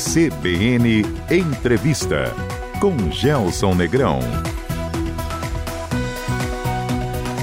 CBN 0.00 1.04
Entrevista 1.30 2.34
com 2.80 3.12
Gelson 3.12 3.74
Negrão. 3.74 4.18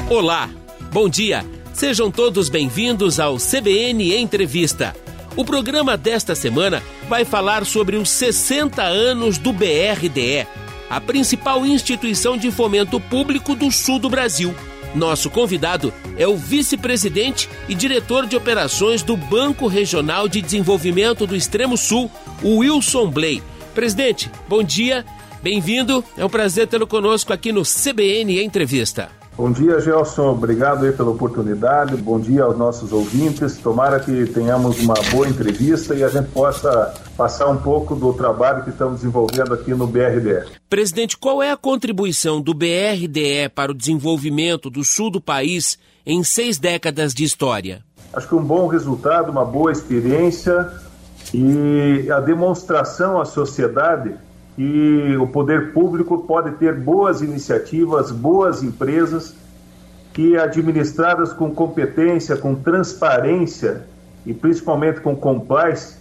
Olá, 0.10 0.50
bom 0.92 1.08
dia. 1.08 1.46
Sejam 1.72 2.10
todos 2.10 2.50
bem-vindos 2.50 3.20
ao 3.20 3.38
CBN 3.38 4.16
Entrevista. 4.18 4.96
O 5.36 5.46
programa 5.46 5.96
desta 5.96 6.34
semana 6.34 6.82
vai 7.08 7.24
falar 7.24 7.64
sobre 7.64 7.96
os 7.96 8.10
60 8.10 8.82
anos 8.82 9.38
do 9.38 9.54
BRDE, 9.54 10.48
a 10.90 11.00
principal 11.00 11.64
instituição 11.64 12.36
de 12.36 12.50
fomento 12.50 13.00
público 13.00 13.54
do 13.54 13.72
sul 13.72 14.00
do 14.00 14.10
Brasil. 14.10 14.56
Nosso 14.96 15.30
convidado 15.30 15.94
é 16.18 16.28
o 16.28 16.36
vice-presidente 16.36 17.50
e 17.68 17.76
diretor 17.76 18.26
de 18.26 18.36
operações 18.36 19.04
do 19.04 19.16
Banco 19.16 19.68
Regional 19.68 20.28
de 20.28 20.42
Desenvolvimento 20.42 21.28
do 21.28 21.36
Extremo 21.36 21.78
Sul, 21.78 22.10
o 22.42 22.58
Wilson 22.58 23.10
Blay. 23.10 23.44
Presidente, 23.76 24.32
bom 24.48 24.64
dia, 24.64 25.06
bem-vindo. 25.42 26.04
É 26.18 26.26
um 26.26 26.30
prazer 26.30 26.68
tê-lo 26.68 26.88
conosco 26.88 27.32
aqui 27.32 27.52
no 27.52 27.64
CBN 27.64 28.42
Entrevista. 28.42 29.17
Bom 29.38 29.52
dia, 29.52 29.80
Gelson. 29.80 30.32
Obrigado 30.32 30.84
aí 30.84 30.92
pela 30.92 31.12
oportunidade. 31.12 31.96
Bom 31.96 32.20
dia 32.20 32.44
aos 32.44 32.58
nossos 32.58 32.92
ouvintes. 32.92 33.56
Tomara 33.58 34.00
que 34.00 34.26
tenhamos 34.26 34.80
uma 34.80 34.96
boa 35.12 35.30
entrevista 35.30 35.94
e 35.94 36.04
a 36.04 36.08
gente 36.08 36.30
possa 36.30 36.92
passar 37.16 37.48
um 37.48 37.58
pouco 37.58 37.96
do 37.96 38.12
trabalho 38.14 38.64
que 38.64 38.72
estamos 38.72 38.96
desenvolvendo 38.96 39.54
aqui 39.54 39.76
no 39.76 39.86
BRDE. 39.86 40.52
Presidente, 40.68 41.16
qual 41.16 41.44
é 41.44 41.52
a 41.52 41.56
contribuição 41.56 42.42
do 42.42 42.52
BRDE 42.52 43.48
para 43.54 43.72
o 43.72 43.76
desenvolvimento 43.76 44.72
do 44.72 44.84
sul 44.84 45.12
do 45.12 45.22
país 45.22 45.78
em 46.04 46.24
seis 46.24 46.58
décadas 46.58 47.14
de 47.14 47.24
história? 47.24 47.84
Acho 48.12 48.28
que 48.28 48.36
um 48.36 48.44
bom 48.44 48.66
resultado, 48.66 49.30
uma 49.30 49.46
boa 49.46 49.72
experiência 49.72 50.68
e 51.32 52.10
a 52.12 52.20
demonstração 52.20 53.22
à 53.22 53.26
sociedade 53.26 54.16
que 54.58 55.16
o 55.18 55.28
poder 55.28 55.72
público 55.72 56.18
pode 56.24 56.50
ter 56.54 56.74
boas 56.74 57.22
iniciativas, 57.22 58.10
boas 58.12 58.64
empresas 58.64 59.36
que 60.12 60.36
administradas 60.36 61.32
com 61.32 61.54
competência, 61.54 62.36
com 62.36 62.56
transparência 62.56 63.86
e 64.26 64.34
principalmente 64.34 65.00
com 65.00 65.16
compliance, 65.16 65.98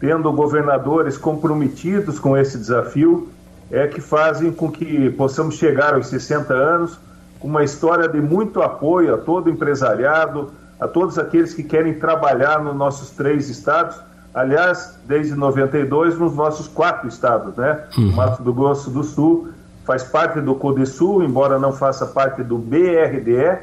tendo 0.00 0.32
governadores 0.32 1.16
comprometidos 1.16 2.18
com 2.18 2.36
esse 2.36 2.58
desafio, 2.58 3.28
é 3.70 3.86
que 3.86 4.00
fazem 4.00 4.50
com 4.50 4.72
que 4.72 5.08
possamos 5.10 5.54
chegar 5.54 5.94
aos 5.94 6.08
60 6.08 6.52
anos 6.52 6.98
com 7.38 7.46
uma 7.46 7.62
história 7.62 8.08
de 8.08 8.20
muito 8.20 8.60
apoio 8.60 9.14
a 9.14 9.18
todo 9.18 9.48
empresariado, 9.48 10.50
a 10.80 10.88
todos 10.88 11.16
aqueles 11.16 11.54
que 11.54 11.62
querem 11.62 11.94
trabalhar 11.94 12.60
nos 12.60 12.74
nossos 12.74 13.10
três 13.10 13.48
estados 13.48 13.96
aliás, 14.34 14.98
desde 15.06 15.34
92 15.34 16.18
nos 16.18 16.34
nossos 16.34 16.66
quatro 16.66 17.08
estados, 17.08 17.56
né? 17.56 17.84
Uhum. 17.96 18.12
Mato 18.12 18.42
do 18.42 18.52
Grosso 18.52 18.90
do 18.90 19.04
Sul 19.04 19.48
faz 19.84 20.02
parte 20.02 20.40
do 20.40 20.54
CODESUL, 20.54 21.22
embora 21.22 21.58
não 21.58 21.72
faça 21.72 22.06
parte 22.06 22.42
do 22.42 22.58
BRDE, 22.58 23.58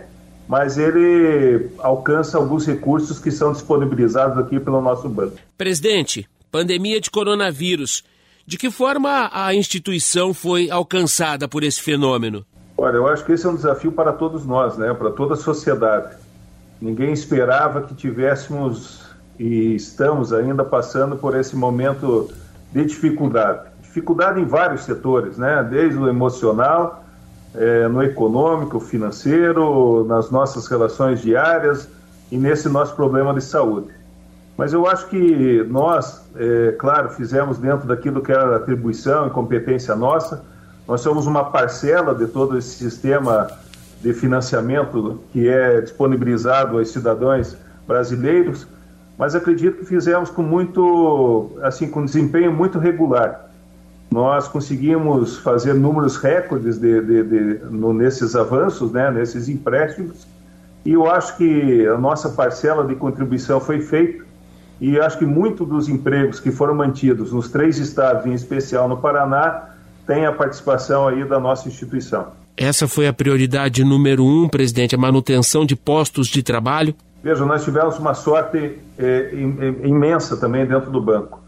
mas 0.47 0.77
ele 0.77 1.69
alcança 1.80 2.38
alguns 2.38 2.66
recursos 2.66 3.19
que 3.19 3.31
são 3.31 3.52
disponibilizados 3.52 4.38
aqui 4.38 4.59
pelo 4.59 4.81
nosso 4.81 5.09
banco. 5.09 5.38
Presidente, 5.58 6.27
pandemia 6.52 7.02
de 7.02 7.09
coronavírus. 7.09 8.03
De 8.45 8.58
que 8.58 8.72
forma 8.72 9.30
a 9.31 9.53
instituição 9.53 10.33
foi 10.33 10.69
alcançada 10.69 11.47
por 11.47 11.64
esse 11.64 11.81
fenômeno? 11.81 12.45
Olha, 12.77 12.95
eu 12.95 13.08
acho 13.08 13.23
que 13.23 13.31
esse 13.31 13.45
é 13.45 13.49
um 13.49 13.55
desafio 13.55 13.92
para 13.92 14.11
todos 14.11 14.45
nós, 14.45 14.77
né? 14.77 14.94
para 14.94 15.11
toda 15.11 15.36
a 15.36 15.38
sociedade. 15.38 16.16
Ninguém 16.81 17.14
esperava 17.14 17.83
que 17.83 17.94
tivéssemos 17.94 19.01
e 19.42 19.73
estamos 19.73 20.31
ainda 20.31 20.64
passando 20.64 21.16
por 21.16 21.36
esse 21.36 21.56
momento 21.56 22.30
de 22.72 22.86
dificuldade. 22.86 23.72
Dificuldade 23.81 24.39
em 24.39 24.45
vários 24.45 24.83
setores, 24.83 25.36
né? 25.36 25.67
desde 25.67 25.98
o 25.98 26.08
emocional, 26.08 27.03
é, 27.56 27.88
no 27.88 28.03
econômico, 28.03 28.80
financeiro, 28.80 30.05
nas 30.05 30.30
nossas 30.30 30.67
relações 30.67 31.23
diárias 31.23 31.89
e 32.32 32.38
nesse 32.38 32.70
nosso 32.70 32.95
problema 32.95 33.33
de 33.33 33.42
saúde. 33.42 33.88
Mas 34.55 34.73
eu 34.73 34.86
acho 34.86 35.08
que 35.08 35.64
nós, 35.64 36.23
é, 36.36 36.76
claro, 36.77 37.10
fizemos 37.10 37.58
dentro 37.58 37.87
daquilo 37.87 38.21
que 38.21 38.32
era 38.32 38.58
atribuição 38.58 39.26
e 39.26 39.32
competência 39.32 39.95
nossa, 39.95 40.45
nós 40.87 41.02
somos 41.02 41.26
uma 41.26 41.45
parcela 41.45 42.14
de 42.14 42.27
todo 42.27 42.60
esse 42.60 42.76
sistema 42.76 43.48
de 44.02 44.14
financiamento 44.14 45.20
que 45.33 45.49
é 45.49 45.82
disponibilizado 45.82 46.77
aos 46.77 46.89
cidadãos 46.89 47.58
brasileiros 47.87 48.67
mas 49.21 49.36
acredito 49.36 49.77
que 49.77 49.86
fizemos 49.86 50.32
com 50.32 50.42
muito, 50.42 51.52
assim, 51.61 51.87
com 51.87 52.04
desempenho 52.04 52.52
muito 52.52 52.80
regular. 52.80 53.52
Nós 54.09 54.48
conseguimos 54.48 55.37
fazer 55.37 55.76
números 55.76 56.17
recordes 56.17 56.80
de, 56.80 56.99
de, 57.02 57.23
de, 57.23 57.65
no, 57.65 57.93
nesses 57.93 58.36
avanços, 58.36 58.92
né, 58.92 59.11
nesses 59.11 59.48
empréstimos, 59.48 60.26
e 60.83 60.93
eu 60.93 61.08
acho 61.08 61.37
que 61.37 61.86
a 61.86 61.99
nossa 61.99 62.30
parcela 62.30 62.83
de 62.83 62.95
contribuição 62.95 63.60
foi 63.60 63.80
feita, 63.81 64.26
e 64.80 64.99
acho 64.99 65.20
que 65.20 65.26
muito 65.26 65.65
dos 65.65 65.87
empregos 65.87 66.39
que 66.39 66.49
foram 66.49 66.73
mantidos 66.73 67.31
nos 67.31 67.48
três 67.48 67.77
estados, 67.77 68.26
em 68.26 68.33
especial 68.33 68.89
no 68.89 68.98
Paraná, 68.98 69.70
tem 70.08 70.26
a 70.26 70.31
participação 70.31 71.08
aí 71.08 71.23
da 71.26 71.39
nossa 71.39 71.67
instituição. 71.67 72.30
Essa 72.58 72.87
foi 72.87 73.08
a 73.08 73.14
prioridade 73.14 73.83
número 73.83 74.26
um, 74.26 74.49
presidente, 74.49 74.95
a 74.95 74.98
manutenção 74.98 75.64
de 75.64 75.76
postos 75.76 76.27
de 76.27 76.42
trabalho? 76.42 76.95
Veja, 77.23 77.45
nós 77.45 77.64
tivemos 77.64 77.99
uma 77.99 78.14
sorte 78.14 78.80
é, 78.98 79.30
imensa 79.83 80.36
também 80.37 80.65
dentro 80.65 80.89
do 80.89 81.02
banco. 81.02 81.39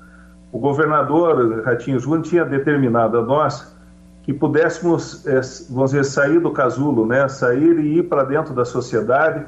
O 0.51 0.59
governador 0.59 1.63
Ratinho 1.66 2.00
Júnior 2.00 2.22
tinha 2.22 2.45
determinado 2.45 3.17
a 3.17 3.22
nós 3.23 3.73
que 4.22 4.31
pudéssemos, 4.31 5.25
é, 5.25 5.41
vamos 5.69 5.91
dizer, 5.91 6.06
sair 6.06 6.39
do 6.39 6.51
casulo, 6.51 7.06
né? 7.06 7.28
sair 7.28 7.78
e 7.79 8.00
ir 8.00 8.03
para 8.03 8.23
dentro 8.23 8.53
da 8.53 8.63
sociedade, 8.63 9.45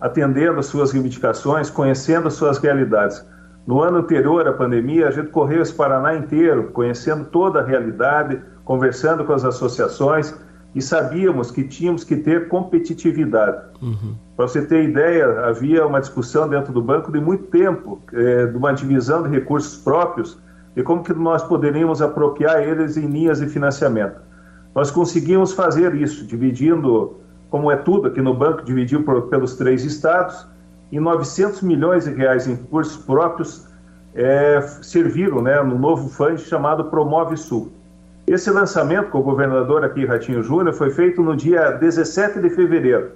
atendendo 0.00 0.58
as 0.58 0.66
suas 0.66 0.92
reivindicações, 0.92 1.70
conhecendo 1.70 2.28
as 2.28 2.34
suas 2.34 2.58
realidades. 2.58 3.24
No 3.66 3.82
ano 3.82 3.98
anterior 3.98 4.48
à 4.48 4.52
pandemia, 4.52 5.08
a 5.08 5.10
gente 5.10 5.28
correu 5.28 5.60
esse 5.60 5.74
Paraná 5.74 6.14
inteiro, 6.14 6.70
conhecendo 6.72 7.24
toda 7.26 7.60
a 7.60 7.64
realidade, 7.64 8.40
conversando 8.64 9.24
com 9.24 9.32
as 9.32 9.44
associações, 9.44 10.34
e 10.76 10.82
sabíamos 10.82 11.50
que 11.50 11.64
tínhamos 11.64 12.04
que 12.04 12.14
ter 12.16 12.48
competitividade. 12.48 13.64
Uhum. 13.80 14.14
Para 14.36 14.46
você 14.46 14.60
ter 14.60 14.84
ideia, 14.84 15.46
havia 15.46 15.86
uma 15.86 16.00
discussão 16.00 16.46
dentro 16.46 16.70
do 16.70 16.82
banco 16.82 17.10
de 17.10 17.18
muito 17.18 17.44
tempo, 17.44 17.98
é, 18.12 18.44
de 18.44 18.54
uma 18.54 18.72
divisão 18.74 19.22
de 19.22 19.30
recursos 19.30 19.78
próprios 19.78 20.38
e 20.76 20.82
como 20.82 21.02
que 21.02 21.14
nós 21.14 21.42
poderíamos 21.42 22.02
apropriar 22.02 22.62
eles 22.62 22.98
em 22.98 23.06
linhas 23.06 23.40
de 23.40 23.46
financiamento. 23.46 24.20
Nós 24.74 24.90
conseguimos 24.90 25.54
fazer 25.54 25.94
isso, 25.94 26.26
dividindo, 26.26 27.20
como 27.48 27.70
é 27.70 27.76
tudo 27.76 28.08
aqui 28.08 28.20
no 28.20 28.34
banco, 28.34 28.62
dividiu 28.62 29.02
por, 29.02 29.22
pelos 29.28 29.56
três 29.56 29.82
estados, 29.82 30.46
e 30.92 31.00
900 31.00 31.62
milhões 31.62 32.04
de 32.04 32.12
reais 32.12 32.46
em 32.46 32.50
recursos 32.50 32.98
próprios 32.98 33.66
é, 34.14 34.60
serviram 34.82 35.40
né, 35.40 35.58
no 35.62 35.78
novo 35.78 36.10
fundo 36.10 36.38
chamado 36.38 36.84
Promove 36.84 37.38
Sul. 37.38 37.72
Esse 38.26 38.50
lançamento 38.50 39.10
com 39.10 39.18
o 39.18 39.22
governador 39.22 39.84
aqui, 39.84 40.04
Ratinho 40.04 40.42
Júnior, 40.42 40.74
foi 40.74 40.90
feito 40.90 41.22
no 41.22 41.36
dia 41.36 41.70
17 41.70 42.40
de 42.40 42.50
fevereiro. 42.50 43.12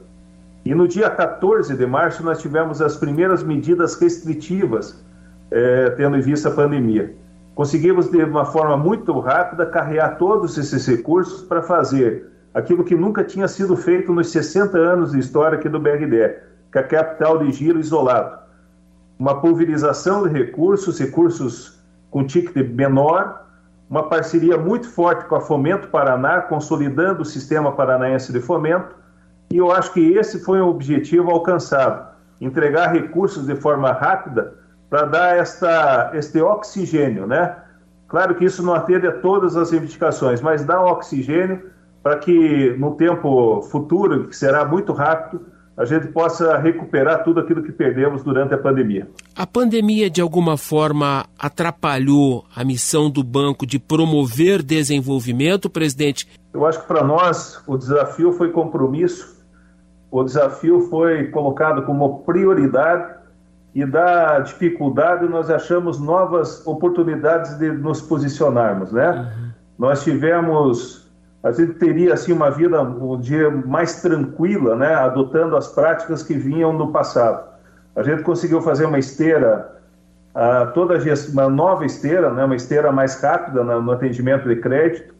E 0.65 0.73
no 0.73 0.87
dia 0.87 1.11
14 1.11 1.77
de 1.77 1.85
março 1.85 2.23
nós 2.23 2.41
tivemos 2.41 2.81
as 2.81 2.97
primeiras 2.97 3.43
medidas 3.43 4.01
restritivas, 4.01 5.05
é, 5.51 5.91
tendo 5.91 6.17
em 6.17 6.21
vista 6.21 6.49
a 6.49 6.53
pandemia. 6.53 7.13
Conseguimos, 7.57 8.09
de 8.09 8.23
uma 8.23 8.45
forma 8.45 8.77
muito 8.77 9.19
rápida, 9.19 9.67
carregar 9.67 10.17
todos 10.17 10.57
esses 10.57 10.87
recursos 10.87 11.43
para 11.43 11.61
fazer 11.61 12.29
aquilo 12.55 12.85
que 12.85 12.95
nunca 12.95 13.25
tinha 13.25 13.49
sido 13.49 13.77
feito 13.77 14.13
nos 14.13 14.31
60 14.31 14.79
anos 14.79 15.11
de 15.11 15.19
história 15.19 15.59
aqui 15.59 15.69
do 15.69 15.81
BRDE, 15.81 16.37
que 16.71 16.79
é 16.79 16.81
a 16.81 16.85
capital 16.85 17.39
de 17.39 17.51
giro 17.51 17.81
isolado. 17.81 18.39
Uma 19.19 19.41
pulverização 19.41 20.23
de 20.23 20.33
recursos, 20.33 21.01
recursos 21.01 21.81
com 22.13 22.25
ticket 22.25 22.55
menor, 22.69 23.50
uma 23.91 24.05
parceria 24.05 24.57
muito 24.57 24.89
forte 24.89 25.25
com 25.25 25.35
a 25.35 25.41
Fomento 25.41 25.89
Paraná, 25.89 26.43
consolidando 26.43 27.23
o 27.23 27.25
sistema 27.25 27.73
paranaense 27.73 28.33
de 28.33 28.41
fomento, 28.41 28.95
e 29.51 29.59
eu 29.59 29.73
acho 29.73 29.93
que 29.93 30.13
esse 30.13 30.39
foi 30.45 30.61
o 30.61 30.69
objetivo 30.69 31.29
alcançado: 31.29 32.09
entregar 32.41 32.93
recursos 32.93 33.47
de 33.47 33.57
forma 33.57 33.91
rápida 33.91 34.55
para 34.89 35.07
dar 35.07 35.37
esta, 35.37 36.13
este 36.15 36.41
oxigênio, 36.41 37.27
né? 37.27 37.57
Claro 38.07 38.37
que 38.37 38.45
isso 38.45 38.63
não 38.63 38.75
atende 38.75 39.09
a 39.09 39.13
todas 39.13 39.57
as 39.57 39.73
reivindicações, 39.73 40.41
mas 40.41 40.65
dá 40.65 40.81
oxigênio 40.81 41.71
para 42.03 42.17
que 42.17 42.77
no 42.79 42.95
tempo 42.95 43.61
futuro, 43.63 44.29
que 44.29 44.37
será 44.37 44.65
muito 44.65 44.93
rápido, 44.93 45.47
a 45.81 45.87
gente 45.87 46.09
possa 46.09 46.59
recuperar 46.59 47.25
tudo 47.25 47.41
aquilo 47.41 47.63
que 47.63 47.73
perdemos 47.73 48.23
durante 48.23 48.53
a 48.53 48.59
pandemia. 48.59 49.09
A 49.35 49.47
pandemia, 49.47 50.11
de 50.11 50.21
alguma 50.21 50.59
forma, 50.59 51.25
atrapalhou 51.39 52.45
a 52.55 52.63
missão 52.63 53.09
do 53.09 53.25
banco 53.25 53.67
de 53.67 53.79
promover 53.79 54.63
desenvolvimento, 54.63 55.71
presidente? 55.71 56.29
Eu 56.53 56.67
acho 56.67 56.83
que 56.83 56.87
para 56.87 57.03
nós 57.03 57.63
o 57.67 57.79
desafio 57.79 58.31
foi 58.33 58.53
compromisso, 58.53 59.43
o 60.11 60.23
desafio 60.23 60.83
foi 60.91 61.29
colocado 61.29 61.83
como 61.87 62.25
prioridade 62.25 63.15
e 63.75 63.87
da 63.87 64.41
dificuldade 64.41 65.27
nós 65.31 65.49
achamos 65.49 65.99
novas 65.99 66.67
oportunidades 66.67 67.57
de 67.57 67.73
nos 67.73 68.03
posicionarmos, 68.03 68.93
né? 68.93 69.13
Uhum. 69.13 69.51
Nós 69.79 70.05
tivemos, 70.05 71.00
a 71.43 71.53
gente 71.53 71.75
teria 71.75 72.13
assim 72.13 72.33
uma 72.33 72.51
vida 72.51 72.83
um 72.83 73.19
dia 73.19 73.51
mais 73.51 74.03
tranquila, 74.03 74.77
né? 74.77 74.95
Adotando 74.95 75.57
as 75.57 75.69
práticas 75.69 76.23
que 76.23 76.35
vinham 76.35 76.73
no 76.73 76.93
passado. 76.93 77.49
A 77.97 78.03
gente 78.03 78.23
conseguiu 78.23 78.61
fazer 78.61 78.85
uma 78.85 78.99
esteira, 78.99 79.75
uh, 80.35 80.73
toda 80.75 80.99
uma 81.33 81.49
nova 81.49 81.87
esteira, 81.87 82.31
né? 82.31 82.45
Uma 82.45 82.57
esteira 82.57 82.93
mais 82.93 83.21
rápida 83.23 83.65
no, 83.65 83.91
atendimento 83.91 84.49
de 84.49 84.57
crédito, 84.57 85.15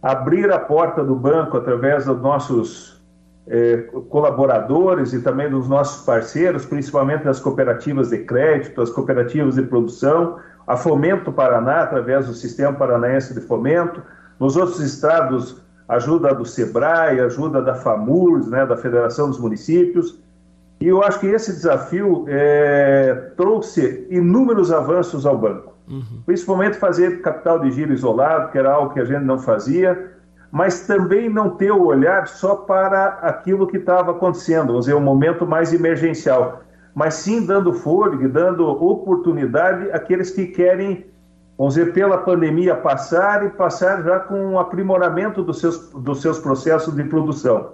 abrir 0.00 0.50
a 0.52 0.60
porta 0.60 1.02
do 1.02 1.16
banco 1.16 1.56
através 1.56 2.06
dos 2.06 2.20
nossos 2.22 3.02
é, 3.46 3.78
colaboradores 4.08 5.12
e 5.12 5.20
também 5.20 5.50
dos 5.50 5.68
nossos 5.68 6.04
parceiros, 6.04 6.64
principalmente 6.64 7.24
das 7.24 7.40
cooperativas 7.40 8.10
de 8.10 8.18
crédito, 8.18 8.80
as 8.80 8.90
cooperativas 8.90 9.56
de 9.56 9.62
produção, 9.62 10.38
a 10.66 10.76
Fomento 10.76 11.32
Paraná, 11.32 11.82
através 11.82 12.26
do 12.26 12.32
Sistema 12.32 12.72
Paranaense 12.72 13.34
de 13.34 13.40
Fomento, 13.40 14.02
nos 14.38 14.56
outros 14.56 14.80
estados, 14.80 15.63
ajuda 15.88 16.34
do 16.34 16.44
SEBRAE, 16.44 17.20
ajuda 17.20 17.60
da 17.60 17.74
FAMURS, 17.74 18.48
né, 18.48 18.64
da 18.64 18.76
Federação 18.76 19.28
dos 19.28 19.38
Municípios, 19.38 20.18
e 20.80 20.88
eu 20.88 21.02
acho 21.02 21.20
que 21.20 21.26
esse 21.26 21.52
desafio 21.52 22.24
é, 22.28 23.30
trouxe 23.36 24.06
inúmeros 24.10 24.72
avanços 24.72 25.24
ao 25.24 25.38
banco, 25.38 25.72
uhum. 25.88 26.22
principalmente 26.26 26.76
fazer 26.76 27.22
capital 27.22 27.58
de 27.60 27.70
giro 27.70 27.92
isolado, 27.92 28.50
que 28.50 28.58
era 28.58 28.72
algo 28.72 28.92
que 28.92 29.00
a 29.00 29.04
gente 29.04 29.24
não 29.24 29.38
fazia, 29.38 30.12
mas 30.50 30.86
também 30.86 31.28
não 31.28 31.50
ter 31.50 31.72
o 31.72 31.86
olhar 31.86 32.28
só 32.28 32.54
para 32.54 33.18
aquilo 33.22 33.66
que 33.66 33.78
estava 33.78 34.12
acontecendo, 34.12 34.68
vamos 34.68 34.84
dizer, 34.84 34.94
um 34.94 35.00
momento 35.00 35.46
mais 35.46 35.72
emergencial, 35.72 36.60
mas 36.94 37.14
sim 37.14 37.44
dando 37.44 37.72
fôlego, 37.72 38.28
dando 38.28 38.66
oportunidade 38.66 39.90
àqueles 39.90 40.30
que 40.30 40.46
querem, 40.46 41.06
vamos 41.56 41.74
dizer, 41.74 41.92
pela 41.92 42.18
pandemia 42.18 42.74
passar 42.74 43.44
e 43.46 43.50
passar 43.50 44.02
já 44.02 44.20
com 44.20 44.34
um 44.34 44.58
aprimoramento 44.58 45.42
dos 45.42 45.60
seus, 45.60 45.90
dos 45.90 46.20
seus 46.20 46.38
processos 46.38 46.94
de 46.94 47.04
produção. 47.04 47.72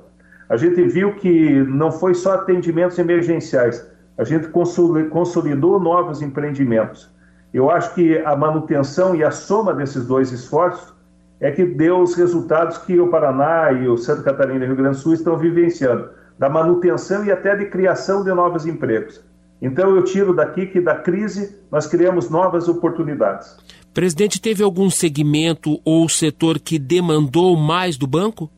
A 0.49 0.57
gente 0.57 0.83
viu 0.83 1.15
que 1.15 1.61
não 1.65 1.91
foi 1.93 2.15
só 2.15 2.35
atendimentos 2.35 2.99
emergenciais, 2.99 3.87
a 4.19 4.25
gente 4.25 4.49
consolidou 4.49 5.81
novos 5.81 6.21
empreendimentos. 6.21 7.11
Eu 7.53 7.71
acho 7.71 7.95
que 7.95 8.19
a 8.19 8.37
manutenção 8.37 9.15
e 9.15 9.25
a 9.25 9.31
soma 9.31 9.73
desses 9.73 10.07
dois 10.07 10.31
esforços 10.31 10.93
é 11.41 11.51
que 11.51 11.65
deu 11.65 12.01
os 12.01 12.15
resultados 12.15 12.79
que 12.79 13.01
o 13.01 13.09
Paraná 13.09 13.73
e 13.73 13.89
o 13.89 13.97
Santa 13.97 14.23
Catarina 14.23 14.61
e 14.61 14.65
o 14.65 14.67
Rio 14.67 14.77
Grande 14.77 14.97
do 14.97 15.03
Sul 15.03 15.15
estão 15.15 15.39
vivenciando, 15.39 16.11
da 16.39 16.51
manutenção 16.51 17.25
e 17.25 17.33
até 17.33 17.57
de 17.57 17.67
criação 17.67 18.23
de 18.23 18.33
novos 18.33 18.67
empregos. 18.67 19.25
Então 19.61 19.95
eu 19.95 20.03
tiro 20.05 20.35
daqui 20.35 20.67
que 20.67 20.81
da 20.81 20.95
crise 20.95 21.59
nós 21.71 21.87
criamos 21.87 22.31
novas 22.31 22.69
oportunidades. 22.69 23.57
Presidente, 23.93 24.41
teve 24.41 24.63
algum 24.63 24.89
segmento 24.89 25.79
ou 25.85 26.09
setor 26.09 26.59
que 26.59 26.79
demandou 26.79 27.57
mais 27.57 27.97
do 27.97 28.07
banco? 28.07 28.51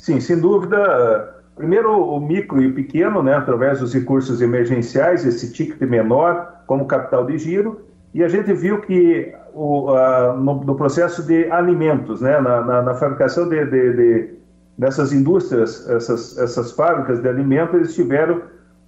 Sim, 0.00 0.20
sem 0.20 0.40
dúvida. 0.40 1.34
Primeiro 1.56 1.90
o 1.90 2.20
micro 2.20 2.62
e 2.62 2.68
o 2.68 2.74
pequeno, 2.74 3.22
né, 3.22 3.34
através 3.34 3.80
dos 3.80 3.92
recursos 3.92 4.40
emergenciais, 4.40 5.26
esse 5.26 5.52
ticket 5.52 5.80
menor 5.80 6.62
como 6.66 6.86
capital 6.86 7.26
de 7.26 7.36
giro, 7.36 7.80
e 8.14 8.22
a 8.22 8.28
gente 8.28 8.52
viu 8.52 8.80
que 8.80 9.34
o, 9.52 9.90
a, 9.90 10.34
no, 10.34 10.62
no, 10.64 10.76
processo 10.76 11.22
de 11.24 11.50
alimentos, 11.50 12.20
né, 12.20 12.40
na, 12.40 12.64
na, 12.64 12.82
na 12.82 12.94
fabricação 12.94 13.48
de, 13.48 13.64
de, 13.64 13.92
de, 13.92 14.34
dessas 14.78 15.12
indústrias, 15.12 15.88
essas, 15.90 16.38
essas 16.38 16.72
fábricas 16.72 17.20
de 17.20 17.28
alimentos, 17.28 17.74
eles 17.74 17.94
tiveram 17.94 18.40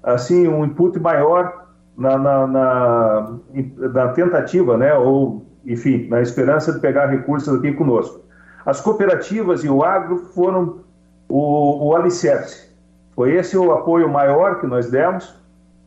assim 0.02 0.48
um 0.48 0.64
input 0.64 0.98
maior 0.98 1.66
na, 1.96 2.16
na, 2.16 2.46
na, 2.46 3.36
na 3.76 4.08
tentativa, 4.08 4.76
né, 4.76 4.94
ou 4.94 5.44
enfim, 5.66 6.08
na 6.08 6.22
esperança 6.22 6.72
de 6.72 6.80
pegar 6.80 7.06
recursos 7.06 7.54
aqui 7.54 7.72
conosco. 7.72 8.20
As 8.64 8.80
cooperativas 8.80 9.64
e 9.64 9.68
o 9.68 9.82
agro 9.82 10.18
foram 10.34 10.80
o, 11.28 11.88
o 11.88 11.96
alicerce. 11.96 12.70
Foi 13.14 13.34
esse 13.34 13.56
o 13.56 13.72
apoio 13.72 14.08
maior 14.08 14.60
que 14.60 14.66
nós 14.66 14.90
demos 14.90 15.34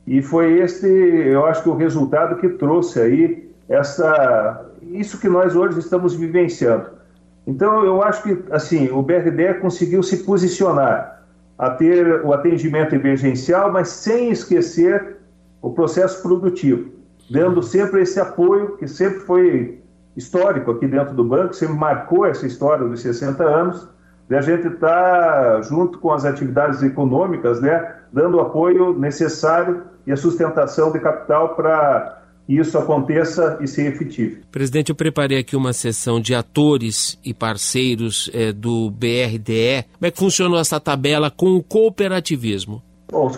e 0.05 0.21
foi 0.21 0.59
este, 0.59 0.87
eu 0.87 1.45
acho 1.45 1.63
que 1.63 1.69
o 1.69 1.75
resultado 1.75 2.35
que 2.37 2.49
trouxe 2.49 2.99
aí 2.99 3.51
essa, 3.69 4.65
isso 4.81 5.19
que 5.19 5.29
nós 5.29 5.55
hoje 5.55 5.79
estamos 5.79 6.13
vivenciando. 6.13 6.91
Então, 7.45 7.83
eu 7.83 8.01
acho 8.01 8.23
que 8.23 8.43
assim 8.51 8.89
o 8.91 9.01
BRDE 9.01 9.55
conseguiu 9.61 10.03
se 10.03 10.17
posicionar 10.23 11.12
a 11.57 11.69
ter 11.69 12.23
o 12.25 12.33
atendimento 12.33 12.95
emergencial, 12.95 13.71
mas 13.71 13.89
sem 13.89 14.31
esquecer 14.31 15.17
o 15.61 15.71
processo 15.71 16.21
produtivo, 16.21 16.91
dando 17.29 17.61
sempre 17.61 18.01
esse 18.01 18.19
apoio 18.19 18.75
que 18.77 18.87
sempre 18.87 19.19
foi 19.21 19.81
histórico 20.15 20.71
aqui 20.71 20.87
dentro 20.87 21.13
do 21.13 21.23
banco, 21.23 21.53
sempre 21.53 21.75
marcou 21.75 22.25
essa 22.25 22.45
história 22.45 22.87
dos 22.87 23.01
60 23.01 23.43
anos, 23.43 23.87
de 24.27 24.35
a 24.35 24.41
gente 24.41 24.67
estar 24.67 25.55
tá 25.55 25.61
junto 25.61 25.99
com 25.99 26.11
as 26.11 26.25
atividades 26.25 26.81
econômicas, 26.81 27.61
né, 27.61 27.95
dando 28.11 28.37
o 28.37 28.41
apoio 28.41 28.97
necessário 28.97 29.83
e 30.05 30.11
a 30.11 30.17
sustentação 30.17 30.91
de 30.91 30.99
capital 30.99 31.55
para 31.55 32.22
isso 32.47 32.77
aconteça 32.77 33.57
e 33.61 33.67
se 33.67 33.81
efetivo. 33.81 34.41
Presidente, 34.51 34.89
eu 34.89 34.95
preparei 34.95 35.39
aqui 35.39 35.55
uma 35.55 35.73
sessão 35.73 36.19
de 36.19 36.35
atores 36.35 37.17
e 37.23 37.33
parceiros 37.33 38.29
é, 38.33 38.51
do 38.51 38.91
BRDE. 38.91 39.85
Como 39.93 40.07
é 40.07 40.11
que 40.11 40.19
funcionou 40.19 40.59
essa 40.59 40.79
tabela 40.79 41.31
com 41.31 41.55
o 41.55 41.63
cooperativismo? 41.63 42.81
Bom, 43.09 43.31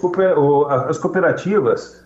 as 0.88 0.98
cooperativas 0.98 2.06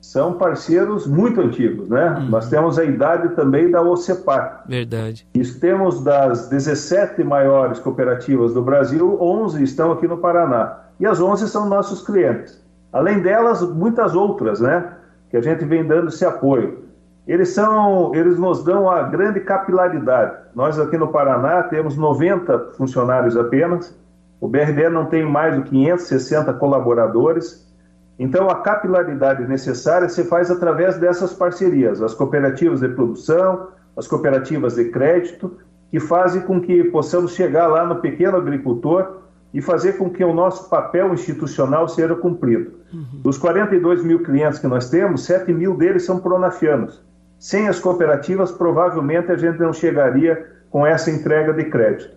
são 0.00 0.34
parceiros 0.34 1.06
muito 1.06 1.40
antigos, 1.40 1.88
né? 1.88 2.16
Uhum. 2.18 2.30
Nós 2.30 2.48
temos 2.48 2.78
a 2.78 2.84
idade 2.84 3.34
também 3.34 3.70
da 3.70 3.82
OCEPAC. 3.82 4.68
Verdade. 4.68 5.26
E 5.34 5.44
temos 5.44 6.02
das 6.02 6.48
17 6.48 7.22
maiores 7.22 7.78
cooperativas 7.78 8.54
do 8.54 8.62
Brasil, 8.62 9.18
11 9.20 9.62
estão 9.62 9.92
aqui 9.92 10.08
no 10.08 10.18
Paraná. 10.18 10.84
E 10.98 11.06
as 11.06 11.20
11 11.20 11.48
são 11.48 11.68
nossos 11.68 12.02
clientes. 12.02 12.60
Além 12.92 13.20
delas, 13.20 13.62
muitas 13.62 14.14
outras, 14.14 14.60
né? 14.60 14.96
Que 15.30 15.36
a 15.36 15.40
gente 15.40 15.64
vem 15.64 15.86
dando 15.86 16.08
esse 16.08 16.24
apoio. 16.24 16.84
Eles 17.26 17.50
são, 17.50 18.14
eles 18.14 18.38
nos 18.38 18.64
dão 18.64 18.90
a 18.90 19.04
grande 19.04 19.40
capilaridade. 19.40 20.36
Nós 20.54 20.78
aqui 20.78 20.98
no 20.98 21.08
Paraná 21.08 21.62
temos 21.62 21.96
90 21.96 22.72
funcionários 22.76 23.36
apenas. 23.36 23.96
O 24.40 24.48
BRDE 24.48 24.88
não 24.88 25.06
tem 25.06 25.24
mais 25.24 25.54
de 25.54 25.62
560 25.70 26.52
colaboradores. 26.54 27.70
Então, 28.18 28.50
a 28.50 28.56
capilaridade 28.56 29.46
necessária 29.46 30.08
se 30.08 30.24
faz 30.24 30.50
através 30.50 30.98
dessas 30.98 31.32
parcerias, 31.32 32.02
as 32.02 32.12
cooperativas 32.12 32.80
de 32.80 32.88
produção, 32.88 33.68
as 33.96 34.06
cooperativas 34.06 34.74
de 34.74 34.86
crédito, 34.86 35.56
que 35.90 36.00
fazem 36.00 36.42
com 36.42 36.60
que 36.60 36.84
possamos 36.84 37.34
chegar 37.34 37.66
lá 37.66 37.86
no 37.86 37.96
pequeno 37.96 38.36
agricultor 38.36 39.20
e 39.52 39.60
fazer 39.60 39.94
com 39.94 40.08
que 40.08 40.24
o 40.24 40.32
nosso 40.32 40.68
papel 40.68 41.12
institucional 41.12 41.88
seja 41.88 42.14
cumprido. 42.14 42.72
Uhum. 42.92 43.20
Dos 43.22 43.36
42 43.36 44.04
mil 44.04 44.22
clientes 44.22 44.58
que 44.58 44.66
nós 44.66 44.88
temos, 44.88 45.24
7 45.24 45.52
mil 45.52 45.76
deles 45.76 46.04
são 46.04 46.20
pronafianos. 46.20 47.02
Sem 47.38 47.68
as 47.68 47.80
cooperativas, 47.80 48.52
provavelmente 48.52 49.32
a 49.32 49.36
gente 49.36 49.58
não 49.58 49.72
chegaria 49.72 50.46
com 50.70 50.86
essa 50.86 51.10
entrega 51.10 51.52
de 51.52 51.64
crédito. 51.64 52.14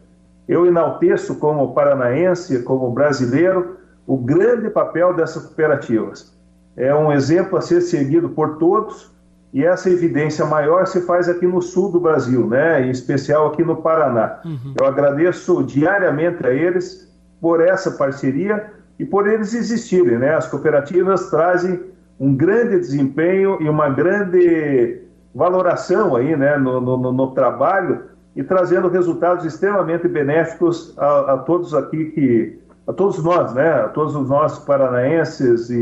Eu 0.47 0.65
enalteço 0.65 1.35
como 1.35 1.73
paranaense, 1.73 2.61
como 2.63 2.91
brasileiro, 2.91 3.77
o 4.05 4.17
grande 4.17 4.69
papel 4.69 5.13
dessas 5.13 5.43
cooperativas. 5.43 6.33
É 6.75 6.93
um 6.93 7.11
exemplo 7.11 7.57
a 7.57 7.61
ser 7.61 7.81
seguido 7.81 8.29
por 8.29 8.57
todos 8.57 9.11
e 9.53 9.63
essa 9.63 9.89
evidência 9.89 10.45
maior 10.45 10.87
se 10.87 11.01
faz 11.01 11.29
aqui 11.29 11.45
no 11.45 11.61
sul 11.61 11.91
do 11.91 11.99
Brasil, 11.99 12.47
né? 12.47 12.85
em 12.85 12.89
especial 12.89 13.47
aqui 13.47 13.63
no 13.63 13.77
Paraná. 13.77 14.41
Uhum. 14.43 14.73
Eu 14.79 14.85
agradeço 14.85 15.63
diariamente 15.63 16.45
a 16.45 16.49
eles 16.49 17.12
por 17.43 17.59
essa 17.59 17.91
parceria 17.91 18.71
e 18.97 19.03
por 19.03 19.27
eles 19.27 19.53
existirem. 19.53 20.17
Né? 20.17 20.33
As 20.33 20.47
cooperativas 20.47 21.29
trazem 21.29 21.77
um 22.17 22.33
grande 22.33 22.79
desempenho 22.79 23.57
e 23.61 23.67
uma 23.67 23.89
grande 23.89 25.01
valoração 25.35 26.15
aí, 26.15 26.37
né, 26.37 26.55
no, 26.57 26.79
no, 26.79 27.11
no 27.11 27.31
trabalho 27.31 28.03
e 28.33 28.41
trazendo 28.41 28.87
resultados 28.87 29.43
extremamente 29.43 30.07
benéficos 30.07 30.97
a, 30.97 31.33
a, 31.33 31.37
todos 31.39 31.73
aqui 31.73 32.11
que 32.11 32.59
a 32.87 32.93
todos 32.93 33.21
nós, 33.21 33.53
né, 33.53 33.71
a 33.71 33.89
todos 33.89 34.15
os 34.15 34.29
nossos 34.29 34.63
paranaenses 34.63 35.69
e, 35.69 35.75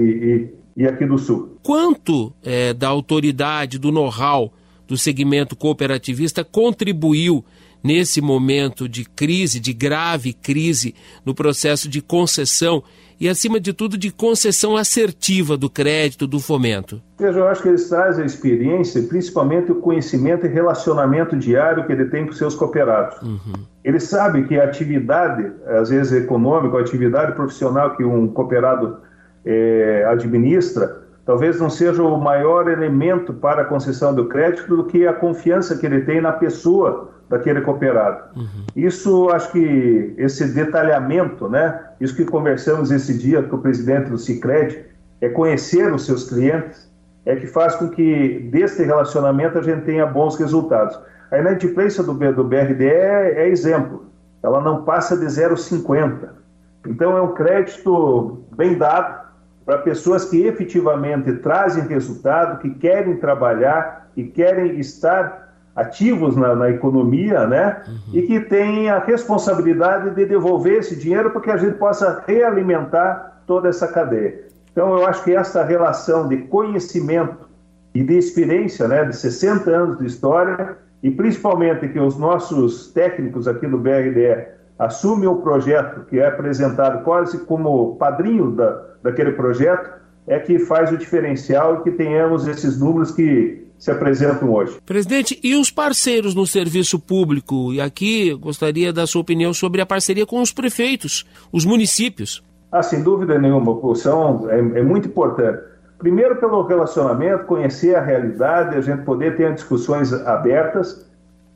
e, 0.76 0.84
e 0.84 0.88
aqui 0.88 1.06
do 1.06 1.20
sul. 1.20 1.58
Quanto 1.62 2.34
é, 2.44 2.74
da 2.74 2.88
autoridade, 2.88 3.78
do 3.78 3.92
know-how 3.92 4.52
do 4.88 4.98
segmento 4.98 5.56
cooperativista 5.56 6.44
contribuiu 6.44 7.46
nesse 7.84 8.22
momento 8.22 8.88
de 8.88 9.06
crise, 9.06 9.60
de 9.60 9.74
grave 9.74 10.34
crise, 10.34 10.96
no 11.26 11.34
processo 11.34 11.90
de 11.90 12.02
concessão 12.02 12.84
e, 13.20 13.30
acima 13.30 13.60
de 13.60 13.72
tudo, 13.72 14.00
de 14.00 14.12
concessão 14.12 14.76
assertiva 14.76 15.56
do 15.56 15.70
crédito, 15.70 16.26
do 16.26 16.40
fomento? 16.40 17.00
Eu 17.20 17.48
acho 17.48 17.62
que 17.62 17.70
eles 17.70 17.88
trazem 17.88 18.24
a 18.24 18.26
experiência, 18.26 19.04
principalmente 19.04 19.72
o 19.72 19.76
conhecimento 19.76 20.48
e 20.48 20.50
relacionamento 20.50 21.38
diário 21.38 21.86
que 21.86 21.92
ele 21.92 22.06
tem 22.06 22.26
com 22.26 22.34
seus 22.34 22.56
cooperados. 22.56 23.22
Uhum. 23.22 23.54
Ele 23.84 24.00
sabe 24.00 24.48
que 24.48 24.60
a 24.60 24.64
atividade, 24.64 25.52
às 25.68 25.90
vezes 25.90 26.14
econômica, 26.14 26.78
a 26.78 26.82
atividade 26.82 27.34
profissional 27.34 27.96
que 27.96 28.04
um 28.04 28.28
cooperado 28.28 28.98
é, 29.46 30.04
administra, 30.10 31.01
talvez 31.26 31.60
não 31.60 31.70
seja 31.70 32.04
o 32.04 32.20
maior 32.20 32.70
elemento 32.70 33.34
para 33.34 33.62
a 33.62 33.66
concessão 33.66 34.14
do 34.14 34.26
crédito 34.26 34.76
do 34.76 34.86
que 34.86 35.08
a 35.08 35.14
confiança 35.14 35.78
que 35.78 35.86
ele 35.86 36.02
tem 36.02 36.22
na 36.22 36.32
pessoa 36.32 37.10
daquele 37.30 37.62
cooperado. 37.62 38.24
Uhum. 38.36 38.66
Isso, 38.76 39.30
acho 39.30 39.52
que 39.52 40.14
esse 40.18 40.54
detalhamento, 40.54 41.48
né, 41.48 41.80
isso 42.00 42.16
que 42.16 42.26
conversamos 42.26 42.92
esse 42.92 43.18
dia 43.18 43.42
com 43.44 43.56
o 43.56 43.62
presidente 43.62 44.10
do 44.10 44.18
Cicred, 44.18 44.86
é 45.22 45.30
conhecer 45.30 45.94
os 45.94 46.06
seus 46.06 46.28
clientes, 46.28 46.92
é 47.26 47.36
que 47.36 47.48
faz 47.48 47.76
com 47.76 47.90
que 47.90 48.50
deste 48.52 48.84
relacionamento 48.84 49.58
a 49.58 49.62
gente 49.62 49.84
tenha 49.84 50.06
bons 50.06 50.36
resultados. 50.36 51.00
A 51.30 51.38
inadimplência 51.38 52.04
do, 52.04 52.14
do 52.14 52.44
BRD 52.44 52.86
é, 52.86 53.44
é 53.44 53.48
exemplo, 53.48 54.08
ela 54.44 54.60
não 54.60 54.84
passa 54.84 55.16
de 55.16 55.26
0,50. 55.26 56.30
Então 56.88 57.16
é 57.16 57.22
um 57.22 57.34
crédito 57.34 58.44
bem 58.58 58.78
dado 58.78 59.21
para 59.72 59.78
pessoas 59.78 60.26
que 60.26 60.46
efetivamente 60.46 61.32
trazem 61.38 61.88
resultado, 61.88 62.60
que 62.60 62.72
querem 62.72 63.16
trabalhar, 63.16 64.10
que 64.14 64.26
querem 64.26 64.78
estar 64.78 65.56
ativos 65.74 66.36
na, 66.36 66.54
na 66.54 66.70
economia, 66.70 67.48
né? 67.48 67.82
Uhum. 67.88 68.20
E 68.20 68.22
que 68.24 68.42
têm 68.42 68.90
a 68.90 69.00
responsabilidade 69.00 70.14
de 70.14 70.26
devolver 70.26 70.80
esse 70.80 70.98
dinheiro 70.98 71.32
para 71.32 71.40
que 71.40 71.52
a 71.52 71.56
gente 71.56 71.78
possa 71.78 72.22
realimentar 72.28 73.44
toda 73.48 73.70
essa 73.70 73.88
cadeia. 73.88 74.42
Então, 74.74 74.94
eu 74.98 75.06
acho 75.06 75.24
que 75.24 75.34
essa 75.34 75.64
relação 75.64 76.28
de 76.28 76.36
conhecimento 76.36 77.48
e 77.96 78.04
de 78.04 78.18
experiência, 78.18 78.90
né, 78.90 79.06
de 79.06 79.16
60 79.16 79.72
anos 79.72 80.00
de 80.00 80.06
história, 80.06 80.76
e 81.02 81.10
principalmente 81.10 81.88
que 81.88 81.98
os 81.98 82.18
nossos 82.18 82.92
técnicos 82.92 83.48
aqui 83.48 83.66
do 83.68 83.78
BRDE 83.78 84.48
assumem 84.78 85.28
o 85.28 85.38
projeto 85.38 86.06
que 86.06 86.20
é 86.20 86.28
apresentado 86.28 87.04
quase 87.04 87.46
como 87.46 87.96
padrinho 87.96 88.52
da, 88.52 88.84
daquele 89.04 89.32
projeto, 89.34 90.02
é 90.28 90.40
que 90.40 90.60
faz 90.60 90.92
o 90.92 90.98
diferencial 90.98 91.78
e 91.78 91.84
que 91.84 91.92
tenhamos 91.92 92.48
esses 92.48 92.80
números 92.80 93.12
que 93.12 93.68
se 93.78 93.90
apresentam 93.90 94.54
hoje. 94.54 94.78
Presidente, 94.86 95.40
e 95.44 95.56
os 95.56 95.72
parceiros 95.72 96.36
no 96.36 96.46
serviço 96.46 97.00
público? 97.00 97.74
E 97.74 97.82
aqui 97.82 98.32
gostaria 98.36 98.94
da 98.94 99.08
sua 99.08 99.22
opinião 99.22 99.54
sobre 99.54 99.82
a 99.82 99.86
parceria 99.86 100.26
com 100.26 100.40
os 100.40 100.54
prefeitos, 100.54 101.26
os 101.52 101.66
municípios. 101.66 102.44
Ah, 102.72 102.84
sem 102.84 103.02
dúvida 103.02 103.40
nenhuma, 103.40 103.76
são, 103.96 104.50
é, 104.50 104.60
é 104.60 104.84
muito 104.84 105.08
importante. 105.08 105.64
Primeiro, 105.98 106.38
pelo 106.38 106.62
relacionamento, 106.62 107.46
conhecer 107.46 107.96
a 107.96 108.02
realidade, 108.02 108.78
a 108.78 108.82
gente 108.82 109.04
poder 109.04 109.36
ter 109.36 109.54
discussões 109.54 110.14
abertas. 110.14 111.06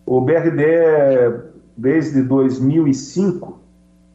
O 0.06 0.20
BRD, 0.20 0.66
desde 1.78 2.22
2005, 2.22 3.60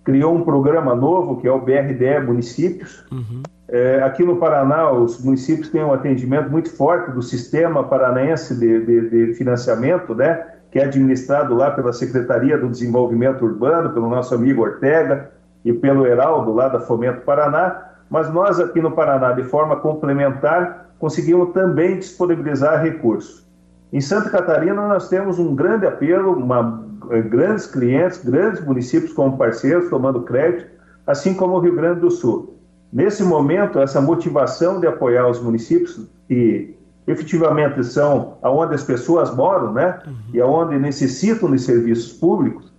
criou 0.04 0.34
um 0.34 0.42
programa 0.42 0.94
novo, 0.94 1.36
que 1.40 1.46
é 1.46 1.52
o 1.52 1.60
BRDE 1.60 2.20
Municípios. 2.26 3.04
Uhum. 3.12 3.42
É, 3.68 4.02
aqui 4.02 4.24
no 4.24 4.36
Paraná, 4.36 4.90
os 4.90 5.22
municípios 5.22 5.68
têm 5.68 5.84
um 5.84 5.92
atendimento 5.92 6.50
muito 6.50 6.74
forte 6.74 7.12
do 7.12 7.22
Sistema 7.22 7.84
Paranaense 7.84 8.58
de, 8.58 8.84
de, 8.84 9.10
de 9.10 9.34
Financiamento, 9.34 10.14
né, 10.14 10.44
que 10.72 10.78
é 10.78 10.84
administrado 10.84 11.54
lá 11.54 11.70
pela 11.70 11.92
Secretaria 11.92 12.58
do 12.58 12.68
Desenvolvimento 12.68 13.44
Urbano, 13.44 13.90
pelo 13.90 14.08
nosso 14.08 14.34
amigo 14.34 14.62
Ortega 14.62 15.30
e 15.64 15.72
pelo 15.72 16.06
Heraldo, 16.06 16.52
lá 16.52 16.68
da 16.68 16.80
Fomento 16.80 17.20
Paraná. 17.20 17.90
Mas 18.08 18.32
nós, 18.32 18.58
aqui 18.58 18.80
no 18.80 18.90
Paraná, 18.90 19.32
de 19.32 19.44
forma 19.44 19.76
complementar, 19.76 20.90
conseguimos 20.98 21.52
também 21.52 21.98
disponibilizar 21.98 22.82
recursos. 22.82 23.48
Em 23.92 24.00
Santa 24.00 24.30
Catarina, 24.30 24.86
nós 24.88 25.08
temos 25.08 25.38
um 25.38 25.54
grande 25.54 25.86
apelo, 25.86 26.32
uma, 26.32 26.84
grandes 27.28 27.66
clientes, 27.66 28.22
grandes 28.24 28.64
municípios 28.64 29.12
como 29.12 29.36
parceiros 29.36 29.88
tomando 29.88 30.22
crédito, 30.22 30.66
assim 31.06 31.34
como 31.34 31.54
o 31.56 31.60
Rio 31.60 31.74
Grande 31.74 32.00
do 32.00 32.10
Sul. 32.10 32.56
Nesse 32.92 33.22
momento, 33.22 33.78
essa 33.78 34.00
motivação 34.00 34.80
de 34.80 34.86
apoiar 34.86 35.28
os 35.28 35.40
municípios 35.40 36.08
que 36.28 36.76
efetivamente 37.06 37.82
são 37.84 38.38
aonde 38.42 38.74
as 38.74 38.84
pessoas 38.84 39.34
moram, 39.34 39.72
né, 39.72 39.98
uhum. 40.06 40.14
e 40.34 40.40
aonde 40.40 40.78
necessitam 40.78 41.50
de 41.50 41.58
serviços 41.58 42.12
públicos, 42.12 42.72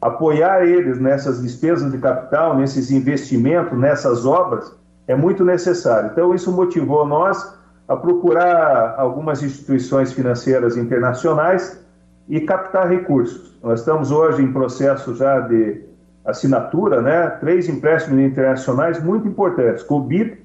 apoiar 0.00 0.64
eles 0.64 0.98
nessas 1.00 1.42
despesas 1.42 1.90
de 1.90 1.98
capital, 1.98 2.56
nesses 2.56 2.90
investimentos, 2.90 3.76
nessas 3.78 4.24
obras, 4.24 4.72
é 5.06 5.14
muito 5.14 5.44
necessário. 5.44 6.10
Então, 6.12 6.34
isso 6.34 6.52
motivou 6.52 7.06
nós 7.06 7.56
a 7.88 7.96
procurar 7.96 8.94
algumas 8.98 9.42
instituições 9.42 10.12
financeiras 10.12 10.76
internacionais 10.76 11.82
e 12.28 12.40
captar 12.40 12.88
recursos. 12.88 13.56
Nós 13.62 13.80
estamos 13.80 14.10
hoje 14.10 14.42
em 14.42 14.52
processo 14.52 15.14
já 15.14 15.40
de 15.40 15.82
assinatura, 16.24 17.00
né, 17.00 17.26
três 17.40 17.68
empréstimos 17.68 18.20
internacionais 18.20 19.02
muito 19.02 19.26
importantes, 19.26 19.82
com 19.82 19.96
o 19.96 20.02
BID, 20.02 20.36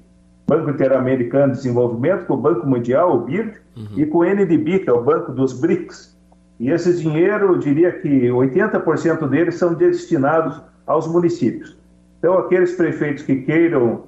Banco 0.46 0.70
Interamericano 0.70 1.52
de 1.52 1.58
Desenvolvimento, 1.58 2.26
com 2.26 2.34
o 2.34 2.38
Banco 2.38 2.66
Mundial, 2.66 3.14
o 3.14 3.20
BID, 3.20 3.52
uhum. 3.76 3.86
e 3.96 4.06
com 4.06 4.18
o 4.18 4.24
NDB, 4.24 4.80
que 4.80 4.90
é 4.90 4.92
o 4.92 5.02
Banco 5.02 5.32
dos 5.32 5.52
BRICS. 5.52 6.14
E 6.58 6.70
esse 6.70 6.96
dinheiro, 6.96 7.52
eu 7.52 7.58
diria 7.58 7.92
que 7.92 8.28
80% 8.28 9.28
deles 9.28 9.56
são 9.56 9.74
destinados 9.74 10.60
aos 10.86 11.06
municípios. 11.06 11.76
Então, 12.18 12.38
aqueles 12.38 12.72
prefeitos 12.74 13.22
que 13.22 13.36
queiram 13.42 14.04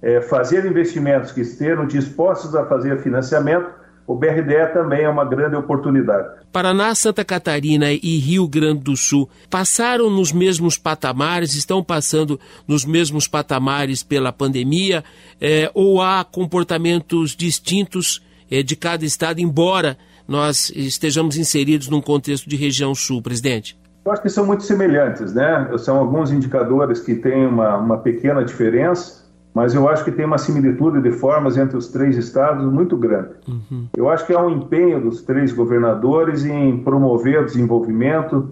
é, 0.00 0.20
fazer 0.20 0.64
investimentos, 0.64 1.30
que 1.30 1.42
estejam 1.42 1.86
dispostos 1.86 2.56
a 2.56 2.64
fazer 2.66 2.98
financiamento, 2.98 3.70
o 4.06 4.14
BRDE 4.14 4.72
também 4.72 5.02
é 5.02 5.08
uma 5.08 5.24
grande 5.24 5.56
oportunidade. 5.56 6.40
Paraná, 6.52 6.94
Santa 6.94 7.24
Catarina 7.24 7.92
e 7.92 8.18
Rio 8.18 8.46
Grande 8.48 8.80
do 8.80 8.96
Sul 8.96 9.28
passaram 9.48 10.10
nos 10.10 10.32
mesmos 10.32 10.76
patamares, 10.76 11.54
estão 11.54 11.82
passando 11.82 12.38
nos 12.66 12.84
mesmos 12.84 13.26
patamares 13.26 14.02
pela 14.02 14.32
pandemia, 14.32 15.04
é, 15.40 15.70
ou 15.72 16.02
há 16.02 16.24
comportamentos 16.24 17.34
distintos 17.34 18.22
é, 18.50 18.62
de 18.62 18.76
cada 18.76 19.04
estado, 19.04 19.40
embora 19.40 19.96
nós 20.26 20.70
estejamos 20.74 21.36
inseridos 21.36 21.88
num 21.88 22.00
contexto 22.00 22.48
de 22.48 22.56
região 22.56 22.94
sul, 22.94 23.22
presidente? 23.22 23.78
Eu 24.04 24.10
acho 24.10 24.22
que 24.22 24.28
são 24.28 24.44
muito 24.44 24.64
semelhantes, 24.64 25.32
né? 25.32 25.70
São 25.78 25.96
alguns 25.96 26.32
indicadores 26.32 27.00
que 27.00 27.14
têm 27.14 27.46
uma, 27.46 27.76
uma 27.76 27.98
pequena 27.98 28.44
diferença 28.44 29.21
mas 29.54 29.74
eu 29.74 29.88
acho 29.88 30.04
que 30.04 30.10
tem 30.10 30.24
uma 30.24 30.38
similitude 30.38 31.02
de 31.02 31.10
formas 31.10 31.58
entre 31.58 31.76
os 31.76 31.88
três 31.88 32.16
estados 32.16 32.64
muito 32.64 32.96
grande. 32.96 33.30
Uhum. 33.46 33.86
Eu 33.94 34.08
acho 34.08 34.26
que 34.26 34.32
há 34.32 34.40
um 34.40 34.50
empenho 34.50 35.00
dos 35.00 35.22
três 35.22 35.52
governadores 35.52 36.44
em 36.44 36.78
promover 36.78 37.42
o 37.42 37.44
desenvolvimento. 37.44 38.50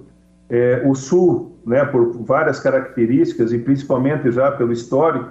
É, 0.48 0.82
o 0.84 0.94
Sul, 0.94 1.56
né, 1.64 1.84
por 1.86 2.12
várias 2.24 2.60
características 2.60 3.52
e 3.52 3.58
principalmente 3.58 4.30
já 4.30 4.52
pelo 4.52 4.72
histórico, 4.72 5.30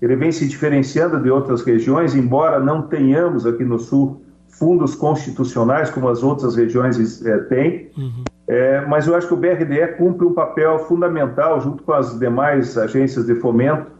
ele 0.00 0.16
vem 0.16 0.32
se 0.32 0.48
diferenciando 0.48 1.20
de 1.20 1.30
outras 1.30 1.62
regiões, 1.62 2.14
embora 2.14 2.58
não 2.58 2.82
tenhamos 2.82 3.44
aqui 3.44 3.64
no 3.64 3.78
Sul 3.78 4.22
fundos 4.48 4.94
constitucionais 4.94 5.90
como 5.90 6.08
as 6.08 6.22
outras 6.22 6.56
regiões 6.56 7.24
é, 7.26 7.38
têm. 7.40 7.90
Uhum. 7.96 8.24
É, 8.48 8.86
mas 8.86 9.06
eu 9.06 9.14
acho 9.14 9.28
que 9.28 9.34
o 9.34 9.36
BRDE 9.36 9.96
cumpre 9.98 10.26
um 10.26 10.32
papel 10.32 10.78
fundamental 10.80 11.60
junto 11.60 11.82
com 11.82 11.92
as 11.92 12.18
demais 12.18 12.76
agências 12.78 13.26
de 13.26 13.34
fomento 13.34 13.99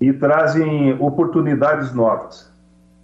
e 0.00 0.12
trazem 0.12 0.96
oportunidades 1.00 1.92
novas. 1.92 2.50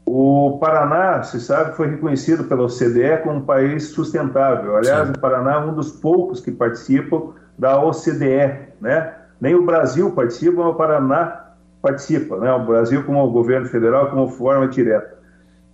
O 0.04 0.58
Paraná, 0.60 1.22
se 1.24 1.40
sabe, 1.40 1.76
foi 1.76 1.88
reconhecido 1.88 2.44
pela 2.44 2.62
OCDE 2.62 3.22
como 3.22 3.38
um 3.38 3.42
país 3.42 3.88
sustentável. 3.88 4.76
Aliás, 4.76 5.08
Sim. 5.08 5.14
o 5.16 5.18
Paraná 5.18 5.54
é 5.54 5.58
um 5.58 5.74
dos 5.74 5.90
poucos 5.90 6.40
que 6.40 6.52
participam 6.52 7.32
da 7.58 7.82
OCDE, 7.82 8.68
né? 8.80 9.14
Nem 9.40 9.54
o 9.54 9.66
Brasil 9.66 10.12
participa, 10.12 10.62
mas 10.62 10.74
o 10.74 10.74
Paraná 10.74 11.46
participa, 11.82 12.38
né? 12.38 12.52
O 12.52 12.64
Brasil 12.64 13.04
como 13.04 13.22
o 13.22 13.30
governo 13.30 13.66
federal 13.66 14.08
como 14.10 14.28
forma 14.28 14.68
direta. 14.68 15.16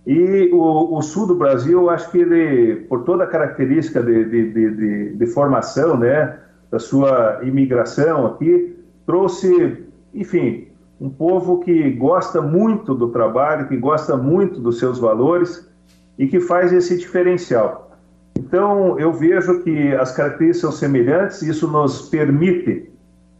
E 0.05 0.49
o, 0.51 0.97
o, 0.97 1.01
sul 1.01 1.27
do 1.27 1.35
Brasil, 1.35 1.89
acho 1.89 2.11
que 2.11 2.17
ele, 2.17 2.75
por 2.89 3.03
toda 3.03 3.23
a 3.23 3.27
característica 3.27 4.01
de, 4.01 4.25
de, 4.25 4.51
de, 4.51 5.13
de, 5.15 5.25
formação, 5.27 5.97
né, 5.97 6.37
da 6.69 6.77
sua 6.77 7.39
imigração 7.43 8.25
aqui, 8.25 8.77
trouxe, 9.05 9.85
enfim, 10.13 10.67
um 11.03 11.09
povo 11.09 11.59
que 11.59 11.91
gosta 11.91 12.41
muito 12.41 12.95
do 12.95 13.09
trabalho, 13.09 13.67
que 13.67 13.75
gosta 13.75 14.15
muito 14.15 14.61
dos 14.61 14.79
seus 14.79 14.97
valores 14.99 15.69
e 16.17 16.27
que 16.27 16.39
faz 16.39 16.71
esse 16.71 16.97
diferencial. 16.97 17.91
Então, 18.39 18.97
eu 18.97 19.11
vejo 19.11 19.61
que 19.63 19.93
as 19.95 20.15
características 20.15 20.61
são 20.61 20.71
semelhantes, 20.71 21.41
isso 21.41 21.67
nos 21.67 22.03
permite 22.03 22.89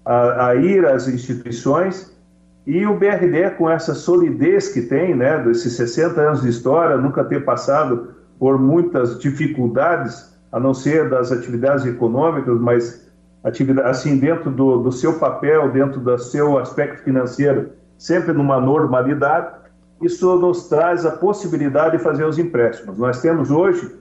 a, 0.03 0.47
a 0.47 0.55
ir 0.55 0.85
às 0.85 1.07
instituições 1.07 2.13
e 2.67 2.85
o 2.85 2.97
BRD, 2.97 3.51
com 3.51 3.69
essa 3.69 3.93
solidez 3.93 4.67
que 4.67 4.81
tem, 4.81 5.15
né, 5.15 5.41
desses 5.41 5.71
60 5.77 6.19
anos 6.19 6.41
de 6.41 6.49
história, 6.49 6.97
nunca 6.97 7.23
ter 7.23 7.45
passado 7.45 8.09
por 8.37 8.59
muitas 8.59 9.17
dificuldades, 9.19 10.35
a 10.51 10.59
não 10.59 10.73
ser 10.73 11.09
das 11.09 11.31
atividades 11.31 11.85
econômicas, 11.85 12.59
mas 12.59 13.02
atividade, 13.43 13.89
assim, 13.89 14.17
dentro 14.17 14.49
do, 14.49 14.77
do 14.77 14.91
seu 14.91 15.19
papel, 15.19 15.71
dentro 15.71 15.99
do 15.99 16.17
seu 16.17 16.57
aspecto 16.57 17.03
financeiro, 17.03 17.71
sempre 17.97 18.33
numa 18.33 18.59
normalidade, 18.59 19.53
isso 20.01 20.35
nos 20.37 20.67
traz 20.67 21.05
a 21.05 21.11
possibilidade 21.11 21.97
de 21.97 22.03
fazer 22.03 22.25
os 22.25 22.37
empréstimos. 22.39 22.97
Nós 22.97 23.21
temos 23.21 23.51
hoje, 23.51 23.95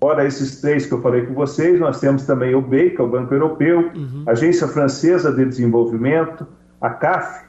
fora 0.00 0.26
esses 0.26 0.60
três 0.60 0.86
que 0.86 0.92
eu 0.92 1.00
falei 1.00 1.26
com 1.26 1.34
vocês, 1.34 1.78
nós 1.80 2.00
temos 2.00 2.24
também 2.24 2.54
o 2.54 2.60
BEI, 2.60 2.90
que 2.90 3.00
é 3.00 3.04
o 3.04 3.08
Banco 3.08 3.34
Europeu, 3.34 3.90
uhum. 3.94 4.24
a 4.26 4.32
Agência 4.32 4.68
Francesa 4.68 5.32
de 5.32 5.44
Desenvolvimento, 5.44 6.46
a 6.80 6.90
CAF, 6.90 7.46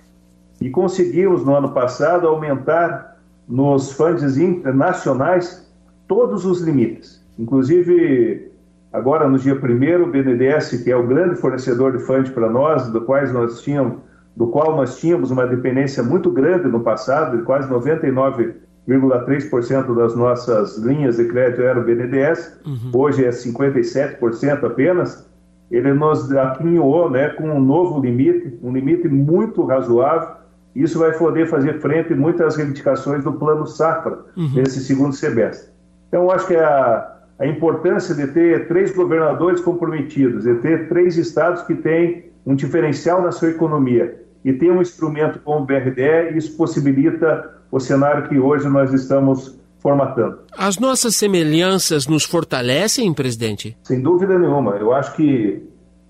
e 0.62 0.70
conseguimos 0.70 1.46
no 1.46 1.56
ano 1.56 1.72
passado 1.74 2.28
aumentar 2.28 3.18
nos 3.48 3.92
fundos 3.92 4.38
internacionais 4.38 5.70
todos 6.08 6.46
os 6.46 6.62
limites. 6.62 7.22
Inclusive, 7.38 8.52
agora 8.94 9.28
no 9.28 9.38
dia 9.40 9.56
1 9.56 9.58
o 10.04 10.08
BNDES, 10.08 10.84
que 10.84 10.92
é 10.92 10.96
o 10.96 11.06
grande 11.06 11.36
fornecedor 11.36 11.98
de 11.98 12.04
fundos 12.04 12.30
para 12.30 12.50
nós, 12.50 12.88
do, 12.90 13.02
quais 13.02 13.34
nós 13.34 13.62
tínhamos, 13.62 13.98
do 14.38 14.48
qual 14.48 14.74
nós 14.76 15.00
tínhamos 15.00 15.32
uma 15.32 15.48
dependência 15.48 16.04
muito 16.04 16.30
grande 16.30 16.68
no 16.68 16.82
passado, 16.82 17.38
de 17.38 17.44
quase 17.44 17.68
99,3% 17.70 19.96
das 19.96 20.16
nossas 20.16 20.78
linhas 20.78 21.18
de 21.18 21.26
crédito 21.26 21.64
era 21.64 21.80
o 21.80 21.84
BNDES, 21.84 22.60
uhum. 22.66 22.92
hoje 22.94 23.26
é 23.26 23.30
57% 23.30 24.64
apenas, 24.64 25.28
ele 25.72 25.92
nos 25.92 26.32
apinhou 26.32 27.10
né, 27.10 27.30
com 27.30 27.50
um 27.50 27.60
novo 27.60 28.00
limite, 28.00 28.60
um 28.62 28.72
limite 28.72 29.08
muito 29.08 29.66
razoável, 29.66 30.36
isso 30.76 31.00
vai 31.00 31.18
poder 31.18 31.48
fazer 31.48 31.80
frente 31.80 32.14
muitas 32.14 32.56
reivindicações 32.56 33.24
do 33.24 33.34
plano 33.34 33.66
safra 33.66 34.20
uhum. 34.36 34.52
nesse 34.54 34.82
segundo 34.82 35.14
semestre. 35.14 35.72
Então, 36.08 36.30
acho 36.30 36.46
que 36.48 36.56
a, 36.56 37.14
a 37.40 37.48
importância 37.48 38.14
de 38.14 38.28
ter 38.28 38.68
três 38.68 38.96
governadores 38.96 39.60
comprometidos, 39.62 40.44
de 40.44 40.56
ter 40.56 40.88
três 40.88 41.18
estados 41.18 41.64
que 41.64 41.76
têm 41.76 42.32
um 42.46 42.56
diferencial 42.56 43.22
na 43.22 43.32
sua 43.32 43.50
economia 43.50 44.22
e 44.44 44.54
ter 44.54 44.72
um 44.72 44.82
instrumento 44.82 45.40
como 45.40 45.64
o 45.64 45.66
BRDE, 45.66 46.36
isso 46.38 46.56
possibilita 46.58 47.50
o 47.72 47.80
cenário 47.80 48.28
que 48.28 48.38
hoje 48.38 48.68
nós 48.68 48.94
estamos 48.94 49.58
formatando. 49.80 50.40
As 50.58 50.78
nossas 50.78 51.16
semelhanças 51.16 52.08
nos 52.08 52.24
fortalecem, 52.24 53.14
presidente? 53.14 53.78
Sem 53.84 54.02
dúvida 54.02 54.38
nenhuma. 54.38 54.76
Eu 54.78 54.94
acho 54.94 55.16
que 55.16 55.62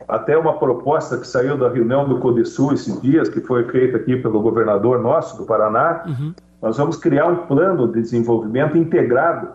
até 0.08 0.38
uma 0.38 0.58
proposta 0.60 1.18
que 1.18 1.28
saiu 1.28 1.58
da 1.58 1.70
reunião 1.70 2.08
do 2.08 2.20
CODESUL 2.20 2.74
esses 2.74 3.02
dias, 3.02 3.30
que 3.30 3.42
foi 3.42 3.64
feita 3.70 3.98
aqui 3.98 4.18
pelo 4.18 4.42
governador 4.42 5.02
nosso 5.02 5.38
do 5.38 5.46
Paraná, 5.46 6.04
uhum. 6.06 6.34
nós 6.62 6.78
vamos 6.78 6.98
criar 6.98 7.28
um 7.28 7.48
plano 7.48 7.88
de 7.88 8.02
desenvolvimento 8.02 8.78
integrado, 8.78 9.50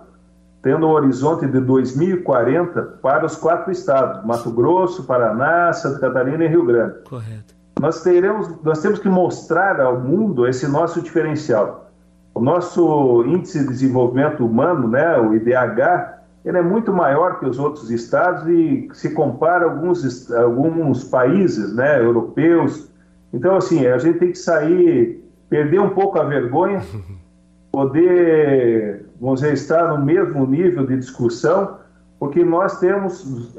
tendo 0.62 0.86
um 0.86 0.90
horizonte 0.90 1.46
de 1.46 1.60
2040 1.60 2.82
para 3.02 3.24
os 3.24 3.36
quatro 3.36 3.70
estados, 3.70 4.24
Mato 4.24 4.50
Grosso, 4.50 5.04
Paraná, 5.04 5.72
Santa 5.72 6.00
Catarina 6.00 6.44
e 6.44 6.48
Rio 6.48 6.64
Grande. 6.64 6.94
Correto. 7.08 7.54
Nós, 7.80 8.02
teremos, 8.02 8.50
nós 8.62 8.82
temos 8.82 8.98
que 8.98 9.08
mostrar 9.08 9.80
ao 9.80 10.00
mundo 10.00 10.46
esse 10.46 10.66
nosso 10.66 11.00
diferencial. 11.00 11.90
O 12.34 12.40
nosso 12.40 13.24
índice 13.24 13.60
de 13.60 13.68
desenvolvimento 13.68 14.44
humano, 14.44 14.88
né, 14.88 15.18
o 15.18 15.34
IDH, 15.34 16.18
ele 16.44 16.58
é 16.58 16.62
muito 16.62 16.92
maior 16.92 17.38
que 17.38 17.46
os 17.46 17.58
outros 17.58 17.90
estados 17.90 18.46
e 18.48 18.88
se 18.92 19.10
compara 19.10 19.66
a 19.66 19.70
alguns, 19.70 20.30
alguns 20.32 21.04
países 21.04 21.74
né, 21.74 22.00
europeus. 22.00 22.90
Então, 23.32 23.56
assim, 23.56 23.86
a 23.86 23.98
gente 23.98 24.18
tem 24.18 24.32
que 24.32 24.38
sair, 24.38 25.22
perder 25.48 25.80
um 25.80 25.90
pouco 25.90 26.18
a 26.18 26.24
vergonha, 26.24 26.82
poder, 27.70 29.07
vamos 29.20 29.40
dizer, 29.40 29.52
estar 29.52 29.88
no 29.88 30.04
mesmo 30.04 30.46
nível 30.46 30.86
de 30.86 30.96
discussão, 30.96 31.78
porque 32.18 32.44
nós 32.44 32.78
temos, 32.80 33.54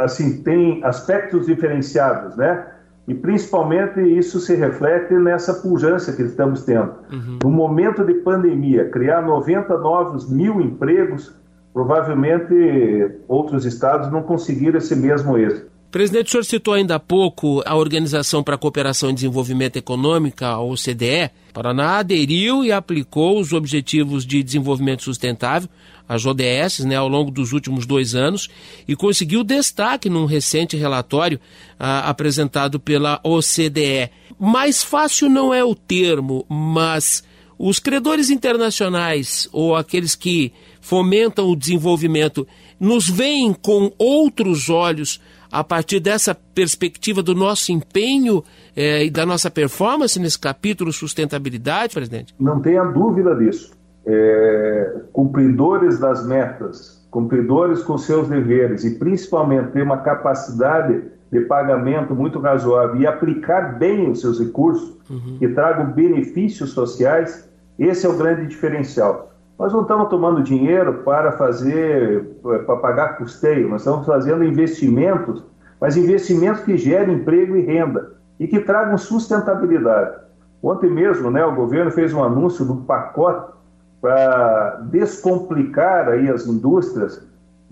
assim, 0.00 0.42
tem 0.42 0.84
aspectos 0.84 1.46
diferenciados, 1.46 2.36
né? 2.36 2.66
E 3.06 3.14
principalmente 3.14 4.00
isso 4.00 4.38
se 4.38 4.54
reflete 4.54 5.12
nessa 5.14 5.54
pujança 5.54 6.12
que 6.12 6.22
estamos 6.22 6.64
tendo. 6.64 6.92
Uhum. 7.12 7.38
No 7.42 7.50
momento 7.50 8.04
de 8.04 8.14
pandemia, 8.14 8.88
criar 8.90 9.22
90 9.22 9.76
novos 9.78 10.30
mil 10.30 10.60
empregos 10.60 11.34
provavelmente 11.72 13.18
outros 13.26 13.64
estados 13.64 14.10
não 14.12 14.22
conseguiram 14.22 14.78
esse 14.78 14.94
mesmo 14.94 15.36
êxito. 15.38 15.71
Presidente, 15.92 16.28
o 16.28 16.30
senhor 16.30 16.44
citou 16.46 16.72
ainda 16.72 16.94
há 16.94 16.98
pouco 16.98 17.62
a 17.66 17.76
Organização 17.76 18.42
para 18.42 18.54
a 18.54 18.58
Cooperação 18.58 19.10
e 19.10 19.12
Desenvolvimento 19.12 19.76
Econômica, 19.76 20.46
a 20.46 20.58
OCDE. 20.58 21.30
Paraná 21.52 21.98
aderiu 21.98 22.64
e 22.64 22.72
aplicou 22.72 23.38
os 23.38 23.52
Objetivos 23.52 24.24
de 24.24 24.42
Desenvolvimento 24.42 25.02
Sustentável, 25.02 25.68
as 26.08 26.24
ODS, 26.24 26.78
né, 26.86 26.96
ao 26.96 27.08
longo 27.08 27.30
dos 27.30 27.52
últimos 27.52 27.84
dois 27.84 28.14
anos 28.14 28.48
e 28.88 28.96
conseguiu 28.96 29.44
destaque 29.44 30.08
num 30.08 30.24
recente 30.24 30.78
relatório 30.78 31.38
ah, 31.78 32.08
apresentado 32.08 32.80
pela 32.80 33.20
OCDE. 33.22 34.10
Mais 34.40 34.82
fácil 34.82 35.28
não 35.28 35.52
é 35.52 35.62
o 35.62 35.74
termo, 35.74 36.46
mas 36.48 37.22
os 37.58 37.78
credores 37.78 38.30
internacionais 38.30 39.46
ou 39.52 39.76
aqueles 39.76 40.14
que 40.14 40.54
fomentam 40.80 41.50
o 41.50 41.54
desenvolvimento 41.54 42.48
nos 42.80 43.10
veem 43.10 43.52
com 43.52 43.92
outros 43.98 44.70
olhos 44.70 45.20
a 45.52 45.62
partir 45.62 46.00
dessa 46.00 46.34
perspectiva 46.34 47.22
do 47.22 47.34
nosso 47.34 47.70
empenho 47.70 48.42
eh, 48.74 49.04
e 49.04 49.10
da 49.10 49.26
nossa 49.26 49.50
performance 49.50 50.18
nesse 50.18 50.38
capítulo 50.38 50.90
sustentabilidade, 50.90 51.92
presidente? 51.92 52.34
Não 52.40 52.58
tenha 52.60 52.82
dúvida 52.84 53.34
disso. 53.36 53.70
É, 54.04 55.02
cumpridores 55.12 56.00
das 56.00 56.26
metas, 56.26 57.06
cumpridores 57.10 57.82
com 57.82 57.96
seus 57.98 58.26
deveres 58.28 58.82
e 58.82 58.98
principalmente 58.98 59.70
ter 59.72 59.82
uma 59.82 59.98
capacidade 59.98 61.02
de 61.30 61.40
pagamento 61.42 62.14
muito 62.14 62.38
razoável 62.40 63.00
e 63.00 63.06
aplicar 63.06 63.78
bem 63.78 64.10
os 64.10 64.20
seus 64.20 64.40
recursos 64.40 64.96
uhum. 65.08 65.36
que 65.38 65.48
tragam 65.48 65.92
benefícios 65.92 66.70
sociais, 66.70 67.48
esse 67.78 68.06
é 68.06 68.08
o 68.08 68.16
grande 68.16 68.46
diferencial. 68.46 69.31
Nós 69.62 69.72
não 69.72 69.82
estamos 69.82 70.08
tomando 70.08 70.42
dinheiro 70.42 71.04
para 71.04 71.30
fazer, 71.30 72.36
para 72.42 72.76
pagar 72.78 73.16
custeio, 73.16 73.68
nós 73.68 73.82
estamos 73.82 74.04
fazendo 74.04 74.42
investimentos, 74.42 75.44
mas 75.80 75.96
investimentos 75.96 76.64
que 76.64 76.76
gerem 76.76 77.14
emprego 77.14 77.54
e 77.54 77.60
renda 77.60 78.10
e 78.40 78.48
que 78.48 78.58
tragam 78.58 78.98
sustentabilidade. 78.98 80.16
Ontem 80.60 80.90
mesmo, 80.90 81.30
né, 81.30 81.46
o 81.46 81.54
governo 81.54 81.92
fez 81.92 82.12
um 82.12 82.24
anúncio 82.24 82.64
do 82.64 82.78
pacote 82.78 83.52
para 84.00 84.80
descomplicar 84.90 86.08
aí 86.08 86.28
as 86.28 86.44
indústrias 86.44 87.24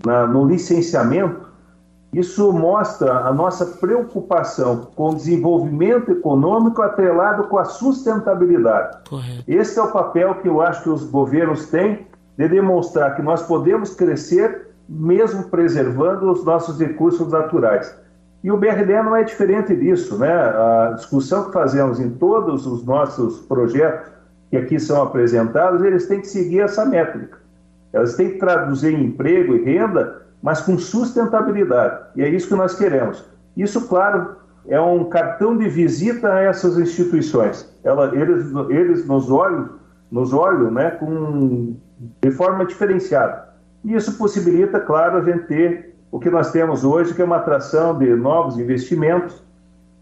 na, 0.05 0.25
no 0.25 0.47
licenciamento 0.47 1.45
isso 2.13 2.51
mostra 2.51 3.19
a 3.19 3.33
nossa 3.33 3.65
preocupação 3.65 4.87
com 4.95 5.09
o 5.09 5.15
desenvolvimento 5.15 6.11
econômico 6.11 6.81
atrelado 6.81 7.45
com 7.45 7.57
a 7.57 7.63
sustentabilidade. 7.63 8.97
Correto. 9.09 9.43
Esse 9.47 9.79
é 9.79 9.81
o 9.81 9.91
papel 9.91 10.35
que 10.35 10.47
eu 10.47 10.61
acho 10.61 10.83
que 10.83 10.89
os 10.89 11.05
governos 11.05 11.67
têm 11.67 12.05
de 12.37 12.47
demonstrar 12.49 13.15
que 13.15 13.21
nós 13.21 13.41
podemos 13.43 13.95
crescer 13.95 14.67
mesmo 14.89 15.43
preservando 15.43 16.29
os 16.29 16.43
nossos 16.43 16.77
recursos 16.77 17.31
naturais. 17.31 17.95
E 18.43 18.51
o 18.51 18.57
BRD 18.57 19.01
não 19.03 19.15
é 19.15 19.23
diferente 19.23 19.73
disso, 19.73 20.17
né? 20.17 20.33
A 20.33 20.93
discussão 20.95 21.45
que 21.45 21.53
fazemos 21.53 21.99
em 21.99 22.09
todos 22.09 22.65
os 22.65 22.83
nossos 22.83 23.39
projetos 23.41 24.11
que 24.49 24.57
aqui 24.57 24.79
são 24.79 25.01
apresentados, 25.01 25.81
eles 25.81 26.07
têm 26.07 26.19
que 26.19 26.27
seguir 26.27 26.59
essa 26.59 26.83
métrica. 26.83 27.37
Elas 27.93 28.15
têm 28.15 28.31
que 28.31 28.37
traduzir 28.37 28.93
em 28.93 29.05
emprego 29.05 29.55
e 29.55 29.63
renda 29.63 30.20
mas 30.41 30.61
com 30.61 30.77
sustentabilidade. 30.77 32.05
E 32.15 32.23
é 32.23 32.29
isso 32.29 32.47
que 32.47 32.55
nós 32.55 32.75
queremos. 32.75 33.23
Isso, 33.55 33.87
claro, 33.87 34.35
é 34.67 34.79
um 34.79 35.05
cartão 35.05 35.57
de 35.57 35.67
visita 35.69 36.33
a 36.33 36.39
essas 36.39 36.77
instituições. 36.77 37.71
Ela, 37.83 38.15
eles, 38.15 38.51
eles 38.69 39.07
nos 39.07 39.29
olham, 39.29 39.69
nos 40.11 40.33
olham 40.33 40.71
né, 40.71 40.91
com, 40.91 41.75
de 42.21 42.31
forma 42.31 42.65
diferenciada. 42.65 43.49
E 43.83 43.95
isso 43.95 44.17
possibilita, 44.17 44.79
claro, 44.79 45.17
a 45.17 45.23
gente 45.23 45.45
ter 45.45 45.95
o 46.11 46.19
que 46.19 46.29
nós 46.29 46.51
temos 46.51 46.83
hoje, 46.83 47.13
que 47.13 47.21
é 47.21 47.25
uma 47.25 47.37
atração 47.37 47.97
de 47.97 48.13
novos 48.15 48.59
investimentos 48.59 49.41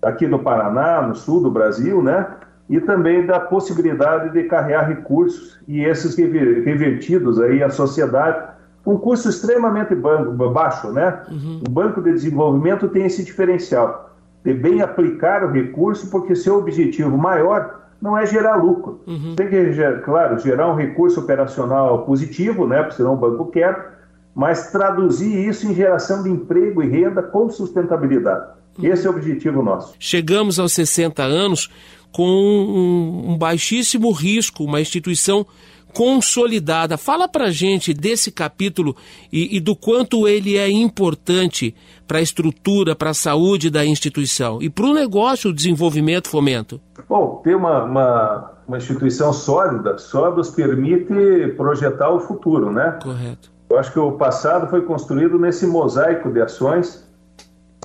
aqui 0.02 0.28
no 0.28 0.40
Paraná, 0.40 1.02
no 1.02 1.16
sul 1.16 1.42
do 1.42 1.52
Brasil, 1.52 2.02
né? 2.02 2.26
E 2.70 2.80
também 2.80 3.26
da 3.26 3.40
possibilidade 3.40 4.32
de 4.32 4.44
carregar 4.44 4.88
recursos 4.88 5.60
e 5.68 5.84
esses 5.84 6.16
revertidos 6.16 7.40
aí 7.40 7.64
à 7.64 7.70
sociedade 7.70 8.50
um 8.90 8.98
custo 8.98 9.30
extremamente 9.30 9.94
baixo, 9.96 10.92
né? 10.92 11.22
Uhum. 11.30 11.62
O 11.68 11.70
Banco 11.70 12.02
de 12.02 12.12
Desenvolvimento 12.12 12.88
tem 12.88 13.06
esse 13.06 13.24
diferencial 13.24 14.10
de 14.44 14.54
bem 14.54 14.82
aplicar 14.82 15.44
o 15.44 15.52
recurso, 15.52 16.10
porque 16.10 16.36
seu 16.36 16.58
objetivo 16.58 17.16
maior 17.18 17.82
não 18.02 18.18
é 18.18 18.26
gerar 18.26 18.56
lucro. 18.56 19.02
Uhum. 19.06 19.36
Tem 19.36 19.48
que, 19.48 19.74
claro, 20.04 20.40
gerar 20.40 20.72
um 20.72 20.76
recurso 20.76 21.20
operacional 21.20 22.04
positivo, 22.06 22.66
né? 22.66 22.82
Porque 22.82 22.96
senão 22.96 23.14
o 23.14 23.18
banco 23.18 23.48
quer, 23.48 24.00
mas 24.34 24.72
traduzir 24.72 25.48
isso 25.48 25.68
em 25.68 25.76
geração 25.76 26.24
de 26.24 26.30
emprego 26.30 26.82
e 26.82 26.88
renda 26.88 27.22
com 27.22 27.50
sustentabilidade. 27.50 28.48
Uhum. 28.78 28.86
Esse 28.86 29.06
é 29.06 29.10
o 29.10 29.14
objetivo 29.14 29.62
nosso. 29.62 29.94
Chegamos 30.00 30.58
aos 30.58 30.74
60 30.74 31.22
anos 31.22 31.70
com 32.12 32.28
um, 32.28 33.32
um 33.32 33.38
baixíssimo 33.38 34.12
risco, 34.12 34.64
uma 34.64 34.82
instituição 34.82 35.46
consolidada. 35.94 36.98
Fala 36.98 37.28
para 37.28 37.50
gente 37.50 37.94
desse 37.94 38.32
capítulo 38.32 38.96
e, 39.32 39.58
e 39.58 39.60
do 39.60 39.76
quanto 39.76 40.28
ele 40.28 40.58
é 40.58 40.70
importante 40.70 41.76
para 42.08 42.20
a 42.20 42.22
estrutura, 42.22 42.96
para 42.96 43.12
a 43.12 43.14
saúde 43.14 43.70
da 43.70 43.86
instituição 43.86 44.62
e 44.62 44.70
para 44.70 44.86
o 44.86 44.94
negócio, 44.94 45.50
o 45.50 45.54
desenvolvimento, 45.54 46.30
fomento. 46.30 46.80
Bom, 47.08 47.42
ter 47.44 47.56
uma, 47.56 47.84
uma, 47.84 48.52
uma 48.68 48.78
instituição 48.78 49.34
sólida 49.34 49.98
só 49.98 50.36
nos 50.36 50.50
permite 50.50 51.54
projetar 51.58 52.10
o 52.12 52.20
futuro, 52.20 52.72
né? 52.72 53.00
Correto. 53.02 53.52
Eu 53.70 53.78
acho 53.78 53.94
que 53.94 54.00
o 54.00 54.14
passado 54.14 54.68
foi 54.68 54.82
construído 54.82 55.38
nesse 55.38 55.68
mosaico 55.68 56.32
de 56.32 56.42
ações 56.42 57.08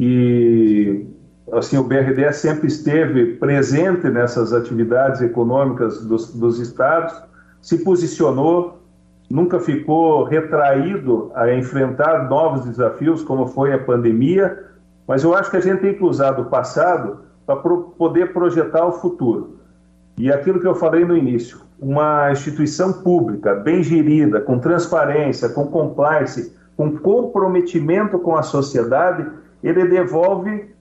e 0.01 1.07
assim 1.53 1.77
o 1.77 1.85
BRD 1.85 2.33
sempre 2.33 2.69
esteve 2.69 3.35
presente 3.35 4.09
nessas 4.09 4.53
atividades 4.53 5.21
econômicas 5.21 6.05
dos, 6.05 6.35
dos 6.35 6.59
estados 6.59 7.15
se 7.65 7.79
posicionou, 7.79 8.83
nunca 9.31 9.59
ficou 9.59 10.25
retraído 10.25 11.33
a 11.35 11.51
enfrentar 11.55 12.29
novos 12.29 12.67
desafios, 12.67 13.23
como 13.23 13.47
foi 13.47 13.73
a 13.73 13.79
pandemia, 13.79 14.65
mas 15.09 15.25
eu 15.25 15.35
acho 15.35 15.51
que 15.51 15.57
a 15.57 15.61
gente 15.61 15.81
tem 15.81 15.95
que 15.95 16.05
usar 16.05 16.33
do 16.33 16.45
passado 16.45 17.21
para 17.47 17.57
pro 17.57 17.95
poder 17.97 18.35
projetar 18.35 18.85
o 18.85 18.93
futuro. 18.93 19.59
E 20.19 20.31
aquilo 20.31 20.61
que 20.61 20.67
eu 20.67 20.75
falei 20.75 21.07
no 21.07 21.17
início, 21.17 21.59
uma 21.81 22.31
instituição 22.33 22.93
pública 22.93 23.55
bem 23.55 23.83
gerida, 23.83 24.43
com 24.43 24.59
transparência, 24.59 25.49
com 25.49 25.67
compliance, 25.69 26.55
com 26.77 26.97
comprometimento 26.99 28.19
com 28.19 28.37
a 28.37 28.43
sociedade, 28.43 29.27
ele 29.63 29.89
devolve 29.89 30.74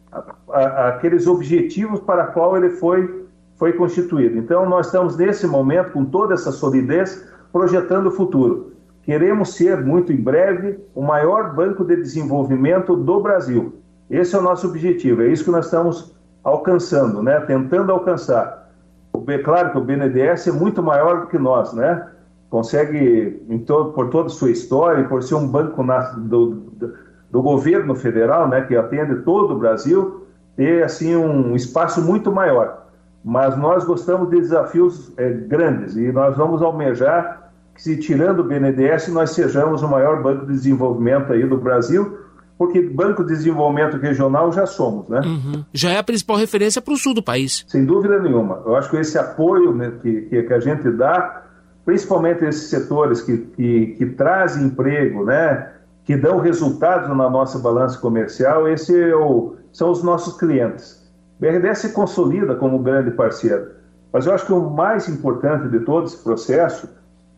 aqueles 0.52 1.28
objetivos 1.28 2.00
para 2.00 2.28
qual 2.28 2.56
ele 2.58 2.70
foi, 2.72 3.28
foi 3.56 3.74
constituído. 3.74 4.38
Então, 4.38 4.68
nós 4.68 4.88
estamos 4.88 5.18
nesse 5.18 5.48
momento, 5.48 5.92
com 5.92 6.06
toda 6.06 6.34
essa 6.34 6.52
solidez, 6.52 7.28
projetando 7.52 8.08
o 8.08 8.12
futuro. 8.12 8.74
Queremos 9.04 9.56
ser, 9.56 9.84
muito 9.84 10.12
em 10.12 10.22
breve, 10.22 10.80
o 10.96 11.02
maior 11.02 11.54
banco 11.56 11.84
de 11.84 11.96
desenvolvimento 11.96 12.96
do 12.96 13.20
Brasil. 13.20 13.74
Esse 14.10 14.36
é 14.36 14.40
o 14.40 14.42
nosso 14.42 14.68
objetivo, 14.68 15.22
é 15.22 15.28
isso 15.28 15.44
que 15.44 15.52
nós 15.52 15.66
estamos 15.66 16.16
alcançando, 16.44 17.22
né? 17.22 17.40
tentando 17.42 17.92
alcançar. 17.92 18.70
É 19.28 19.38
claro 19.40 19.72
que 19.72 19.78
o 19.78 19.82
BNDES 19.82 20.48
é 20.48 20.52
muito 20.52 20.82
maior 20.82 21.22
do 21.22 21.28
que 21.28 21.38
nós, 21.38 21.74
né? 21.74 22.10
consegue, 22.50 23.42
todo, 23.66 23.94
por 23.94 24.10
toda 24.10 24.28
a 24.28 24.30
sua 24.30 24.52
história, 24.52 25.08
por 25.08 25.24
ser 25.24 25.36
um 25.36 25.48
banco 25.48 25.84
na, 25.84 26.00
do, 26.12 26.52
do, 26.52 26.94
do, 27.34 27.42
governo 27.42 27.96
federal, 27.96 28.48
né, 28.48 28.62
que 28.62 28.76
atende 28.76 29.24
todo 29.24 29.56
o 29.56 29.58
Brasil, 29.58 30.28
ter 30.56 30.84
assim 30.84 31.16
um 31.16 31.56
espaço 31.56 32.00
muito 32.00 32.32
maior. 32.32 32.84
Mas 33.26 33.58
nós 33.58 33.84
gostamos 33.84 34.30
de 34.30 34.40
desafios 34.40 35.12
é, 35.18 35.32
grandes 35.32 35.96
e 35.96 36.12
nós 36.12 36.38
vamos 36.38 36.62
almejar 36.62 37.52
que, 37.74 37.82
se 37.82 37.98
tirando 37.98 38.42
o 38.42 38.44
BNDES, 38.44 39.08
nós 39.08 39.32
sejamos 39.32 39.82
o 39.82 39.88
maior 39.88 40.22
banco 40.22 40.46
de 40.46 40.54
desenvolvimento 40.54 41.34
aí 41.34 41.44
do 41.44 41.58
Brasil, 41.58 42.20
porque 42.56 42.80
Banco 42.82 43.24
de 43.24 43.30
Desenvolvimento 43.30 43.98
Regional 43.98 44.52
já 44.52 44.68
somos, 44.68 45.10
né? 45.10 45.22
Uhum. 45.26 45.66
Já 45.74 45.90
é 45.90 45.98
a 45.98 46.04
principal 46.04 46.38
referência 46.38 46.82
para 46.84 46.94
o 46.94 46.98
sul 46.98 47.16
do 47.16 47.24
país. 47.24 47.66
Sem 47.68 47.84
dúvida 47.84 48.20
nenhuma. 48.20 48.62
Eu 48.64 48.76
acho 48.76 48.92
que 48.92 48.98
esse 48.98 49.18
apoio 49.18 49.74
né, 49.74 49.92
que, 50.04 50.22
que 50.22 50.54
a 50.54 50.60
gente 50.60 50.92
dá 50.92 51.42
principalmente 51.84 52.46
esses 52.46 52.70
setores 52.70 53.22
que, 53.22 53.38
que, 53.38 53.88
que 53.98 54.06
trazem 54.06 54.66
emprego, 54.66 55.26
né, 55.26 55.74
que 56.06 56.16
dão 56.18 56.40
resultados 56.40 57.08
na 57.10 57.30
nossa 57.30 57.60
balança 57.60 57.98
comercial, 58.00 58.68
esse 58.68 59.00
é 59.00 59.16
o, 59.16 59.56
são 59.72 59.90
os 59.92 60.04
nossos 60.04 60.38
clientes. 60.38 61.02
O 61.42 61.76
se 61.76 61.90
consolida 61.94 62.56
como 62.56 62.80
grande 62.80 63.12
parceiro, 63.12 63.72
mas 64.12 64.26
eu 64.26 64.34
acho 64.34 64.46
que 64.46 64.54
o 64.54 64.70
mais 64.70 65.10
importante 65.10 65.68
de 65.70 65.80
todo 65.80 66.06
esse 66.06 66.18
processo 66.18 66.88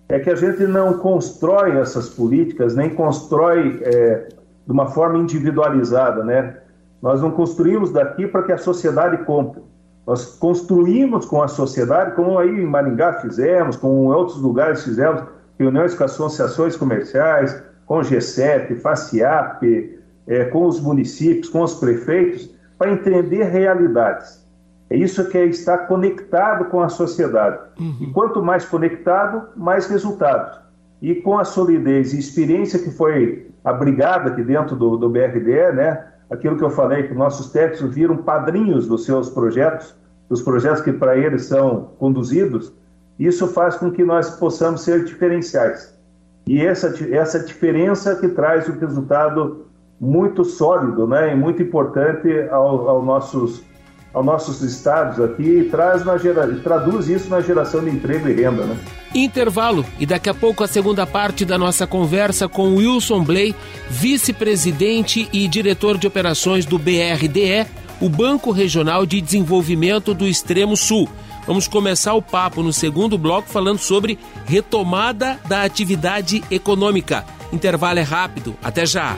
é 0.09 0.19
que 0.19 0.29
a 0.29 0.35
gente 0.35 0.67
não 0.67 0.97
constrói 0.99 1.77
essas 1.77 2.09
políticas, 2.09 2.75
nem 2.75 2.93
constrói 2.93 3.81
é, 3.83 4.27
de 4.65 4.71
uma 4.71 4.87
forma 4.87 5.17
individualizada, 5.17 6.23
né? 6.23 6.57
Nós 7.01 7.21
não 7.21 7.31
construímos 7.31 7.91
daqui 7.91 8.27
para 8.27 8.43
que 8.43 8.51
a 8.51 8.57
sociedade 8.57 9.17
compre. 9.25 9.61
Nós 10.05 10.25
construímos 10.37 11.25
com 11.25 11.41
a 11.41 11.47
sociedade, 11.47 12.15
como 12.15 12.37
aí 12.37 12.49
em 12.49 12.65
Maringá 12.65 13.13
fizemos, 13.13 13.75
como 13.75 14.11
em 14.11 14.15
outros 14.15 14.39
lugares 14.39 14.83
fizemos, 14.83 15.23
reuniões 15.57 15.95
com 15.95 16.03
associações 16.03 16.75
comerciais, 16.75 17.63
com 17.85 17.99
o 17.99 18.01
G7, 18.01 18.75
FACIAP, 18.79 19.99
é, 20.27 20.45
com 20.45 20.65
os 20.65 20.79
municípios, 20.79 21.49
com 21.49 21.61
os 21.61 21.75
prefeitos, 21.75 22.49
para 22.77 22.91
entender 22.91 23.43
realidades. 23.43 24.43
É 24.89 24.97
isso 24.97 25.27
que 25.29 25.37
é 25.37 25.45
estar 25.45 25.87
conectado 25.87 26.65
com 26.65 26.81
a 26.81 26.89
sociedade. 26.89 27.59
Uhum. 27.79 27.97
E 28.01 28.07
quanto 28.07 28.43
mais 28.43 28.65
conectado, 28.65 29.49
mais 29.55 29.87
resultados. 29.87 30.59
E 31.01 31.15
com 31.15 31.37
a 31.37 31.43
solidez 31.43 32.13
e 32.13 32.19
experiência 32.19 32.79
que 32.79 32.91
foi 32.91 33.51
abrigada 33.63 34.29
aqui 34.29 34.43
dentro 34.43 34.75
do, 34.75 34.97
do 34.97 35.09
BRDE, 35.09 35.73
né? 35.75 36.05
aquilo 36.29 36.57
que 36.57 36.63
eu 36.63 36.69
falei, 36.69 37.07
que 37.07 37.13
nossos 37.13 37.51
técnicos 37.51 37.93
viram 37.93 38.17
padrinhos 38.17 38.87
dos 38.87 39.05
seus 39.05 39.29
projetos, 39.29 39.95
dos 40.29 40.41
projetos 40.41 40.81
que 40.81 40.91
para 40.91 41.17
eles 41.17 41.45
são 41.45 41.91
conduzidos, 41.99 42.73
isso 43.17 43.47
faz 43.47 43.75
com 43.75 43.91
que 43.91 44.03
nós 44.03 44.31
possamos 44.31 44.83
ser 44.83 45.05
diferenciais. 45.05 45.94
E 46.47 46.61
essa, 46.61 46.93
essa 47.11 47.39
diferença 47.39 48.15
que 48.15 48.27
traz 48.27 48.69
um 48.69 48.77
resultado 48.77 49.65
muito 49.99 50.43
sólido 50.43 51.07
né, 51.07 51.31
e 51.31 51.35
muito 51.35 51.61
importante 51.61 52.29
ao, 52.51 52.87
ao 52.87 53.03
nossos, 53.03 53.63
aos 54.13 54.25
nossos 54.25 54.61
estados 54.61 55.19
aqui 55.19 55.43
e 55.43 55.63
traz 55.65 56.05
na 56.05 56.17
gera, 56.17 56.47
traduz 56.63 57.07
isso 57.09 57.29
na 57.29 57.41
geração 57.41 57.83
de 57.83 57.89
emprego 57.89 58.27
e 58.27 58.33
renda. 58.33 58.65
Né? 58.65 58.77
Intervalo 59.13 59.85
e 59.99 60.05
daqui 60.05 60.29
a 60.29 60.33
pouco 60.33 60.63
a 60.63 60.67
segunda 60.67 61.07
parte 61.07 61.45
da 61.45 61.57
nossa 61.57 61.87
conversa 61.87 62.47
com 62.47 62.75
Wilson 62.75 63.23
Blay, 63.23 63.55
vice-presidente 63.89 65.27
e 65.31 65.47
diretor 65.47 65.97
de 65.97 66.05
operações 66.05 66.65
do 66.65 66.77
BRDE, 66.77 67.65
o 68.01 68.09
Banco 68.09 68.51
Regional 68.51 69.05
de 69.05 69.21
Desenvolvimento 69.21 70.13
do 70.13 70.27
Extremo 70.27 70.75
Sul. 70.75 71.09
Vamos 71.47 71.67
começar 71.67 72.13
o 72.13 72.21
papo 72.21 72.63
no 72.63 72.73
segundo 72.73 73.17
bloco 73.17 73.49
falando 73.49 73.79
sobre 73.79 74.17
retomada 74.45 75.39
da 75.47 75.63
atividade 75.63 76.43
econômica. 76.49 77.25
Intervalo 77.53 77.99
é 77.99 78.03
rápido, 78.03 78.55
até 78.63 78.85
já. 78.85 79.15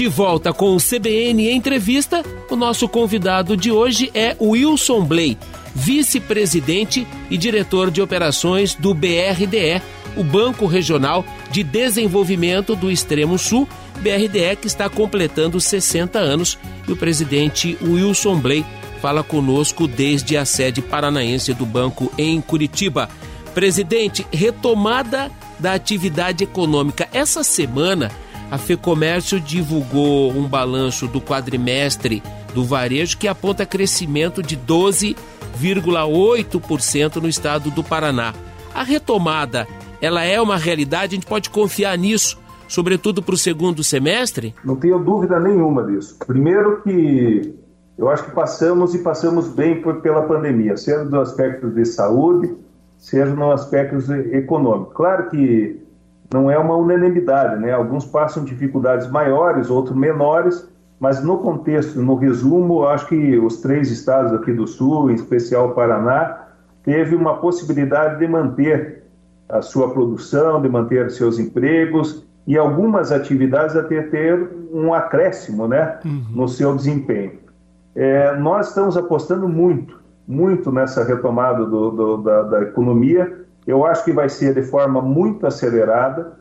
De 0.00 0.08
volta 0.08 0.50
com 0.50 0.74
o 0.74 0.78
CBN 0.78 1.50
Entrevista, 1.50 2.24
o 2.50 2.56
nosso 2.56 2.88
convidado 2.88 3.54
de 3.54 3.70
hoje 3.70 4.10
é 4.14 4.34
Wilson 4.40 5.04
Blay 5.04 5.36
vice-presidente 5.74 7.06
e 7.30 7.36
diretor 7.36 7.90
de 7.90 8.00
operações 8.00 8.74
do 8.74 8.94
BRDE, 8.94 9.82
o 10.16 10.24
Banco 10.24 10.64
Regional 10.64 11.22
de 11.50 11.62
Desenvolvimento 11.62 12.74
do 12.74 12.90
Extremo 12.90 13.38
Sul, 13.38 13.68
BRDE 13.96 14.56
que 14.58 14.66
está 14.66 14.88
completando 14.88 15.60
60 15.60 16.18
anos 16.18 16.58
e 16.88 16.92
o 16.92 16.96
presidente 16.96 17.76
Wilson 17.82 18.40
Blay 18.40 18.64
fala 19.02 19.22
conosco 19.22 19.86
desde 19.86 20.34
a 20.34 20.46
sede 20.46 20.80
paranaense 20.80 21.52
do 21.52 21.66
banco 21.66 22.10
em 22.16 22.40
Curitiba. 22.40 23.10
Presidente, 23.52 24.26
retomada 24.32 25.30
da 25.58 25.74
atividade 25.74 26.42
econômica. 26.42 27.06
Essa 27.12 27.44
semana, 27.44 28.10
a 28.50 28.58
FEComércio 28.58 29.40
divulgou 29.40 30.32
um 30.32 30.46
balanço 30.46 31.06
do 31.06 31.20
quadrimestre 31.20 32.22
do 32.54 32.64
varejo 32.64 33.16
que 33.16 33.28
aponta 33.28 33.64
crescimento 33.64 34.42
de 34.42 34.56
12 34.56 35.16
0,8% 35.58 37.16
no 37.16 37.28
estado 37.28 37.70
do 37.70 37.82
Paraná. 37.82 38.32
A 38.74 38.82
retomada, 38.82 39.66
ela 40.00 40.22
é 40.22 40.40
uma 40.40 40.56
realidade, 40.56 41.14
a 41.14 41.16
gente 41.16 41.26
pode 41.26 41.50
confiar 41.50 41.96
nisso, 41.98 42.38
sobretudo 42.68 43.22
para 43.22 43.34
o 43.34 43.38
segundo 43.38 43.82
semestre? 43.82 44.54
Não 44.64 44.76
tenho 44.76 44.98
dúvida 44.98 45.38
nenhuma 45.40 45.84
disso. 45.84 46.16
Primeiro 46.26 46.82
que 46.82 47.54
eu 47.98 48.08
acho 48.08 48.24
que 48.24 48.30
passamos 48.30 48.94
e 48.94 48.98
passamos 49.00 49.48
bem 49.48 49.82
por, 49.82 50.00
pela 50.00 50.22
pandemia, 50.22 50.76
seja 50.76 51.04
no 51.04 51.20
aspecto 51.20 51.68
de 51.68 51.84
saúde, 51.84 52.56
seja 52.96 53.34
no 53.34 53.50
aspecto 53.50 53.96
econômico. 54.32 54.92
Claro 54.94 55.28
que 55.28 55.80
não 56.32 56.50
é 56.50 56.58
uma 56.58 56.76
unanimidade, 56.76 57.60
né? 57.60 57.72
Alguns 57.72 58.04
passam 58.04 58.44
dificuldades 58.44 59.10
maiores, 59.10 59.68
outros 59.68 59.96
menores, 59.96 60.68
mas 60.98 61.22
no 61.24 61.38
contexto, 61.38 62.00
no 62.00 62.14
resumo, 62.14 62.84
acho 62.86 63.08
que 63.08 63.38
os 63.38 63.60
três 63.60 63.90
estados 63.90 64.32
aqui 64.32 64.52
do 64.52 64.66
Sul, 64.66 65.10
em 65.10 65.14
especial 65.14 65.70
o 65.70 65.74
Paraná, 65.74 66.46
teve 66.84 67.16
uma 67.16 67.38
possibilidade 67.38 68.18
de 68.18 68.28
manter 68.28 69.02
a 69.48 69.62
sua 69.62 69.92
produção, 69.92 70.60
de 70.62 70.68
manter 70.68 71.10
seus 71.10 71.38
empregos 71.38 72.24
e 72.46 72.56
algumas 72.56 73.10
atividades 73.12 73.76
até 73.76 74.02
ter 74.02 74.50
um 74.72 74.94
acréscimo 74.94 75.66
né, 75.66 75.98
uhum. 76.04 76.24
no 76.30 76.48
seu 76.48 76.74
desempenho. 76.74 77.32
É, 77.94 78.36
nós 78.36 78.68
estamos 78.68 78.96
apostando 78.96 79.48
muito, 79.48 80.00
muito 80.26 80.70
nessa 80.70 81.02
retomada 81.02 81.64
do, 81.64 81.90
do, 81.90 82.16
da, 82.18 82.42
da 82.42 82.62
economia. 82.62 83.39
Eu 83.70 83.86
acho 83.86 84.04
que 84.04 84.12
vai 84.12 84.28
ser 84.28 84.54
de 84.54 84.62
forma 84.62 85.00
muito 85.00 85.46
acelerada 85.46 86.40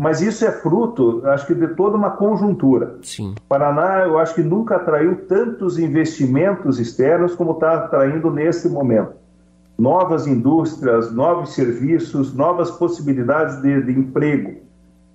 mas 0.00 0.20
isso 0.20 0.44
é 0.44 0.52
fruto, 0.52 1.22
acho 1.26 1.44
que, 1.44 1.54
de 1.56 1.74
toda 1.74 1.96
uma 1.96 2.12
conjuntura. 2.12 2.98
Sim. 3.02 3.34
Paraná, 3.48 4.04
eu 4.04 4.16
acho 4.16 4.32
que 4.32 4.42
nunca 4.44 4.76
atraiu 4.76 5.26
tantos 5.26 5.76
investimentos 5.76 6.78
externos 6.78 7.34
como 7.34 7.50
está 7.50 7.74
atraindo 7.74 8.30
neste 8.30 8.68
momento. 8.68 9.14
Novas 9.76 10.28
indústrias, 10.28 11.10
novos 11.12 11.52
serviços, 11.52 12.32
novas 12.32 12.70
possibilidades 12.70 13.60
de, 13.60 13.82
de 13.82 13.92
emprego. 13.92 14.60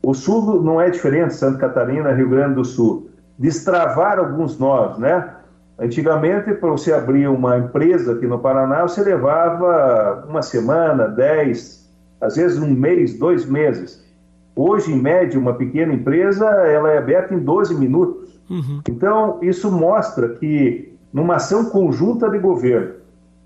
O 0.05 0.13
Sul 0.13 0.61
não 0.61 0.81
é 0.81 0.89
diferente, 0.89 1.33
Santa 1.33 1.59
Catarina, 1.59 2.11
Rio 2.11 2.29
Grande 2.29 2.55
do 2.55 2.65
Sul. 2.65 3.09
Destravar 3.39 4.19
alguns 4.19 4.59
nós, 4.59 4.97
né? 4.97 5.33
Antigamente, 5.77 6.53
para 6.53 6.69
você 6.69 6.93
abrir 6.93 7.27
uma 7.27 7.57
empresa 7.57 8.13
aqui 8.13 8.27
no 8.27 8.39
Paraná, 8.39 8.83
você 8.83 9.01
levava 9.03 10.25
uma 10.29 10.41
semana, 10.41 11.07
dez, 11.07 11.89
às 12.21 12.35
vezes 12.35 12.59
um 12.59 12.69
mês, 12.69 13.17
dois 13.17 13.45
meses. 13.45 14.03
Hoje, 14.55 14.93
em 14.93 15.01
média, 15.01 15.39
uma 15.39 15.53
pequena 15.53 15.93
empresa 15.93 16.45
ela 16.45 16.91
é 16.91 16.97
aberta 16.97 17.33
em 17.33 17.39
12 17.39 17.73
minutos. 17.75 18.39
Uhum. 18.49 18.81
Então, 18.87 19.39
isso 19.41 19.71
mostra 19.71 20.29
que, 20.29 20.95
numa 21.11 21.35
ação 21.35 21.65
conjunta 21.65 22.29
de 22.29 22.37
governo, 22.37 22.93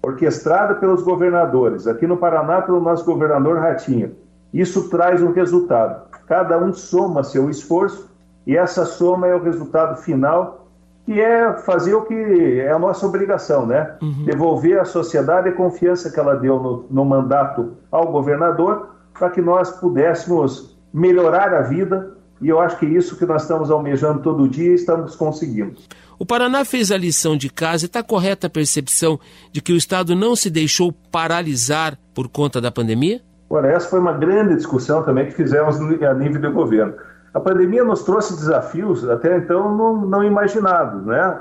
orquestrada 0.04 0.76
pelos 0.76 1.02
governadores, 1.02 1.88
aqui 1.88 2.06
no 2.06 2.18
Paraná 2.18 2.62
pelo 2.62 2.82
nosso 2.82 3.06
governador 3.06 3.60
Ratinho, 3.60 4.12
isso 4.54 4.90
traz 4.90 5.22
um 5.22 5.32
resultado. 5.32 6.08
Cada 6.28 6.58
um 6.58 6.74
soma 6.74 7.24
seu 7.24 7.50
esforço 7.50 8.10
e 8.46 8.56
essa 8.56 8.86
soma 8.86 9.28
é 9.28 9.36
o 9.36 9.42
resultado 9.42 9.98
final, 10.02 10.67
que 11.08 11.22
é 11.22 11.54
fazer 11.60 11.96
o 11.96 12.02
que 12.02 12.60
é 12.60 12.70
a 12.70 12.78
nossa 12.78 13.08
obrigação, 13.08 13.66
né? 13.66 13.96
Uhum. 14.02 14.26
Devolver 14.26 14.78
à 14.78 14.84
sociedade 14.84 15.48
a 15.48 15.54
confiança 15.54 16.12
que 16.12 16.20
ela 16.20 16.36
deu 16.36 16.60
no, 16.60 16.86
no 16.92 17.06
mandato 17.06 17.78
ao 17.90 18.12
governador 18.12 18.90
para 19.18 19.30
que 19.30 19.42
nós 19.42 19.72
pudéssemos 19.72 20.78
melhorar 20.94 21.54
a 21.54 21.62
vida 21.62 22.12
e 22.42 22.50
eu 22.50 22.60
acho 22.60 22.78
que 22.78 22.86
isso 22.86 23.18
que 23.18 23.26
nós 23.26 23.44
estamos 23.44 23.72
almejando 23.72 24.22
todo 24.22 24.50
dia 24.50 24.74
estamos 24.74 25.16
conseguindo. 25.16 25.78
O 26.20 26.26
Paraná 26.26 26.66
fez 26.66 26.92
a 26.92 26.98
lição 26.98 27.38
de 27.38 27.50
casa 27.50 27.86
e 27.86 27.88
está 27.88 28.04
correta 28.04 28.48
a 28.48 28.50
percepção 28.50 29.18
de 29.54 29.62
que 29.62 29.72
o 29.72 29.78
Estado 29.78 30.14
não 30.14 30.36
se 30.36 30.50
deixou 30.50 30.92
paralisar 31.10 31.98
por 32.14 32.28
conta 32.28 32.60
da 32.60 32.70
pandemia? 32.70 33.22
Ora, 33.50 33.72
essa 33.72 33.90
foi 33.90 34.00
uma 34.00 34.12
grande 34.12 34.56
discussão 34.56 35.04
também 35.04 35.28
que 35.28 35.32
fizemos 35.32 35.78
a 35.80 36.14
nível 36.14 36.42
do 36.42 36.52
governo. 36.52 36.96
A 37.38 37.40
pandemia 37.40 37.84
nos 37.84 38.02
trouxe 38.02 38.36
desafios 38.36 39.08
até 39.08 39.38
então 39.38 39.78
não, 39.78 40.02
não 40.08 40.24
imaginados, 40.24 41.06
né? 41.06 41.40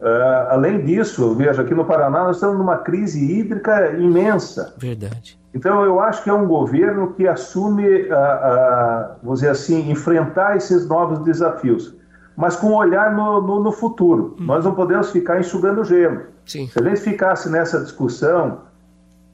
Uh, 0.00 0.50
além 0.50 0.84
disso, 0.84 1.34
veja, 1.34 1.62
aqui 1.62 1.74
no 1.74 1.84
Paraná 1.84 2.22
nós 2.22 2.36
estamos 2.36 2.56
numa 2.58 2.78
crise 2.78 3.20
hídrica 3.20 3.90
imensa. 3.98 4.72
Verdade. 4.78 5.36
Então, 5.52 5.84
eu 5.84 5.98
acho 5.98 6.22
que 6.22 6.30
é 6.30 6.32
um 6.32 6.46
governo 6.46 7.12
que 7.14 7.26
assume, 7.26 8.08
a, 8.08 8.16
a, 8.16 9.16
vamos 9.20 9.40
dizer 9.40 9.50
assim, 9.50 9.90
enfrentar 9.90 10.56
esses 10.56 10.86
novos 10.88 11.18
desafios, 11.24 11.92
mas 12.36 12.54
com 12.54 12.68
um 12.68 12.74
olhar 12.74 13.12
no, 13.12 13.42
no, 13.42 13.64
no 13.64 13.72
futuro. 13.72 14.36
Hum. 14.38 14.44
Nós 14.44 14.64
não 14.64 14.76
podemos 14.76 15.10
ficar 15.10 15.40
enxugando 15.40 15.82
gelo. 15.82 16.22
Sim. 16.46 16.68
Se 16.68 16.78
a 16.78 16.82
gente 16.84 17.00
ficasse 17.00 17.50
nessa 17.50 17.80
discussão 17.80 18.60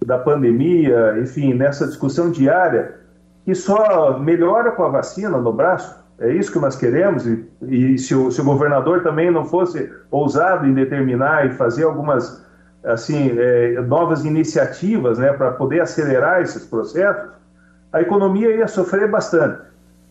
da 0.07 0.19
pandemia, 0.19 1.19
enfim, 1.21 1.53
nessa 1.53 1.87
discussão 1.87 2.31
diária, 2.31 2.97
que 3.49 3.55
só 3.55 4.19
melhora 4.19 4.73
com 4.73 4.85
a 4.85 4.91
vacina 4.91 5.39
no 5.39 5.51
braço, 5.51 6.05
é 6.19 6.31
isso 6.31 6.53
que 6.53 6.59
nós 6.59 6.77
queremos, 6.77 7.25
e, 7.25 7.49
e 7.63 7.99
se, 7.99 8.15
o, 8.15 8.31
se 8.31 8.43
o 8.43 8.45
governador 8.45 9.03
também 9.03 9.31
não 9.31 9.47
fosse 9.47 9.91
ousado 10.11 10.67
em 10.67 10.75
determinar 10.75 11.47
e 11.47 11.55
fazer 11.55 11.85
algumas 11.85 12.45
assim, 12.85 13.33
é, 13.39 13.81
novas 13.81 14.23
iniciativas 14.27 15.19
né, 15.19 15.33
para 15.33 15.53
poder 15.53 15.81
acelerar 15.81 16.43
esses 16.43 16.67
processos, 16.67 17.31
a 17.91 18.03
economia 18.03 18.55
ia 18.55 18.69
sofrer 18.69 19.11
bastante. 19.11 19.63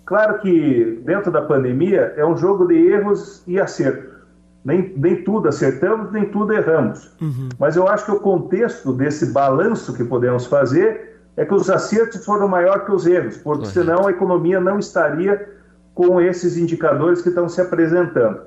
Claro 0.04 0.40
que 0.40 1.00
dentro 1.06 1.32
da 1.32 1.44
pandemia 1.44 2.16
é 2.18 2.26
um 2.26 2.36
jogo 2.36 2.66
de 2.66 2.74
erros 2.74 3.44
e 3.46 3.60
acertos. 3.60 4.18
Nem, 4.66 4.96
nem 4.98 5.24
tudo 5.24 5.48
acertamos, 5.48 6.12
nem 6.12 6.26
tudo 6.26 6.54
erramos. 6.54 7.16
Uhum. 7.22 7.50
Mas 7.60 7.76
eu 7.76 7.88
acho 7.88 8.04
que 8.04 8.12
o 8.14 8.20
contexto 8.20 8.94
desse 8.94 9.28
balanço 9.28 9.94
que 9.94 10.04
podemos 10.04 10.48
fazer 10.48 11.17
é 11.38 11.46
que 11.46 11.54
os 11.54 11.70
acertos 11.70 12.26
foram 12.26 12.48
maior 12.48 12.84
que 12.84 12.92
os 12.92 13.06
erros, 13.06 13.38
porque 13.38 13.68
senão 13.68 14.08
a 14.08 14.12
economia 14.12 14.60
não 14.60 14.80
estaria 14.80 15.48
com 15.94 16.20
esses 16.20 16.58
indicadores 16.58 17.22
que 17.22 17.30
estão 17.30 17.48
se 17.48 17.62
apresentando. 17.62 18.42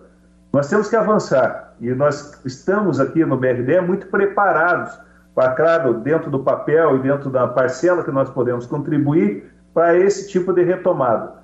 Nós 0.52 0.68
temos 0.68 0.88
que 0.88 0.96
avançar 0.96 1.74
e 1.80 1.90
nós 1.94 2.40
estamos 2.44 2.98
aqui 2.98 3.24
no 3.24 3.36
BRD 3.36 3.80
muito 3.80 4.08
preparados 4.08 4.98
para, 5.34 5.52
claro, 5.52 5.94
dentro 5.94 6.30
do 6.30 6.40
papel 6.40 6.96
e 6.96 7.02
dentro 7.02 7.30
da 7.30 7.46
parcela 7.46 8.02
que 8.02 8.10
nós 8.10 8.28
podemos 8.28 8.66
contribuir 8.66 9.48
para 9.72 9.96
esse 9.96 10.28
tipo 10.28 10.52
de 10.52 10.64
retomada. 10.64 11.34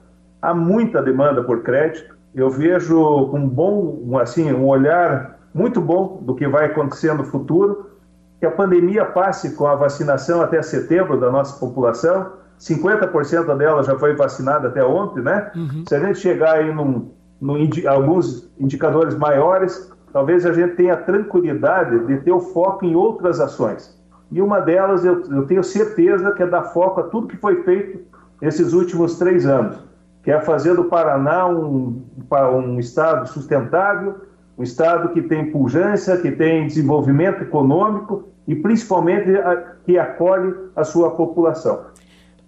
Há 0.42 0.52
muita 0.52 1.00
demanda 1.00 1.42
por 1.44 1.62
crédito. 1.62 2.16
Eu 2.34 2.50
vejo 2.50 3.00
um 3.32 3.48
bom, 3.48 4.18
assim, 4.18 4.52
um 4.52 4.66
olhar 4.66 5.38
muito 5.54 5.80
bom 5.80 6.20
do 6.22 6.34
que 6.34 6.46
vai 6.46 6.66
acontecer 6.66 7.14
no 7.14 7.24
futuro, 7.24 7.85
que 8.46 8.52
a 8.52 8.56
pandemia 8.56 9.04
passe 9.04 9.56
com 9.56 9.66
a 9.66 9.74
vacinação 9.74 10.40
até 10.40 10.62
setembro 10.62 11.18
da 11.18 11.30
nossa 11.30 11.58
população. 11.58 12.32
50% 12.60 13.56
dela 13.56 13.82
já 13.82 13.98
foi 13.98 14.14
vacinada 14.14 14.68
até 14.68 14.82
ontem, 14.82 15.20
né? 15.20 15.50
Uhum. 15.54 15.84
Se 15.86 15.94
a 15.94 16.00
gente 16.00 16.18
chegar 16.20 16.54
aí 16.54 16.72
num 16.72 17.10
no 17.38 17.58
indi 17.58 17.86
alguns 17.86 18.50
indicadores 18.58 19.14
maiores, 19.14 19.92
talvez 20.10 20.46
a 20.46 20.52
gente 20.54 20.74
tenha 20.74 20.96
tranquilidade 20.96 22.06
de 22.06 22.16
ter 22.18 22.32
o 22.32 22.40
foco 22.40 22.86
em 22.86 22.94
outras 22.94 23.40
ações. 23.40 23.94
E 24.32 24.40
uma 24.40 24.60
delas, 24.60 25.04
eu, 25.04 25.22
eu 25.30 25.46
tenho 25.46 25.62
certeza 25.62 26.32
que 26.32 26.42
é 26.42 26.46
dar 26.46 26.62
foco 26.62 27.00
a 27.00 27.02
tudo 27.04 27.26
que 27.26 27.36
foi 27.36 27.62
feito 27.62 28.00
esses 28.40 28.72
últimos 28.72 29.18
três 29.18 29.44
anos, 29.44 29.78
que 30.22 30.30
é 30.30 30.40
fazer 30.40 30.74
do 30.74 30.84
Paraná 30.84 31.46
um, 31.46 32.02
um 32.54 32.78
estado 32.78 33.28
sustentável, 33.28 34.14
um 34.56 34.62
estado 34.62 35.10
que 35.10 35.20
tem 35.20 35.52
pujança, 35.52 36.16
que 36.16 36.32
tem 36.32 36.66
desenvolvimento 36.66 37.42
econômico 37.42 38.24
e 38.46 38.54
principalmente 38.54 39.30
que 39.84 39.98
acolhe 39.98 40.54
a 40.74 40.84
sua 40.84 41.10
população. 41.10 41.86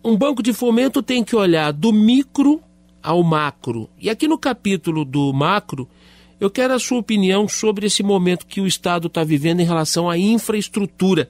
Um 0.05 0.17
banco 0.17 0.43
de 0.43 0.53
fomento 0.53 1.03
tem 1.03 1.25
que 1.25 1.35
olhar 1.35 1.73
do 1.73 1.93
micro 1.93 2.61
ao 3.03 3.23
macro. 3.23 3.89
E 3.99 4.09
aqui 4.09 4.29
no 4.29 4.39
capítulo 4.39 5.05
do 5.05 5.33
macro, 5.33 5.89
eu 6.41 6.51
quero 6.51 6.75
a 6.75 6.79
sua 6.79 6.99
opinião 6.99 7.49
sobre 7.49 7.87
esse 7.87 8.03
momento 8.03 8.47
que 8.47 8.61
o 8.61 8.67
Estado 8.67 9.09
está 9.09 9.25
vivendo 9.25 9.61
em 9.61 9.65
relação 9.65 10.09
à 10.09 10.17
infraestrutura. 10.17 11.29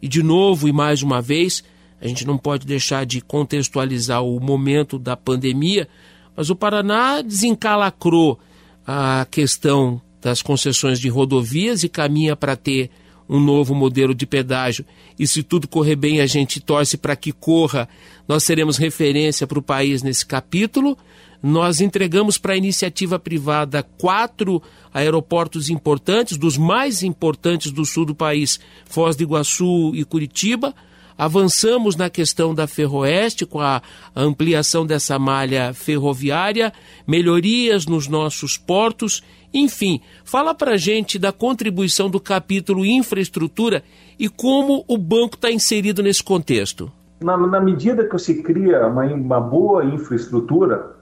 E 0.00 0.08
de 0.08 0.22
novo 0.22 0.68
e 0.68 0.72
mais 0.72 1.02
uma 1.02 1.22
vez, 1.22 1.64
a 2.00 2.06
gente 2.06 2.26
não 2.26 2.36
pode 2.36 2.66
deixar 2.66 3.06
de 3.06 3.20
contextualizar 3.20 4.22
o 4.22 4.38
momento 4.40 4.98
da 4.98 5.16
pandemia, 5.16 5.88
mas 6.36 6.50
o 6.50 6.56
Paraná 6.56 7.22
desencalacrou 7.22 8.38
a 8.86 9.26
questão 9.30 10.02
das 10.20 10.42
concessões 10.42 11.00
de 11.00 11.08
rodovias 11.08 11.82
e 11.82 11.88
caminha 11.88 12.36
para 12.36 12.56
ter 12.56 12.90
um 13.32 13.40
novo 13.40 13.74
modelo 13.74 14.14
de 14.14 14.26
pedágio. 14.26 14.84
E 15.18 15.26
se 15.26 15.42
tudo 15.42 15.66
correr 15.66 15.96
bem, 15.96 16.20
a 16.20 16.26
gente 16.26 16.60
torce 16.60 16.98
para 16.98 17.16
que 17.16 17.32
corra. 17.32 17.88
Nós 18.28 18.44
seremos 18.44 18.76
referência 18.76 19.46
para 19.46 19.58
o 19.58 19.62
país 19.62 20.02
nesse 20.02 20.26
capítulo. 20.26 20.98
Nós 21.42 21.80
entregamos 21.80 22.36
para 22.36 22.52
a 22.52 22.56
iniciativa 22.58 23.18
privada 23.18 23.82
quatro 23.82 24.62
aeroportos 24.92 25.70
importantes, 25.70 26.36
dos 26.36 26.58
mais 26.58 27.02
importantes 27.02 27.72
do 27.72 27.86
sul 27.86 28.04
do 28.04 28.14
país, 28.14 28.60
Foz 28.84 29.16
do 29.16 29.22
Iguaçu 29.22 29.92
e 29.94 30.04
Curitiba. 30.04 30.74
Avançamos 31.16 31.96
na 31.96 32.10
questão 32.10 32.54
da 32.54 32.66
Ferroeste 32.66 33.46
com 33.46 33.60
a 33.60 33.80
ampliação 34.14 34.84
dessa 34.84 35.18
malha 35.18 35.72
ferroviária, 35.72 36.72
melhorias 37.06 37.86
nos 37.86 38.08
nossos 38.08 38.56
portos 38.58 39.22
enfim, 39.52 40.00
fala 40.24 40.54
para 40.54 40.76
gente 40.76 41.18
da 41.18 41.32
contribuição 41.32 42.08
do 42.08 42.20
capítulo 42.20 42.84
infraestrutura 42.84 43.82
e 44.18 44.28
como 44.28 44.84
o 44.88 44.96
banco 44.96 45.34
está 45.34 45.50
inserido 45.50 46.02
nesse 46.02 46.22
contexto. 46.22 46.90
Na, 47.20 47.36
na, 47.36 47.60
medida 47.60 48.08
que 48.08 48.18
se 48.18 48.42
cria 48.42 48.86
uma, 48.86 49.04
uma 49.04 49.40
boa 49.40 49.84
infraestrutura, 49.84 50.96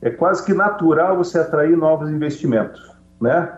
é 0.00 0.10
quase 0.10 0.44
que 0.44 0.52
natural 0.52 1.16
você 1.16 1.38
atrair 1.38 1.76
novos 1.76 2.10
investimentos, 2.10 2.80
né? 3.20 3.52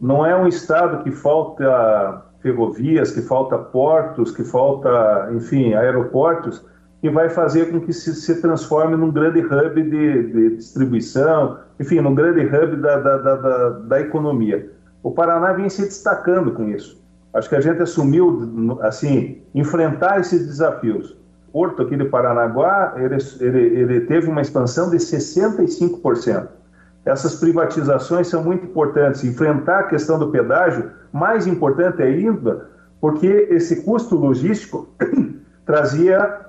Não 0.00 0.24
é 0.24 0.34
um 0.34 0.46
estado 0.46 1.02
que 1.02 1.10
falta 1.10 2.24
ferrovias, 2.40 3.10
que 3.10 3.20
falta 3.20 3.58
portos, 3.58 4.30
que 4.30 4.44
falta, 4.44 5.28
enfim, 5.34 5.74
aeroportos, 5.74 6.64
que 7.00 7.08
vai 7.08 7.28
fazer 7.28 7.70
com 7.70 7.80
que 7.80 7.92
se, 7.92 8.14
se 8.14 8.40
transforme 8.40 8.96
num 8.96 9.10
grande 9.10 9.40
hub 9.40 9.82
de, 9.82 10.22
de 10.32 10.56
distribuição, 10.56 11.58
enfim, 11.78 12.00
num 12.00 12.14
grande 12.14 12.40
hub 12.40 12.76
da, 12.76 12.96
da, 12.98 13.16
da, 13.16 13.68
da, 13.70 14.00
economia. 14.00 14.70
O 15.02 15.12
Paraná 15.12 15.52
vem 15.52 15.68
se 15.68 15.82
destacando 15.82 16.52
com 16.52 16.68
isso. 16.68 17.00
Acho 17.32 17.48
que 17.48 17.54
a 17.54 17.60
gente 17.60 17.80
assumiu, 17.80 18.78
assim, 18.82 19.42
enfrentar 19.54 20.20
esses 20.20 20.46
desafios. 20.46 21.16
Porto 21.52 21.82
aqui 21.82 21.96
de 21.96 22.04
Paranaguá, 22.04 22.94
ele, 22.96 23.16
ele, 23.40 23.80
ele 23.80 24.00
teve 24.00 24.28
uma 24.28 24.40
expansão 24.40 24.90
de 24.90 24.96
65%. 24.96 26.48
Essas 27.04 27.36
privatizações 27.36 28.26
são 28.26 28.42
muito 28.42 28.66
importantes. 28.66 29.22
Enfrentar 29.24 29.80
a 29.80 29.84
questão 29.84 30.18
do 30.18 30.30
pedágio, 30.30 30.90
mais 31.12 31.46
importante 31.46 32.02
ainda, 32.02 32.68
porque 33.00 33.46
esse 33.50 33.82
custo 33.82 34.16
logístico 34.16 34.88
trazia 35.64 36.47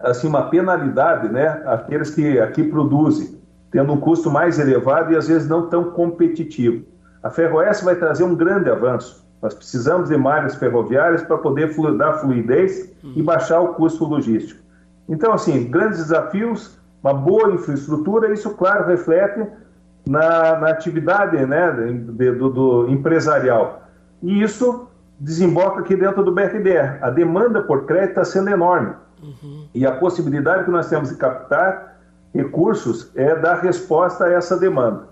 assim 0.00 0.28
uma 0.28 0.42
penalidade, 0.48 1.28
né, 1.28 1.62
aqueles 1.66 2.10
que 2.10 2.38
aqui 2.38 2.62
produzem, 2.62 3.38
tendo 3.70 3.92
um 3.92 4.00
custo 4.00 4.30
mais 4.30 4.58
elevado 4.58 5.12
e 5.12 5.16
às 5.16 5.28
vezes 5.28 5.48
não 5.48 5.68
tão 5.68 5.90
competitivo. 5.90 6.84
A 7.22 7.30
Ferroeste 7.30 7.84
vai 7.84 7.96
trazer 7.96 8.24
um 8.24 8.34
grande 8.34 8.70
avanço. 8.70 9.26
Nós 9.42 9.54
precisamos 9.54 10.08
de 10.08 10.16
malhas 10.16 10.54
ferroviárias 10.54 11.22
para 11.22 11.38
poder 11.38 11.74
dar 11.96 12.14
fluidez 12.14 12.92
e 13.14 13.22
baixar 13.22 13.60
o 13.60 13.74
custo 13.74 14.04
logístico. 14.04 14.60
Então, 15.08 15.32
assim, 15.32 15.70
grandes 15.70 15.98
desafios, 15.98 16.78
uma 17.02 17.14
boa 17.14 17.52
infraestrutura, 17.52 18.32
isso, 18.32 18.50
claro, 18.50 18.86
reflete 18.86 19.46
na, 20.06 20.58
na 20.58 20.70
atividade 20.70 21.36
né, 21.46 21.72
de, 21.72 22.32
do, 22.32 22.50
do 22.50 22.88
empresarial. 22.88 23.82
E 24.22 24.42
isso 24.42 24.88
desemboca 25.20 25.80
aqui 25.80 25.96
dentro 25.96 26.22
do 26.24 26.32
BRDE. 26.32 26.78
A 27.00 27.10
demanda 27.10 27.62
por 27.62 27.86
crédito 27.86 28.10
está 28.10 28.24
sendo 28.24 28.50
enorme. 28.50 28.94
Uhum. 29.22 29.66
E 29.74 29.86
a 29.86 29.92
possibilidade 29.92 30.64
que 30.64 30.70
nós 30.70 30.88
temos 30.88 31.08
de 31.10 31.16
captar 31.16 31.98
recursos 32.34 33.10
é 33.14 33.34
dar 33.34 33.60
resposta 33.60 34.24
a 34.24 34.32
essa 34.32 34.56
demanda. 34.58 35.08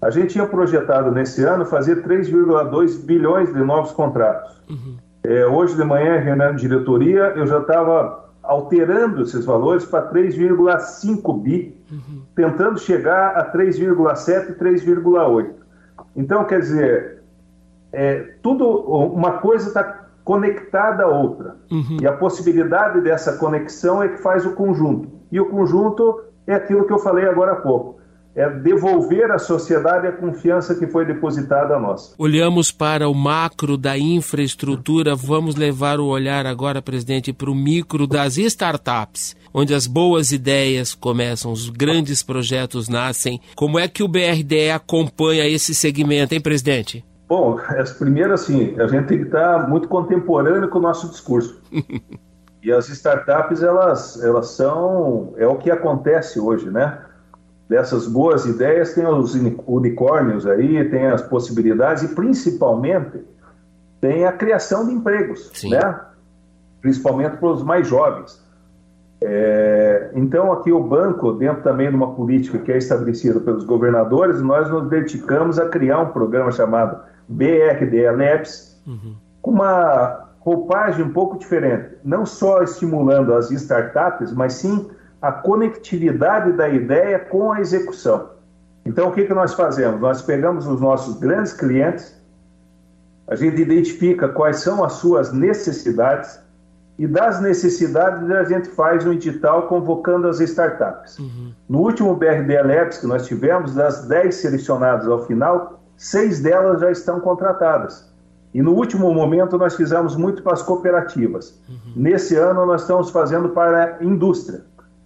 A 0.00 0.10
gente 0.10 0.32
tinha 0.32 0.46
projetado 0.46 1.10
nesse 1.10 1.42
ano 1.42 1.64
fazer 1.64 2.02
3,2 2.02 3.04
bilhões 3.04 3.52
de 3.52 3.60
novos 3.60 3.92
contratos. 3.92 4.60
Uhum. 4.68 4.96
É, 5.22 5.46
hoje 5.46 5.74
de 5.74 5.82
manhã, 5.82 6.18
reunião 6.18 6.54
de 6.54 6.68
diretoria, 6.68 7.32
eu 7.34 7.46
já 7.46 7.58
estava 7.58 8.26
alterando 8.42 9.22
esses 9.22 9.44
valores 9.44 9.84
para 9.84 10.08
3,5 10.12 11.42
bi, 11.42 11.76
uhum. 11.90 12.22
tentando 12.34 12.78
chegar 12.78 13.36
a 13.36 13.52
3,7 13.52 14.50
e 14.50 14.52
3,8. 14.52 15.50
Então, 16.14 16.44
quer 16.44 16.60
dizer, 16.60 17.22
é, 17.92 18.34
tudo, 18.42 18.68
uma 18.68 19.38
coisa 19.38 19.68
está 19.68 20.05
conectada 20.26 21.04
à 21.04 21.06
outra. 21.06 21.54
Uhum. 21.70 21.98
E 22.02 22.06
a 22.06 22.12
possibilidade 22.12 23.00
dessa 23.00 23.36
conexão 23.36 24.02
é 24.02 24.08
que 24.08 24.20
faz 24.20 24.44
o 24.44 24.54
conjunto. 24.54 25.08
E 25.30 25.38
o 25.40 25.48
conjunto 25.48 26.20
é 26.44 26.54
aquilo 26.54 26.84
que 26.84 26.92
eu 26.92 26.98
falei 26.98 27.26
agora 27.26 27.52
há 27.52 27.56
pouco 27.56 27.96
é 28.36 28.50
devolver 28.50 29.30
à 29.32 29.38
sociedade 29.38 30.06
a 30.06 30.12
confiança 30.12 30.74
que 30.74 30.86
foi 30.86 31.06
depositada 31.06 31.74
a 31.74 31.80
nós. 31.80 32.14
Olhamos 32.18 32.70
para 32.70 33.08
o 33.08 33.14
macro 33.14 33.78
da 33.78 33.96
infraestrutura, 33.96 35.16
vamos 35.16 35.56
levar 35.56 35.98
o 35.98 36.06
olhar 36.06 36.44
agora, 36.44 36.82
presidente, 36.82 37.32
para 37.32 37.50
o 37.50 37.54
micro 37.54 38.06
das 38.06 38.36
startups, 38.36 39.34
onde 39.54 39.72
as 39.72 39.86
boas 39.86 40.32
ideias 40.32 40.94
começam, 40.94 41.50
os 41.50 41.70
grandes 41.70 42.22
projetos 42.22 42.90
nascem. 42.90 43.40
Como 43.54 43.78
é 43.78 43.88
que 43.88 44.02
o 44.02 44.08
BRDE 44.08 44.70
acompanha 44.70 45.48
esse 45.48 45.74
segmento, 45.74 46.34
hein, 46.34 46.40
presidente? 46.42 47.02
Bom, 47.28 47.58
as 47.58 47.92
primeiras, 47.92 48.42
assim, 48.42 48.78
a 48.80 48.86
gente 48.86 49.06
tem 49.06 49.18
que 49.18 49.24
estar 49.24 49.68
muito 49.68 49.88
contemporâneo 49.88 50.68
com 50.68 50.78
o 50.78 50.82
nosso 50.82 51.08
discurso. 51.08 51.60
e 52.62 52.72
as 52.72 52.88
startups, 52.88 53.62
elas, 53.62 54.22
elas 54.22 54.50
são, 54.50 55.34
é 55.36 55.46
o 55.46 55.56
que 55.56 55.70
acontece 55.70 56.38
hoje, 56.38 56.70
né? 56.70 56.98
dessas 57.68 58.06
boas 58.06 58.46
ideias 58.46 58.94
tem 58.94 59.06
os 59.06 59.34
unicórnios 59.66 60.46
aí, 60.46 60.88
tem 60.88 61.06
as 61.06 61.22
possibilidades 61.22 62.04
e 62.04 62.14
principalmente 62.14 63.24
tem 64.00 64.24
a 64.24 64.32
criação 64.32 64.86
de 64.86 64.92
empregos, 64.92 65.50
Sim. 65.52 65.70
né? 65.70 66.00
Principalmente 66.80 67.38
para 67.38 67.48
os 67.48 67.62
mais 67.62 67.88
jovens. 67.88 68.44
É, 69.20 70.10
então 70.14 70.52
aqui 70.52 70.70
o 70.70 70.82
banco, 70.82 71.32
dentro 71.32 71.62
também 71.62 71.88
de 71.88 71.96
uma 71.96 72.14
política 72.14 72.58
que 72.58 72.70
é 72.70 72.76
estabelecida 72.76 73.40
pelos 73.40 73.64
governadores, 73.64 74.40
nós 74.42 74.70
nos 74.70 74.88
dedicamos 74.88 75.58
a 75.58 75.68
criar 75.68 76.00
um 76.00 76.10
programa 76.10 76.52
chamado 76.52 77.00
BRD 77.28 78.10
Labs, 78.10 78.80
uhum. 78.86 79.16
com 79.42 79.50
uma 79.50 80.28
roupagem 80.40 81.04
um 81.04 81.12
pouco 81.12 81.38
diferente, 81.38 81.96
não 82.04 82.24
só 82.24 82.62
estimulando 82.62 83.34
as 83.34 83.50
startups, 83.50 84.32
mas 84.32 84.54
sim 84.54 84.88
a 85.20 85.32
conectividade 85.32 86.52
da 86.52 86.68
ideia 86.68 87.18
com 87.18 87.52
a 87.52 87.60
execução. 87.60 88.30
Então, 88.84 89.08
o 89.08 89.12
que, 89.12 89.24
que 89.24 89.34
nós 89.34 89.54
fazemos? 89.54 90.00
Nós 90.00 90.22
pegamos 90.22 90.66
os 90.66 90.80
nossos 90.80 91.18
grandes 91.18 91.52
clientes, 91.52 92.14
a 93.26 93.34
gente 93.34 93.60
identifica 93.60 94.28
quais 94.28 94.60
são 94.60 94.84
as 94.84 94.92
suas 94.94 95.32
necessidades 95.32 96.38
e 96.98 97.06
das 97.06 97.40
necessidades 97.40 98.30
a 98.30 98.44
gente 98.44 98.68
faz 98.70 99.04
um 99.04 99.12
edital 99.12 99.66
convocando 99.68 100.28
as 100.28 100.40
startups. 100.40 101.18
Uhum. 101.18 101.52
No 101.68 101.80
último 101.80 102.14
BRD 102.14 102.62
Labs 102.62 102.98
que 102.98 103.06
nós 103.06 103.26
tivemos, 103.26 103.74
das 103.74 104.06
10 104.06 104.34
selecionadas 104.34 105.06
ao 105.06 105.26
final, 105.26 105.82
seis 105.96 106.40
delas 106.40 106.80
já 106.80 106.90
estão 106.90 107.20
contratadas. 107.20 108.10
E 108.54 108.62
no 108.62 108.72
último 108.72 109.12
momento 109.12 109.58
nós 109.58 109.74
fizemos 109.76 110.16
muito 110.16 110.42
para 110.42 110.54
as 110.54 110.62
cooperativas. 110.62 111.60
Uhum. 111.68 111.92
Nesse 111.96 112.36
ano 112.36 112.64
nós 112.64 112.82
estamos 112.82 113.10
fazendo 113.10 113.50
para 113.50 113.98
a 114.00 114.04
indústria. 114.04 114.64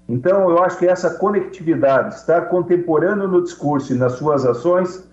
Então, 0.08 0.50
eu 0.50 0.62
acho 0.62 0.76
que 0.76 0.86
essa 0.86 1.10
conectividade, 1.10 2.16
estar 2.16 2.48
contemporâneo 2.48 3.28
no 3.28 3.42
discurso 3.42 3.94
e 3.94 3.96
nas 3.96 4.14
suas 4.14 4.44
ações, 4.44 5.08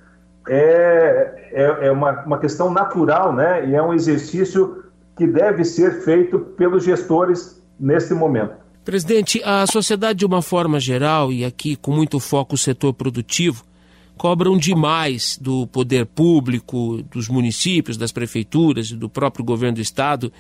é, 0.48 1.50
é, 1.52 1.88
é 1.88 1.92
uma, 1.92 2.24
uma 2.24 2.40
questão 2.40 2.72
natural, 2.72 3.32
né? 3.32 3.70
E 3.70 3.76
é 3.76 3.82
um 3.82 3.94
exercício 3.94 4.84
que 5.16 5.28
deve 5.28 5.64
ser 5.64 6.02
feito 6.04 6.40
pelos 6.40 6.84
gestores 6.84 7.62
neste 7.80 8.14
momento. 8.14 8.56
Presidente, 8.84 9.42
a 9.44 9.68
sociedade 9.68 10.20
de 10.20 10.26
uma 10.26 10.42
forma 10.42 10.80
geral, 10.80 11.32
e 11.32 11.44
aqui 11.44 11.76
com 11.76 11.92
muito 11.92 12.20
foco 12.20 12.54
no 12.54 12.58
setor 12.58 12.94
produtivo, 12.94 13.64
cobram 14.18 14.58
demais 14.58 15.38
do 15.40 15.68
poder 15.68 16.06
público, 16.06 17.04
dos 17.12 17.30
municípios, 17.30 17.96
das 17.96 18.12
prefeituras 18.12 18.92
do 18.92 19.08
próprio 19.08 19.46
governo 19.46 19.76
do 19.76 19.82
estado. 19.82 20.34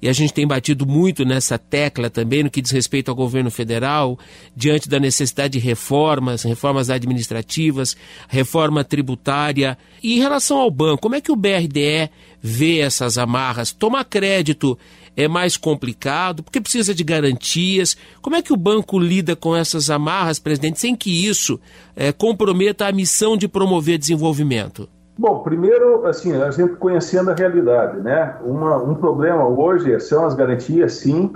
E 0.00 0.08
a 0.08 0.12
gente 0.12 0.32
tem 0.32 0.46
batido 0.46 0.86
muito 0.86 1.24
nessa 1.24 1.58
tecla 1.58 2.08
também 2.08 2.42
no 2.42 2.50
que 2.50 2.62
diz 2.62 2.70
respeito 2.70 3.10
ao 3.10 3.14
governo 3.14 3.50
federal, 3.50 4.18
diante 4.56 4.88
da 4.88 4.98
necessidade 4.98 5.58
de 5.58 5.64
reformas, 5.64 6.42
reformas 6.42 6.88
administrativas, 6.88 7.96
reforma 8.28 8.84
tributária. 8.84 9.76
E 10.02 10.14
em 10.14 10.20
relação 10.20 10.58
ao 10.58 10.70
banco, 10.70 11.02
como 11.02 11.16
é 11.16 11.20
que 11.20 11.32
o 11.32 11.36
BRDE 11.36 12.08
vê 12.40 12.78
essas 12.78 13.18
amarras? 13.18 13.72
Toma 13.72 14.04
crédito 14.04 14.78
é 15.16 15.28
mais 15.28 15.56
complicado, 15.56 16.42
porque 16.42 16.60
precisa 16.60 16.94
de 16.94 17.04
garantias. 17.04 17.96
Como 18.20 18.36
é 18.36 18.42
que 18.42 18.52
o 18.52 18.56
banco 18.56 18.98
lida 18.98 19.36
com 19.36 19.54
essas 19.54 19.90
amarras, 19.90 20.38
presidente, 20.38 20.80
sem 20.80 20.96
que 20.96 21.26
isso 21.26 21.60
é, 21.94 22.12
comprometa 22.12 22.86
a 22.86 22.92
missão 22.92 23.36
de 23.36 23.48
promover 23.48 23.98
desenvolvimento? 23.98 24.88
Bom, 25.16 25.44
primeiro, 25.44 26.06
assim, 26.06 26.34
a 26.34 26.50
gente 26.50 26.74
conhecendo 26.74 27.30
a 27.30 27.34
realidade, 27.34 28.00
né? 28.00 28.36
Uma, 28.44 28.82
um 28.82 28.96
problema 28.96 29.46
hoje 29.46 30.00
são 30.00 30.26
as 30.26 30.34
garantias, 30.34 30.94
sim. 30.94 31.32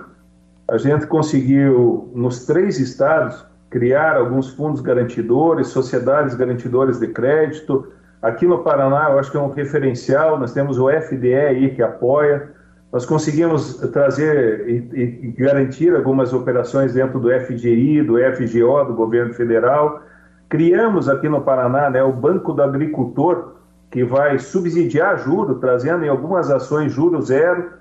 A 0.66 0.76
gente 0.76 1.06
conseguiu, 1.06 2.10
nos 2.12 2.44
três 2.44 2.80
estados, 2.80 3.46
criar 3.70 4.16
alguns 4.16 4.48
fundos 4.50 4.80
garantidores, 4.80 5.68
sociedades 5.68 6.34
garantidoras 6.34 6.98
de 6.98 7.06
crédito. 7.08 7.86
Aqui 8.20 8.46
no 8.46 8.64
Paraná, 8.64 9.10
eu 9.10 9.18
acho 9.20 9.30
que 9.30 9.36
é 9.36 9.40
um 9.40 9.50
referencial, 9.50 10.40
nós 10.40 10.52
temos 10.52 10.76
o 10.76 10.90
FDE 10.90 11.34
aí 11.34 11.74
que 11.74 11.82
apoia 11.82 12.52
nós 12.92 13.04
conseguimos 13.04 13.74
trazer 13.92 14.68
e, 14.68 15.00
e, 15.02 15.32
garantir 15.32 15.94
algumas 15.94 16.32
operações 16.32 16.94
dentro 16.94 17.20
do 17.20 17.28
FGI, 17.28 18.02
do 18.02 18.14
FGO, 18.16 18.84
do 18.86 18.94
governo 18.94 19.34
federal. 19.34 20.02
Criamos 20.48 21.08
aqui 21.08 21.28
no 21.28 21.42
Paraná 21.42 21.90
né, 21.90 22.02
o 22.02 22.12
Banco 22.12 22.54
do 22.54 22.62
Agricultor, 22.62 23.56
que 23.90 24.02
vai 24.04 24.38
subsidiar 24.38 25.18
juros, 25.18 25.60
trazendo 25.60 26.04
em 26.04 26.08
algumas 26.08 26.50
ações 26.50 26.92
juros 26.92 27.26
zero. 27.26 27.72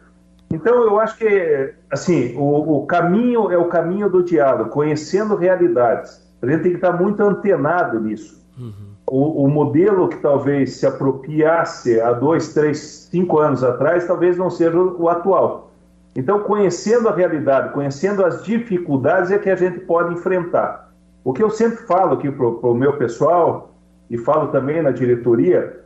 Então, 0.51 0.83
eu 0.83 0.99
acho 0.99 1.17
que 1.17 1.73
assim 1.89 2.35
o, 2.35 2.81
o 2.81 2.85
caminho 2.85 3.49
é 3.49 3.57
o 3.57 3.69
caminho 3.69 4.09
do 4.09 4.23
diálogo, 4.23 4.69
conhecendo 4.71 5.35
realidades. 5.35 6.21
A 6.41 6.47
gente 6.47 6.63
tem 6.63 6.71
que 6.71 6.77
estar 6.77 6.91
muito 6.91 7.23
antenado 7.23 7.99
nisso. 7.99 8.45
Uhum 8.59 8.96
o, 9.09 9.45
o, 9.45 9.49
modelo 9.49 10.09
que 10.09 10.17
talvez 10.17 10.75
se 10.75 10.85
apropriasse 10.85 11.99
há 12.01 12.11
dois, 12.11 12.53
três, 12.53 13.07
cinco 13.09 13.39
anos 13.39 13.63
atrás, 13.63 14.05
talvez 14.05 14.37
não 14.37 14.49
seja 14.49 14.77
o 14.77 15.07
atual. 15.07 15.71
Então, 16.15 16.39
conhecendo 16.39 17.07
a 17.07 17.15
realidade, 17.15 17.73
conhecendo 17.73 18.25
as 18.25 18.43
dificuldades, 18.43 19.31
é 19.31 19.37
que 19.37 19.49
a 19.49 19.55
gente 19.55 19.79
pode 19.81 20.13
enfrentar. 20.13 20.91
O 21.23 21.31
que 21.31 21.41
eu 21.41 21.49
sempre 21.49 21.77
falo 21.85 22.15
aqui 22.15 22.29
para 22.31 22.47
o 22.47 22.73
meu 22.73 22.97
pessoal, 22.97 23.71
e 24.09 24.17
falo 24.17 24.47
também 24.47 24.81
na 24.81 24.91
diretoria, 24.91 25.79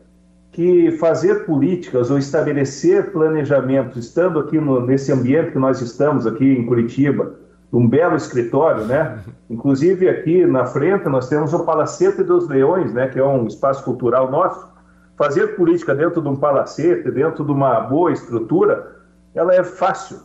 que 0.52 0.92
fazer 0.92 1.46
políticas 1.46 2.12
ou 2.12 2.18
estabelecer 2.18 3.12
planejamentos, 3.12 3.98
estando 3.98 4.40
aqui 4.40 4.60
no, 4.60 4.86
nesse 4.86 5.12
ambiente 5.12 5.52
que 5.52 5.60
nós 5.60 5.82
estamos 5.82 6.28
aqui 6.28 6.46
em 6.46 6.66
Curitiba, 6.66 7.36
um 7.72 7.88
belo 7.88 8.16
escritório, 8.16 8.86
né? 8.86 9.20
Inclusive 9.50 10.10
aqui 10.10 10.46
na 10.46 10.66
frente 10.66 11.08
nós 11.08 11.30
temos 11.30 11.54
o 11.54 11.64
Palacete 11.64 12.24
dos 12.24 12.48
Leões, 12.48 12.94
né? 12.94 13.08
Que 13.08 13.20
é 13.20 13.26
um 13.26 13.48
espaço 13.48 13.84
cultural 13.84 14.30
nosso. 14.30 14.70
Fazer 15.18 15.56
política 15.56 15.96
dentro 15.96 16.22
de 16.22 16.28
um 16.28 16.36
palacete, 16.36 17.10
dentro 17.12 17.46
de 17.46 17.52
uma 17.52 17.80
boa 17.82 18.12
estrutura, 18.12 18.96
ela 19.36 19.54
é 19.54 19.64
fácil. 19.64 20.20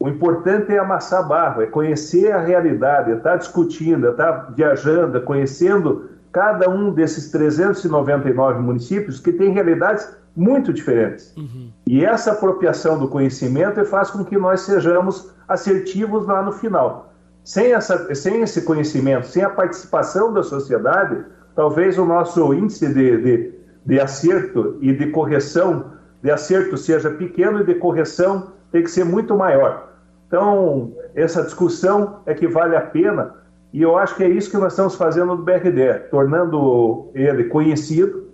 O 0.00 0.08
importante 0.08 0.72
é 0.72 0.78
amassar 0.78 1.26
barro, 1.26 1.60
é 1.60 1.66
conhecer 1.66 2.30
a 2.30 2.40
realidade, 2.40 3.10
é 3.10 3.16
estar 3.16 3.36
discutindo, 3.36 4.06
é 4.06 4.10
estar 4.10 4.52
viajando, 4.54 5.18
é 5.18 5.20
conhecendo 5.20 6.08
cada 6.32 6.68
um 6.68 6.92
desses 6.92 7.30
399 7.30 8.60
municípios 8.60 9.20
que 9.20 9.32
têm 9.32 9.52
realidades 9.52 10.08
muito 10.36 10.72
diferentes. 10.72 11.34
Uhum. 11.36 11.70
E 11.86 12.04
essa 12.04 12.32
apropriação 12.32 12.98
do 12.98 13.08
conhecimento 13.08 13.84
faz 13.84 14.10
com 14.10 14.24
que 14.24 14.38
nós 14.38 14.60
sejamos 14.60 15.32
assertivos 15.48 16.26
lá 16.26 16.42
no 16.42 16.52
final. 16.52 17.12
Sem, 17.42 17.72
essa, 17.72 18.14
sem 18.14 18.42
esse 18.42 18.62
conhecimento, 18.62 19.26
sem 19.26 19.42
a 19.42 19.50
participação 19.50 20.32
da 20.32 20.42
sociedade, 20.42 21.24
talvez 21.56 21.98
o 21.98 22.04
nosso 22.04 22.52
índice 22.52 22.86
de, 22.86 23.16
de, 23.16 23.54
de 23.84 24.00
acerto 24.00 24.76
e 24.80 24.92
de 24.92 25.06
correção, 25.10 25.92
de 26.22 26.30
acerto 26.30 26.76
seja 26.76 27.10
pequeno 27.10 27.60
e 27.60 27.64
de 27.64 27.74
correção 27.74 28.52
tem 28.70 28.82
que 28.82 28.90
ser 28.90 29.04
muito 29.04 29.36
maior. 29.36 29.88
Então, 30.26 30.92
essa 31.14 31.42
discussão 31.42 32.20
é 32.26 32.34
que 32.34 32.46
vale 32.46 32.76
a 32.76 32.82
pena 32.82 33.34
e 33.72 33.82
eu 33.82 33.96
acho 33.96 34.16
que 34.16 34.24
é 34.24 34.28
isso 34.28 34.50
que 34.50 34.56
nós 34.56 34.72
estamos 34.72 34.94
fazendo 34.94 35.36
no 35.36 35.42
BRD, 35.42 35.94
tornando 36.10 37.10
ele 37.14 37.44
conhecido, 37.44 38.28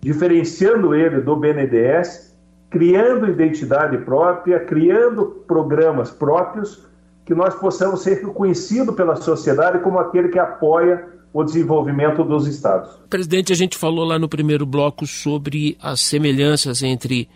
diferenciando 0.00 0.94
ele 0.94 1.20
do 1.20 1.36
BNDES, 1.36 2.36
criando 2.68 3.28
identidade 3.28 3.98
própria, 3.98 4.60
criando 4.60 5.44
programas 5.46 6.10
próprios, 6.10 6.86
que 7.24 7.34
nós 7.34 7.54
possamos 7.54 8.02
ser 8.02 8.24
reconhecidos 8.24 8.94
pela 8.96 9.14
sociedade 9.14 9.78
como 9.80 9.98
aquele 9.98 10.28
que 10.28 10.38
apoia 10.38 11.06
o 11.32 11.44
desenvolvimento 11.44 12.24
dos 12.24 12.46
estados. 12.46 12.90
Presidente, 13.08 13.52
a 13.52 13.56
gente 13.56 13.78
falou 13.78 14.04
lá 14.04 14.18
no 14.18 14.28
primeiro 14.28 14.66
bloco 14.66 15.06
sobre 15.06 15.76
as 15.80 16.00
semelhanças 16.00 16.82
entre 16.82 17.28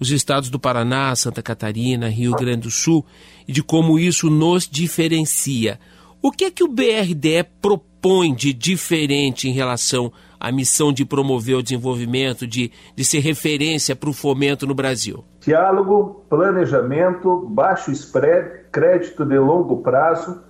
os 0.00 0.10
estados 0.10 0.50
do 0.50 0.58
Paraná, 0.58 1.14
Santa 1.14 1.42
Catarina, 1.42 2.08
Rio 2.08 2.32
Grande 2.32 2.62
do 2.62 2.70
Sul 2.70 3.04
e 3.46 3.52
de 3.52 3.62
como 3.62 3.98
isso 3.98 4.28
nos 4.28 4.68
diferencia. 4.68 5.78
O 6.26 6.32
que 6.32 6.46
é 6.46 6.50
que 6.50 6.64
o 6.64 6.68
BRDE 6.68 7.44
propõe 7.60 8.34
de 8.34 8.54
diferente 8.54 9.46
em 9.46 9.52
relação 9.52 10.10
à 10.40 10.50
missão 10.50 10.90
de 10.90 11.04
promover 11.04 11.54
o 11.54 11.62
desenvolvimento, 11.62 12.46
de, 12.46 12.72
de 12.96 13.04
ser 13.04 13.18
referência 13.18 13.94
para 13.94 14.08
o 14.08 14.14
fomento 14.14 14.66
no 14.66 14.74
Brasil? 14.74 15.22
Diálogo, 15.40 16.24
planejamento, 16.30 17.46
baixo 17.50 17.90
spread, 17.90 18.70
crédito 18.72 19.22
de 19.22 19.38
longo 19.38 19.82
prazo 19.82 20.42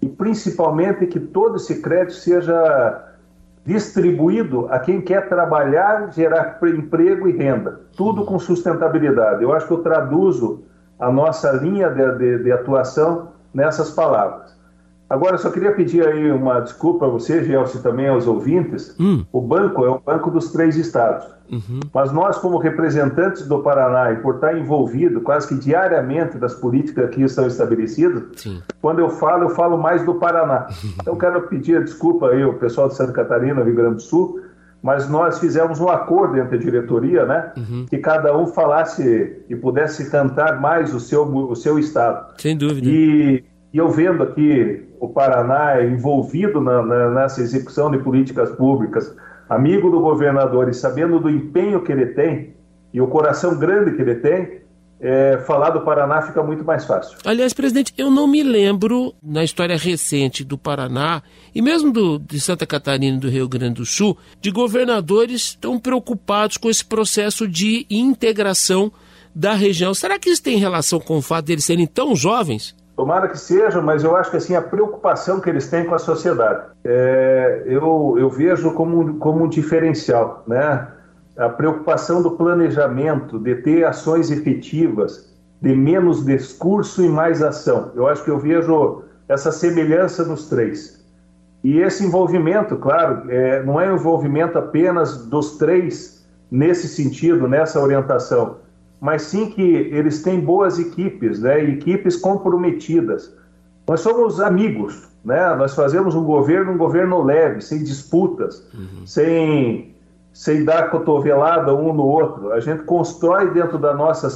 e 0.00 0.08
principalmente 0.08 1.06
que 1.06 1.20
todo 1.20 1.56
esse 1.56 1.82
crédito 1.82 2.14
seja 2.14 3.04
distribuído 3.66 4.66
a 4.70 4.78
quem 4.78 5.02
quer 5.02 5.28
trabalhar, 5.28 6.10
gerar 6.10 6.58
emprego 6.74 7.28
e 7.28 7.36
renda, 7.36 7.82
tudo 7.94 8.24
com 8.24 8.38
sustentabilidade. 8.38 9.42
Eu 9.42 9.52
acho 9.52 9.66
que 9.66 9.74
eu 9.74 9.82
traduzo 9.82 10.64
a 10.98 11.12
nossa 11.12 11.52
linha 11.52 11.90
de, 11.90 12.16
de, 12.16 12.44
de 12.44 12.50
atuação 12.50 13.28
nessas 13.52 13.90
palavras. 13.90 14.56
Agora, 15.08 15.34
eu 15.34 15.38
só 15.38 15.50
queria 15.50 15.72
pedir 15.72 16.06
aí 16.06 16.30
uma 16.30 16.60
desculpa 16.60 17.06
a 17.06 17.08
você, 17.08 17.42
Gelson, 17.42 17.78
e 17.78 17.82
também 17.82 18.08
aos 18.08 18.26
ouvintes. 18.26 18.94
Hum. 19.00 19.24
O 19.32 19.40
banco 19.40 19.84
é 19.84 19.88
o 19.88 19.98
banco 19.98 20.30
dos 20.30 20.52
três 20.52 20.76
estados. 20.76 21.26
Uhum. 21.50 21.80
Mas 21.94 22.12
nós, 22.12 22.36
como 22.36 22.58
representantes 22.58 23.46
do 23.46 23.60
Paraná, 23.60 24.12
e 24.12 24.16
por 24.16 24.34
estar 24.34 24.56
envolvido 24.58 25.22
quase 25.22 25.48
que 25.48 25.54
diariamente 25.54 26.36
das 26.36 26.54
políticas 26.54 27.08
que 27.14 27.22
estão 27.22 27.46
estabelecidas, 27.46 28.22
Sim. 28.36 28.62
quando 28.82 28.98
eu 28.98 29.08
falo, 29.08 29.44
eu 29.44 29.50
falo 29.50 29.78
mais 29.78 30.04
do 30.04 30.14
Paraná. 30.14 30.66
Então, 31.00 31.16
quero 31.16 31.40
pedir 31.48 31.82
desculpa 31.82 32.28
aí 32.28 32.42
ao 32.42 32.54
pessoal 32.54 32.88
de 32.88 32.94
Santa 32.94 33.12
Catarina, 33.12 33.62
Rio 33.62 33.74
Grande 33.74 33.94
do 33.96 34.02
Sul, 34.02 34.40
mas 34.82 35.08
nós 35.08 35.38
fizemos 35.38 35.80
um 35.80 35.88
acordo 35.88 36.36
entre 36.36 36.56
a 36.56 36.60
diretoria, 36.60 37.24
né? 37.24 37.52
Uhum. 37.56 37.86
Que 37.88 37.98
cada 37.98 38.36
um 38.36 38.46
falasse 38.46 39.42
e 39.48 39.56
pudesse 39.56 40.10
cantar 40.10 40.60
mais 40.60 40.92
o 40.92 41.00
seu, 41.00 41.22
o 41.24 41.56
seu 41.56 41.78
estado. 41.78 42.34
Sem 42.36 42.56
dúvida. 42.56 42.86
E, 42.88 43.44
e 43.78 43.80
eu 43.80 43.88
vendo 43.88 44.24
aqui 44.24 44.88
o 44.98 45.08
Paraná 45.08 45.80
envolvido 45.84 46.60
na, 46.60 46.82
na, 46.82 47.10
nessa 47.10 47.40
execução 47.40 47.88
de 47.92 47.98
políticas 47.98 48.50
públicas, 48.50 49.14
amigo 49.48 49.88
do 49.88 50.00
governador 50.00 50.68
e 50.68 50.74
sabendo 50.74 51.20
do 51.20 51.30
empenho 51.30 51.84
que 51.84 51.92
ele 51.92 52.06
tem 52.06 52.54
e 52.92 53.00
o 53.00 53.06
coração 53.06 53.56
grande 53.56 53.94
que 53.94 54.02
ele 54.02 54.16
tem, 54.16 54.62
é, 55.00 55.38
falar 55.46 55.70
do 55.70 55.82
Paraná 55.82 56.22
fica 56.22 56.42
muito 56.42 56.64
mais 56.64 56.84
fácil. 56.86 57.16
Aliás, 57.24 57.52
presidente, 57.52 57.94
eu 57.96 58.10
não 58.10 58.26
me 58.26 58.42
lembro 58.42 59.14
na 59.22 59.44
história 59.44 59.76
recente 59.76 60.42
do 60.42 60.58
Paraná 60.58 61.22
e 61.54 61.62
mesmo 61.62 61.92
do, 61.92 62.18
de 62.18 62.40
Santa 62.40 62.66
Catarina 62.66 63.16
e 63.16 63.20
do 63.20 63.28
Rio 63.28 63.48
Grande 63.48 63.74
do 63.74 63.86
Sul 63.86 64.18
de 64.40 64.50
governadores 64.50 65.54
tão 65.54 65.78
preocupados 65.78 66.56
com 66.56 66.68
esse 66.68 66.84
processo 66.84 67.46
de 67.46 67.86
integração 67.88 68.90
da 69.32 69.54
região. 69.54 69.94
Será 69.94 70.18
que 70.18 70.30
isso 70.30 70.42
tem 70.42 70.56
relação 70.56 70.98
com 70.98 71.18
o 71.18 71.22
fato 71.22 71.46
deles 71.46 71.64
serem 71.64 71.86
tão 71.86 72.16
jovens? 72.16 72.76
Tomara 72.98 73.28
que 73.28 73.38
seja, 73.38 73.80
mas 73.80 74.02
eu 74.02 74.16
acho 74.16 74.28
que 74.28 74.38
assim 74.38 74.56
a 74.56 74.60
preocupação 74.60 75.38
que 75.38 75.48
eles 75.48 75.70
têm 75.70 75.84
com 75.84 75.94
a 75.94 76.00
sociedade, 76.00 76.64
é, 76.82 77.62
eu, 77.64 78.16
eu 78.18 78.28
vejo 78.28 78.72
como, 78.72 79.18
como 79.18 79.44
um 79.44 79.48
diferencial, 79.48 80.42
né? 80.48 80.88
A 81.36 81.48
preocupação 81.48 82.20
do 82.20 82.32
planejamento, 82.32 83.38
de 83.38 83.54
ter 83.54 83.84
ações 83.84 84.32
efetivas, 84.32 85.32
de 85.62 85.76
menos 85.76 86.26
discurso 86.26 87.00
e 87.00 87.08
mais 87.08 87.40
ação. 87.40 87.92
Eu 87.94 88.08
acho 88.08 88.24
que 88.24 88.32
eu 88.32 88.38
vejo 88.40 89.04
essa 89.28 89.52
semelhança 89.52 90.24
nos 90.24 90.48
três. 90.48 91.00
E 91.62 91.78
esse 91.78 92.04
envolvimento, 92.04 92.74
claro, 92.78 93.30
é, 93.30 93.62
não 93.62 93.80
é 93.80 93.92
um 93.92 93.94
envolvimento 93.94 94.58
apenas 94.58 95.24
dos 95.24 95.56
três 95.56 96.26
nesse 96.50 96.88
sentido, 96.88 97.46
nessa 97.46 97.80
orientação 97.80 98.56
mas 99.00 99.22
sim 99.22 99.50
que 99.50 99.62
eles 99.62 100.22
têm 100.22 100.40
boas 100.40 100.78
equipes, 100.78 101.40
né? 101.40 101.62
equipes 101.62 102.16
comprometidas. 102.16 103.32
Nós 103.86 104.00
somos 104.00 104.40
amigos, 104.40 105.08
né? 105.24 105.54
nós 105.54 105.74
fazemos 105.74 106.14
um 106.14 106.24
governo, 106.24 106.72
um 106.72 106.78
governo 106.78 107.22
leve, 107.22 107.60
sem 107.60 107.82
disputas, 107.82 108.66
uhum. 108.74 109.06
sem, 109.06 109.94
sem 110.32 110.64
dar 110.64 110.90
cotovelada 110.90 111.74
um 111.74 111.92
no 111.92 112.04
outro. 112.04 112.52
A 112.52 112.60
gente 112.60 112.82
constrói 112.82 113.50
dentro 113.50 113.78
da 113.78 113.94
nossa, 113.94 114.28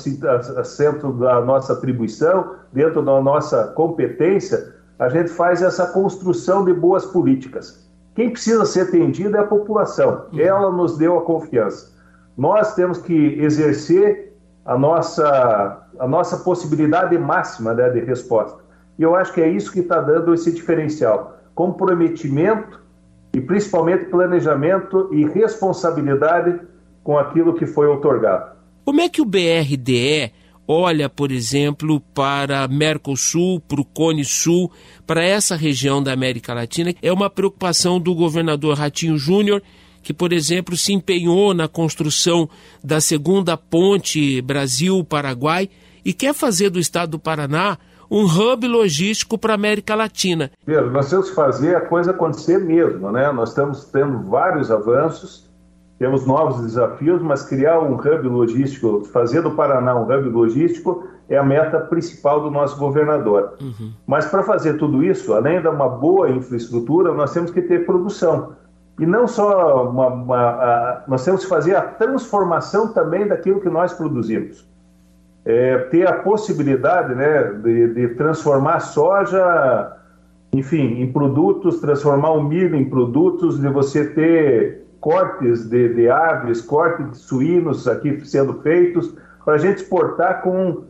dentro 0.79 1.13
da 1.13 1.41
nossa 1.41 1.73
atribuição, 1.73 2.55
dentro 2.73 3.03
da 3.03 3.21
nossa 3.21 3.69
competência, 3.69 4.75
a 4.99 5.09
gente 5.09 5.31
faz 5.31 5.61
essa 5.61 5.87
construção 5.89 6.65
de 6.65 6.73
boas 6.73 7.05
políticas. 7.05 7.83
Quem 8.15 8.31
precisa 8.31 8.65
ser 8.65 8.83
atendido 8.83 9.37
é 9.37 9.41
a 9.41 9.47
população. 9.47 10.27
Uhum. 10.33 10.39
Ela 10.39 10.71
nos 10.71 10.97
deu 10.97 11.19
a 11.19 11.23
confiança. 11.23 11.91
Nós 12.37 12.75
temos 12.75 12.99
que 12.99 13.41
exercer 13.41 14.22
a 14.65 14.79
nossa, 14.79 15.87
a 15.99 16.07
nossa 16.07 16.39
possibilidade 16.39 17.17
máxima 17.19 17.75
né, 17.75 17.91
de 17.91 18.01
resposta. 18.01 18.63
E 18.99 19.03
eu 19.03 19.15
acho 19.15 19.33
que 19.33 19.41
é 19.41 19.49
isso 19.49 19.73
que 19.73 19.81
está 19.81 20.01
dando 20.01 20.33
esse 20.35 20.53
diferencial: 20.53 21.39
comprometimento 21.55 22.81
e 23.35 23.41
principalmente 23.41 24.05
planejamento 24.07 25.09
e 25.13 25.25
responsabilidade 25.25 26.61
com 27.03 27.19
aquilo 27.19 27.55
que 27.55 27.67
foi 27.67 27.87
otorgado. 27.87 28.53
Como 28.85 29.01
é 29.01 29.09
que 29.09 29.23
o 29.23 29.25
BRDE 29.25 30.33
olha, 30.67 31.09
por 31.09 31.33
exemplo, 31.33 32.01
para 32.15 32.67
Mercosul, 32.69 33.61
para 33.61 33.81
o 33.81 33.85
Cone 33.85 34.25
Sul, 34.25 34.71
para 35.07 35.25
essa 35.25 35.57
região 35.57 36.03
da 36.03 36.13
América 36.13 36.55
Latina? 36.55 36.95
É 37.03 37.13
uma 37.13 37.31
preocupação 37.31 37.99
do 37.99 38.15
governador 38.15 38.77
Ratinho 38.77 39.17
Júnior 39.17 39.63
que, 40.03 40.13
por 40.13 40.33
exemplo, 40.33 40.77
se 40.77 40.93
empenhou 40.93 41.55
na 41.55 41.69
construção 41.69 42.49
da 42.83 43.01
segunda 43.01 43.57
ponte 43.57 44.43
Brasil-Paraguai 44.43 45.69
e 46.05 46.13
quer 46.13 46.35
fazer 46.35 46.71
do 46.71 46.79
estado 46.79 47.13
do 47.13 47.19
Paraná 47.19 47.79
um 48.11 48.27
hub 48.27 48.67
logístico 48.69 49.39
para 49.39 49.55
a 49.55 49.55
América 49.55 49.95
Latina. 49.95 50.51
Pedro, 50.67 50.91
nós 50.91 51.09
temos 51.09 51.31
que 51.31 51.35
fazer 51.35 51.75
a 51.75 51.81
coisa 51.81 52.11
acontecer 52.11 52.59
mesmo, 52.59 53.11
né? 53.11 53.33
Nós 53.33 53.49
estamos 53.49 53.87
tendo 53.87 54.19
vários 54.29 54.71
avanços, 54.71 55.51
temos 55.99 56.27
novos 56.27 56.61
desafios, 56.61 57.23
mas 57.23 57.43
criar 57.43 57.81
um 57.81 57.95
hub 57.95 58.29
logístico, 58.29 59.05
fazer 59.05 59.41
do 59.41 59.53
Paraná 59.53 59.95
um 59.95 60.03
hub 60.03 60.29
logístico 60.29 61.09
é 61.27 61.39
a 61.39 61.43
meta 61.43 61.81
principal 61.81 62.43
do 62.43 62.51
nosso 62.51 62.77
governador. 62.77 63.55
Uhum. 63.61 63.93
Mas 64.07 64.27
para 64.27 64.43
fazer 64.43 64.77
tudo 64.77 65.03
isso, 65.03 65.33
além 65.33 65.63
de 65.63 65.69
uma 65.69 65.89
boa 65.89 66.29
infraestrutura, 66.29 67.15
nós 67.15 67.33
temos 67.33 67.51
que 67.51 67.63
ter 67.63 67.87
produção. 67.87 68.53
E 68.99 69.07
não 69.07 69.27
só 69.27 69.89
uma, 69.89 70.07
uma, 70.09 71.05
nós 71.09 71.25
temos 71.25 71.43
que 71.43 71.49
fazer 71.49 71.75
a 71.75 71.83
transformação 71.83 72.93
também 72.93 73.27
daquilo 73.27 73.61
que 73.61 73.69
nós 73.69 73.93
produzimos. 73.93 74.67
É, 75.45 75.79
ter 75.91 76.07
a 76.07 76.19
possibilidade 76.21 77.15
né, 77.15 77.43
de, 77.55 77.95
de, 77.95 78.09
transformar 78.11 78.77
a 78.77 78.81
soja, 78.81 79.97
enfim, 80.53 81.01
em 81.01 81.11
produtos, 81.11 81.81
transformar 81.81 82.31
o 82.31 82.45
milho 82.45 82.77
em 82.77 82.89
produtos, 82.89 83.59
de 83.61 83.69
você 83.69 84.07
ter 84.07 84.87
cortes 85.01 85.69
de, 85.69 85.95
de 85.95 86.09
aves, 86.09 86.61
cortes 86.61 87.11
de 87.11 87.17
suínos 87.17 87.89
aqui 87.89 88.25
sendo 88.25 88.61
feitos, 88.61 89.13
para 89.45 89.55
a 89.55 89.59
gente 89.59 89.79
exportar 89.79 90.43
com, 90.43 90.85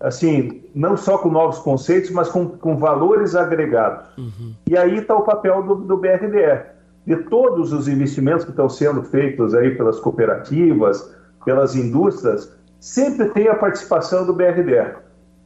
assim, 0.00 0.62
não 0.74 0.96
só 0.96 1.18
com 1.18 1.28
novos 1.28 1.58
conceitos, 1.58 2.10
mas 2.10 2.30
com, 2.30 2.48
com 2.48 2.78
valores 2.78 3.34
agregados. 3.34 4.06
Uhum. 4.16 4.54
E 4.66 4.78
aí 4.78 4.96
está 4.96 5.14
o 5.14 5.22
papel 5.22 5.62
do, 5.62 5.74
do 5.74 5.98
BRDE 5.98 6.77
de 7.08 7.16
todos 7.24 7.72
os 7.72 7.88
investimentos 7.88 8.44
que 8.44 8.50
estão 8.50 8.68
sendo 8.68 9.02
feitos 9.02 9.54
aí 9.54 9.74
pelas 9.74 9.98
cooperativas, 9.98 11.10
pelas 11.42 11.74
indústrias, 11.74 12.54
sempre 12.78 13.30
tem 13.30 13.48
a 13.48 13.54
participação 13.54 14.26
do 14.26 14.34
BRDR. 14.34 14.96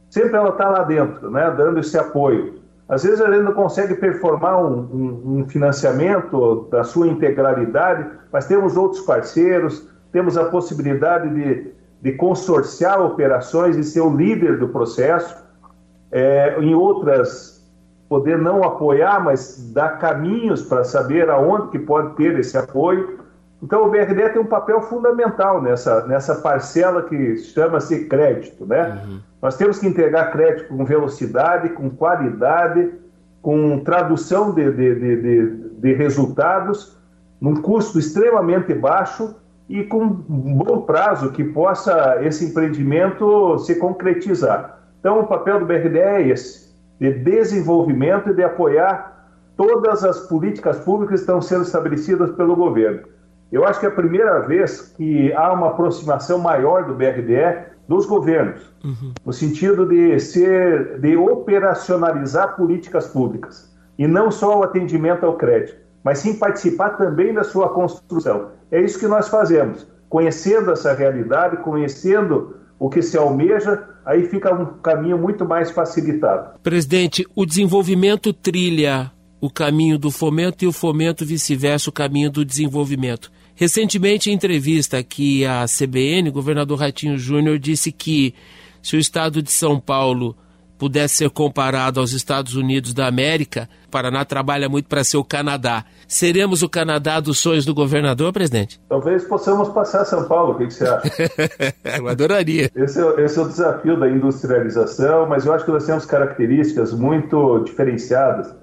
Sempre 0.09 0.35
ela 0.35 0.49
está 0.49 0.67
lá 0.67 0.83
dentro, 0.83 1.31
né, 1.31 1.49
dando 1.55 1.79
esse 1.79 1.97
apoio. 1.97 2.55
Às 2.89 3.03
vezes 3.03 3.21
a 3.21 3.31
gente 3.31 3.45
não 3.45 3.53
consegue 3.53 3.95
performar 3.95 4.61
um, 4.61 4.77
um, 4.77 5.37
um 5.37 5.47
financiamento 5.47 6.67
da 6.69 6.83
sua 6.83 7.07
integralidade, 7.07 8.09
mas 8.29 8.45
temos 8.45 8.75
outros 8.75 9.01
parceiros, 9.05 9.87
temos 10.11 10.37
a 10.37 10.43
possibilidade 10.43 11.33
de, 11.33 11.71
de 12.01 12.11
consorciar 12.17 13.01
operações 13.01 13.77
e 13.77 13.85
ser 13.85 14.01
o 14.01 14.13
líder 14.13 14.59
do 14.59 14.67
processo. 14.67 15.41
É, 16.11 16.59
em 16.59 16.75
outras 16.75 17.52
poder 18.13 18.37
não 18.37 18.63
apoiar, 18.63 19.23
mas 19.23 19.71
dar 19.73 19.97
caminhos 19.97 20.61
para 20.61 20.83
saber 20.83 21.31
aonde 21.31 21.69
que 21.69 21.79
pode 21.79 22.15
ter 22.15 22.37
esse 22.37 22.55
apoio. 22.55 23.17
Então 23.59 23.87
o 23.87 23.89
BRD 23.89 24.29
tem 24.29 24.39
um 24.39 24.45
papel 24.45 24.81
fundamental 24.81 25.59
nessa, 25.59 26.05
nessa 26.05 26.35
parcela 26.35 27.01
que 27.01 27.37
chama-se 27.37 28.05
crédito. 28.05 28.67
Né? 28.67 29.01
Uhum. 29.03 29.19
Nós 29.41 29.57
temos 29.57 29.79
que 29.79 29.87
entregar 29.87 30.31
crédito 30.31 30.67
com 30.67 30.85
velocidade, 30.85 31.69
com 31.69 31.89
qualidade, 31.89 32.91
com 33.41 33.79
tradução 33.79 34.53
de, 34.53 34.71
de, 34.71 34.95
de, 34.95 35.69
de 35.79 35.93
resultados, 35.93 36.95
num 37.41 37.55
custo 37.55 37.97
extremamente 37.97 38.75
baixo 38.75 39.35
e 39.67 39.81
com 39.85 40.03
um 40.03 40.55
bom 40.55 40.81
prazo 40.81 41.31
que 41.31 41.43
possa 41.43 42.19
esse 42.21 42.45
empreendimento 42.45 43.57
se 43.57 43.73
concretizar. 43.79 44.77
Então 44.99 45.21
o 45.21 45.25
papel 45.25 45.61
do 45.61 45.65
BRD 45.65 45.97
é 45.97 46.27
esse 46.27 46.62
de 46.99 47.11
desenvolvimento 47.11 48.29
e 48.29 48.33
de 48.33 48.43
apoiar 48.43 49.27
todas 49.55 50.03
as 50.03 50.21
políticas 50.27 50.79
públicas 50.79 51.21
estão 51.21 51.41
sendo 51.41 51.63
estabelecidas 51.63 52.31
pelo 52.31 52.55
governo. 52.55 53.07
Eu 53.51 53.65
acho 53.65 53.79
que 53.79 53.85
é 53.85 53.89
a 53.89 53.93
primeira 53.93 54.39
vez 54.39 54.81
que 54.97 55.31
há 55.33 55.53
uma 55.53 55.67
aproximação 55.67 56.39
maior 56.39 56.85
do 56.85 56.95
BRDE 56.95 57.71
dos 57.87 58.05
governos, 58.05 58.73
uhum. 58.83 59.13
no 59.25 59.33
sentido 59.33 59.85
de 59.85 60.19
ser, 60.19 60.99
de 60.99 61.15
operacionalizar 61.15 62.55
políticas 62.55 63.07
públicas 63.07 63.71
e 63.97 64.07
não 64.07 64.31
só 64.31 64.59
o 64.59 64.63
atendimento 64.63 65.25
ao 65.25 65.37
crédito, 65.37 65.77
mas 66.03 66.19
sim 66.19 66.37
participar 66.37 66.91
também 66.91 67.33
da 67.33 67.43
sua 67.43 67.69
construção. 67.69 68.49
É 68.71 68.81
isso 68.81 68.99
que 68.99 69.07
nós 69.07 69.27
fazemos, 69.27 69.87
conhecendo 70.09 70.71
essa 70.71 70.93
realidade, 70.93 71.57
conhecendo 71.57 72.55
o 72.83 72.89
que 72.89 73.01
se 73.01 73.17
almeja, 73.17 73.81
aí 74.05 74.27
fica 74.27 74.53
um 74.53 74.65
caminho 74.81 75.17
muito 75.17 75.45
mais 75.45 75.71
facilitado. 75.71 76.59
Presidente, 76.61 77.25
o 77.33 77.45
desenvolvimento 77.45 78.33
trilha 78.33 79.09
o 79.39 79.49
caminho 79.49 79.97
do 79.97 80.11
fomento 80.11 80.65
e 80.65 80.67
o 80.67 80.73
fomento 80.73 81.25
vice-versa 81.25 81.89
o 81.89 81.93
caminho 81.93 82.29
do 82.29 82.43
desenvolvimento. 82.43 83.31
Recentemente, 83.55 84.29
em 84.29 84.33
entrevista 84.33 84.97
aqui 84.97 85.45
à 85.45 85.63
CBN, 85.63 86.27
o 86.27 86.33
governador 86.33 86.77
Ratinho 86.77 87.17
Júnior 87.17 87.57
disse 87.57 87.89
que 87.89 88.35
se 88.81 88.97
o 88.97 88.99
estado 88.99 89.41
de 89.41 89.49
São 89.49 89.79
Paulo 89.79 90.35
pudesse 90.77 91.15
ser 91.17 91.29
comparado 91.29 91.99
aos 91.99 92.11
Estados 92.11 92.55
Unidos 92.55 92.93
da 92.93 93.07
América, 93.07 93.69
o 93.87 93.91
Paraná 93.91 94.25
trabalha 94.25 94.67
muito 94.67 94.87
para 94.87 95.03
ser 95.03 95.17
o 95.17 95.23
Canadá. 95.23 95.85
Seremos 96.07 96.61
o 96.61 96.69
Canadá 96.69 97.19
dos 97.19 97.39
sonhos 97.39 97.65
do 97.65 97.73
governador, 97.73 98.33
presidente? 98.33 98.81
Talvez 98.89 99.23
possamos 99.23 99.69
passar 99.69 100.05
São 100.05 100.27
Paulo, 100.27 100.53
o 100.53 100.57
que, 100.57 100.67
que 100.67 100.73
você 100.73 100.85
acha? 100.85 101.09
eu 101.97 102.07
adoraria. 102.07 102.69
Esse 102.75 103.01
é, 103.01 103.23
esse 103.23 103.39
é 103.39 103.41
o 103.41 103.47
desafio 103.47 103.99
da 103.99 104.09
industrialização, 104.09 105.27
mas 105.27 105.45
eu 105.45 105.53
acho 105.53 105.65
que 105.65 105.71
nós 105.71 105.85
temos 105.85 106.05
características 106.05 106.93
muito 106.93 107.59
diferenciadas 107.59 108.53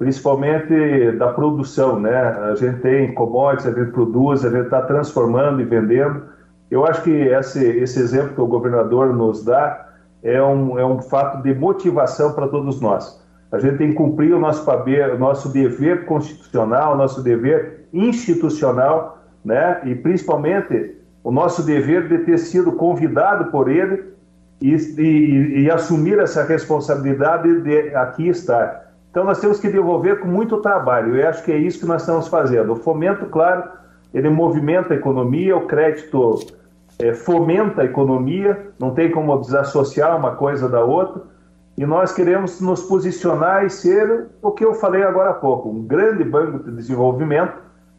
principalmente 0.00 1.12
da 1.18 1.28
produção, 1.28 2.00
né? 2.00 2.16
A 2.16 2.54
gente 2.54 2.80
tem 2.80 3.12
commodities, 3.12 3.66
a 3.66 3.78
gente 3.78 3.92
produz, 3.92 4.46
a 4.46 4.48
gente 4.48 4.64
está 4.64 4.80
transformando 4.80 5.60
e 5.60 5.64
vendendo. 5.66 6.22
Eu 6.70 6.86
acho 6.86 7.02
que 7.02 7.10
esse, 7.10 7.62
esse 7.62 8.00
exemplo 8.00 8.34
que 8.34 8.40
o 8.40 8.46
governador 8.46 9.14
nos 9.14 9.44
dá 9.44 9.89
é 10.22 10.42
um, 10.42 10.78
é 10.78 10.84
um 10.84 11.00
fato 11.00 11.42
de 11.42 11.54
motivação 11.54 12.32
para 12.32 12.48
todos 12.48 12.80
nós. 12.80 13.20
A 13.52 13.58
gente 13.58 13.78
tem 13.78 13.90
que 13.90 13.96
cumprir 13.96 14.32
o 14.32 14.38
nosso, 14.38 14.68
o 14.70 15.18
nosso 15.18 15.52
dever 15.52 16.04
constitucional, 16.04 16.94
o 16.94 16.96
nosso 16.96 17.22
dever 17.22 17.86
institucional, 17.92 19.18
né? 19.44 19.80
E 19.84 19.94
principalmente 19.94 20.96
o 21.24 21.30
nosso 21.30 21.64
dever 21.64 22.08
de 22.08 22.18
ter 22.18 22.38
sido 22.38 22.72
convidado 22.72 23.50
por 23.50 23.68
ele 23.68 24.04
e, 24.60 24.74
e, 24.74 25.62
e 25.62 25.70
assumir 25.70 26.18
essa 26.18 26.44
responsabilidade 26.44 27.62
de 27.62 27.94
aqui 27.94 28.28
estar. 28.28 28.92
Então 29.10 29.24
nós 29.24 29.40
temos 29.40 29.58
que 29.58 29.66
desenvolver 29.66 30.20
com 30.20 30.28
muito 30.28 30.58
trabalho, 30.58 31.16
e 31.16 31.22
acho 31.22 31.42
que 31.42 31.50
é 31.50 31.58
isso 31.58 31.80
que 31.80 31.86
nós 31.86 32.02
estamos 32.02 32.28
fazendo. 32.28 32.72
O 32.72 32.76
fomento, 32.76 33.26
claro, 33.26 33.64
ele 34.14 34.30
movimenta 34.30 34.94
a 34.94 34.96
economia, 34.96 35.56
o 35.56 35.66
crédito 35.66 36.38
é, 37.00 37.14
fomenta 37.14 37.82
a 37.82 37.84
economia, 37.84 38.72
não 38.78 38.92
tem 38.92 39.10
como 39.10 39.36
desassociar 39.38 40.16
uma 40.16 40.36
coisa 40.36 40.68
da 40.68 40.84
outra, 40.84 41.22
e 41.76 41.86
nós 41.86 42.12
queremos 42.12 42.60
nos 42.60 42.82
posicionar 42.82 43.64
e 43.64 43.70
ser 43.70 44.26
o 44.42 44.50
que 44.50 44.64
eu 44.64 44.74
falei 44.74 45.02
agora 45.02 45.30
há 45.30 45.34
pouco, 45.34 45.70
um 45.70 45.82
grande 45.82 46.22
banco 46.24 46.62
de 46.62 46.76
desenvolvimento 46.76 47.54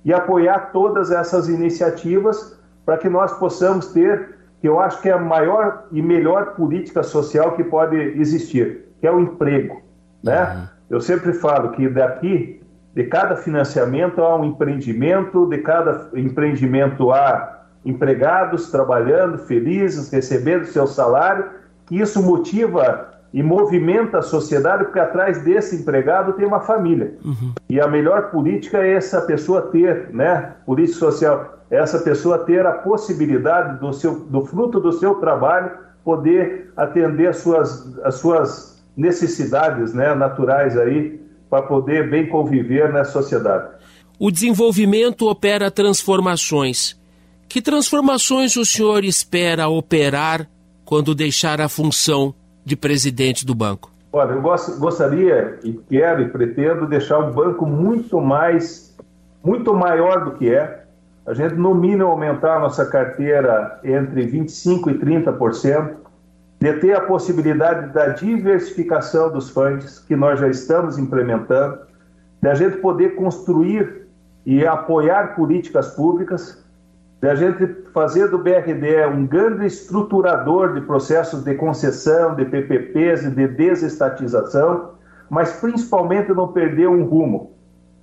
e 0.06 0.14
apoiar 0.14 0.72
todas 0.72 1.12
essas 1.12 1.50
iniciativas 1.50 2.60
para 2.86 2.98
que 2.98 3.10
nós 3.10 3.32
possamos 3.34 3.88
ter, 3.88 4.36
que 4.60 4.68
eu 4.68 4.80
acho 4.80 5.02
que 5.02 5.10
é 5.10 5.14
a 5.14 5.18
maior 5.18 5.86
e 5.92 6.02
melhor 6.02 6.54
política 6.54 7.02
social 7.02 7.54
que 7.54 7.64
pode 7.64 7.96
existir, 7.96 8.86
que 9.00 9.08
é 9.08 9.12
o 9.12 9.20
emprego, 9.20 9.82
né? 10.24 10.44
Uhum. 10.44 10.68
Eu 10.92 11.02
sempre 11.02 11.34
falo 11.34 11.72
que 11.72 11.88
daqui, 11.88 12.62
de 12.94 13.04
cada 13.06 13.36
financiamento 13.36 14.22
há 14.22 14.36
um 14.36 14.44
empreendimento, 14.44 15.48
de 15.48 15.60
cada 15.60 16.10
empreendimento 16.14 17.12
há 17.12 17.61
empregados 17.86 18.70
trabalhando, 18.70 19.38
felizes, 19.40 20.12
recebendo 20.12 20.66
seu 20.66 20.86
salário, 20.86 21.46
que 21.86 22.00
isso 22.00 22.22
motiva 22.22 23.10
e 23.34 23.42
movimenta 23.42 24.20
a 24.20 24.22
sociedade, 24.22 24.84
porque 24.84 25.00
atrás 25.00 25.44
desse 25.44 25.78
empregado 25.78 26.34
tem 26.34 26.46
uma 26.46 26.60
família. 26.60 27.16
Uhum. 27.24 27.54
E 27.70 27.80
a 27.80 27.88
melhor 27.88 28.30
política 28.30 28.80
é 28.80 28.94
essa 28.94 29.22
pessoa 29.22 29.62
ter, 29.64 30.10
né? 30.12 30.54
Política 30.66 31.00
social, 31.00 31.60
é 31.70 31.78
essa 31.78 32.00
pessoa 32.00 32.40
ter 32.40 32.66
a 32.66 32.74
possibilidade 32.74 33.80
do, 33.80 33.94
seu, 33.94 34.20
do 34.20 34.46
fruto 34.46 34.80
do 34.80 34.92
seu 34.92 35.16
trabalho 35.16 35.72
poder 36.04 36.72
atender 36.76 37.28
as 37.28 37.38
suas, 37.38 37.98
as 38.00 38.16
suas 38.16 38.84
necessidades 38.98 39.94
né, 39.94 40.14
naturais 40.14 40.78
aí 40.78 41.22
para 41.50 41.62
poder 41.62 42.10
bem 42.10 42.28
conviver 42.28 42.92
na 42.92 43.06
sociedade. 43.06 43.70
O 44.20 44.30
desenvolvimento 44.32 45.28
opera 45.28 45.72
transformações. 45.72 47.00
Que 47.52 47.62
transformações 47.62 48.56
o 48.56 48.66
senhor 48.66 49.04
espera 49.04 49.68
operar 49.68 50.48
quando 50.86 51.14
deixar 51.14 51.60
a 51.60 51.68
função 51.68 52.34
de 52.64 52.78
presidente 52.78 53.46
do 53.46 53.54
banco? 53.54 53.92
Olha, 54.14 54.32
eu 54.32 54.42
gost, 54.42 54.80
gostaria 54.80 55.60
e 55.62 55.74
quero 55.74 56.22
e 56.22 56.30
pretendo 56.30 56.88
deixar 56.88 57.20
o 57.20 57.34
banco 57.34 57.66
muito 57.66 58.22
mais, 58.22 58.96
muito 59.44 59.74
maior 59.74 60.24
do 60.24 60.38
que 60.38 60.50
é. 60.50 60.86
A 61.28 61.34
gente, 61.34 61.56
no 61.56 61.76
mínimo, 61.76 62.06
aumentar 62.06 62.56
a 62.56 62.60
nossa 62.62 62.86
carteira 62.86 63.82
entre 63.84 64.26
25% 64.28 64.88
e 64.88 64.98
30% 64.98 65.96
de 66.58 66.74
ter 66.80 66.94
a 66.94 67.02
possibilidade 67.02 67.92
da 67.92 68.08
diversificação 68.08 69.30
dos 69.30 69.50
fundos 69.50 70.00
que 70.00 70.16
nós 70.16 70.40
já 70.40 70.48
estamos 70.48 70.98
implementando, 70.98 71.80
da 72.42 72.54
gente 72.54 72.78
poder 72.78 73.16
construir 73.16 74.08
e 74.46 74.66
apoiar 74.66 75.36
políticas 75.36 75.90
públicas, 75.90 76.61
da 77.22 77.36
gente 77.36 77.68
fazer 77.94 78.30
do 78.30 78.40
BRDE 78.40 79.06
um 79.14 79.28
grande 79.28 79.68
estruturador 79.68 80.74
de 80.74 80.82
processos 80.82 81.44
de 81.44 81.54
concessão, 81.54 82.34
de 82.34 82.46
PPPs 82.46 83.24
e 83.26 83.30
de 83.30 83.48
desestatização, 83.48 84.94
mas 85.30 85.54
principalmente 85.62 86.34
não 86.34 86.48
perder 86.48 86.90
um 86.90 87.06
rumo, 87.06 87.52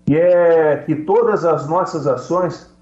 que 0.07 0.17
é 0.17 0.85
que 0.87 0.95
todas 0.95 1.45
as 1.45 1.69
nossas 1.69 2.07
ações 2.07 2.73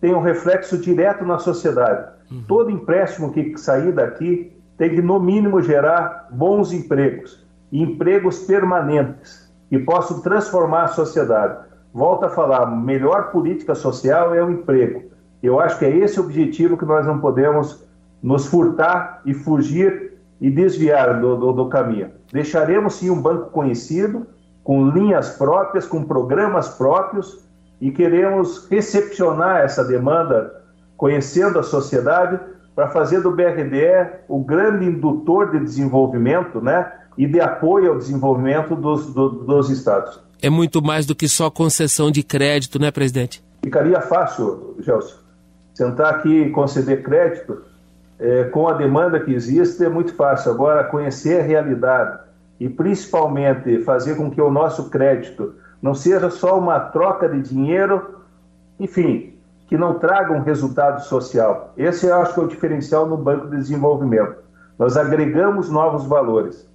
tenham 0.00 0.20
reflexo 0.20 0.76
direto 0.76 1.24
na 1.24 1.38
sociedade. 1.38 2.12
Uhum. 2.30 2.44
Todo 2.48 2.70
empréstimo 2.70 3.32
que 3.32 3.56
sair 3.56 3.92
daqui 3.92 4.52
tem 4.76 4.90
que, 4.90 5.00
no 5.00 5.20
mínimo, 5.20 5.62
gerar 5.62 6.26
bons 6.32 6.72
empregos, 6.72 7.46
empregos 7.72 8.40
permanentes, 8.40 9.48
que 9.70 9.78
possam 9.78 10.20
transformar 10.20 10.82
a 10.82 10.88
sociedade. 10.88 11.56
Volto 11.92 12.24
a 12.24 12.28
falar, 12.28 12.66
melhor 12.66 13.30
política 13.30 13.76
social 13.76 14.34
é 14.34 14.42
o 14.42 14.50
emprego. 14.50 15.13
Eu 15.44 15.60
acho 15.60 15.78
que 15.78 15.84
é 15.84 15.94
esse 15.94 16.18
o 16.18 16.22
objetivo 16.22 16.74
que 16.74 16.86
nós 16.86 17.06
não 17.06 17.20
podemos 17.20 17.84
nos 18.22 18.46
furtar 18.46 19.20
e 19.26 19.34
fugir 19.34 20.14
e 20.40 20.50
desviar 20.50 21.20
do, 21.20 21.36
do, 21.36 21.52
do 21.52 21.68
caminho. 21.68 22.10
Deixaremos 22.32 22.94
sim 22.94 23.10
um 23.10 23.20
banco 23.20 23.50
conhecido, 23.50 24.26
com 24.62 24.88
linhas 24.88 25.36
próprias, 25.36 25.86
com 25.86 26.02
programas 26.02 26.70
próprios, 26.70 27.44
e 27.78 27.90
queremos 27.90 28.66
recepcionar 28.70 29.60
essa 29.60 29.84
demanda, 29.84 30.62
conhecendo 30.96 31.58
a 31.58 31.62
sociedade, 31.62 32.40
para 32.74 32.88
fazer 32.88 33.20
do 33.20 33.30
BRDE 33.30 34.20
o 34.26 34.42
grande 34.42 34.86
indutor 34.86 35.50
de 35.50 35.60
desenvolvimento 35.60 36.58
né, 36.58 36.90
e 37.18 37.26
de 37.26 37.38
apoio 37.38 37.92
ao 37.92 37.98
desenvolvimento 37.98 38.74
dos, 38.74 39.12
do, 39.12 39.28
dos 39.28 39.68
estados. 39.68 40.18
É 40.40 40.48
muito 40.48 40.82
mais 40.82 41.04
do 41.04 41.14
que 41.14 41.28
só 41.28 41.50
concessão 41.50 42.10
de 42.10 42.22
crédito, 42.22 42.78
né, 42.78 42.90
presidente? 42.90 43.44
Ficaria 43.62 44.00
fácil, 44.00 44.76
Gelson, 44.80 45.23
sentar 45.74 46.14
aqui 46.14 46.42
e 46.42 46.50
conceder 46.50 47.02
crédito 47.02 47.62
é, 48.18 48.44
com 48.44 48.68
a 48.68 48.74
demanda 48.74 49.20
que 49.20 49.34
existe 49.34 49.84
é 49.84 49.88
muito 49.88 50.14
fácil. 50.14 50.52
Agora, 50.52 50.84
conhecer 50.84 51.40
a 51.40 51.42
realidade 51.42 52.20
e 52.60 52.68
principalmente 52.68 53.82
fazer 53.82 54.16
com 54.16 54.30
que 54.30 54.40
o 54.40 54.50
nosso 54.50 54.88
crédito 54.88 55.54
não 55.82 55.94
seja 55.94 56.30
só 56.30 56.58
uma 56.58 56.80
troca 56.80 57.28
de 57.28 57.42
dinheiro, 57.42 58.20
enfim, 58.78 59.34
que 59.66 59.76
não 59.76 59.98
tragam 59.98 60.40
resultado 60.40 61.02
social. 61.02 61.72
Esse 61.76 62.06
eu 62.06 62.16
acho 62.16 62.34
que 62.34 62.40
é 62.40 62.42
o 62.44 62.48
diferencial 62.48 63.06
no 63.06 63.16
Banco 63.16 63.48
de 63.48 63.56
Desenvolvimento. 63.56 64.36
Nós 64.78 64.96
agregamos 64.96 65.68
novos 65.68 66.06
valores. 66.06 66.66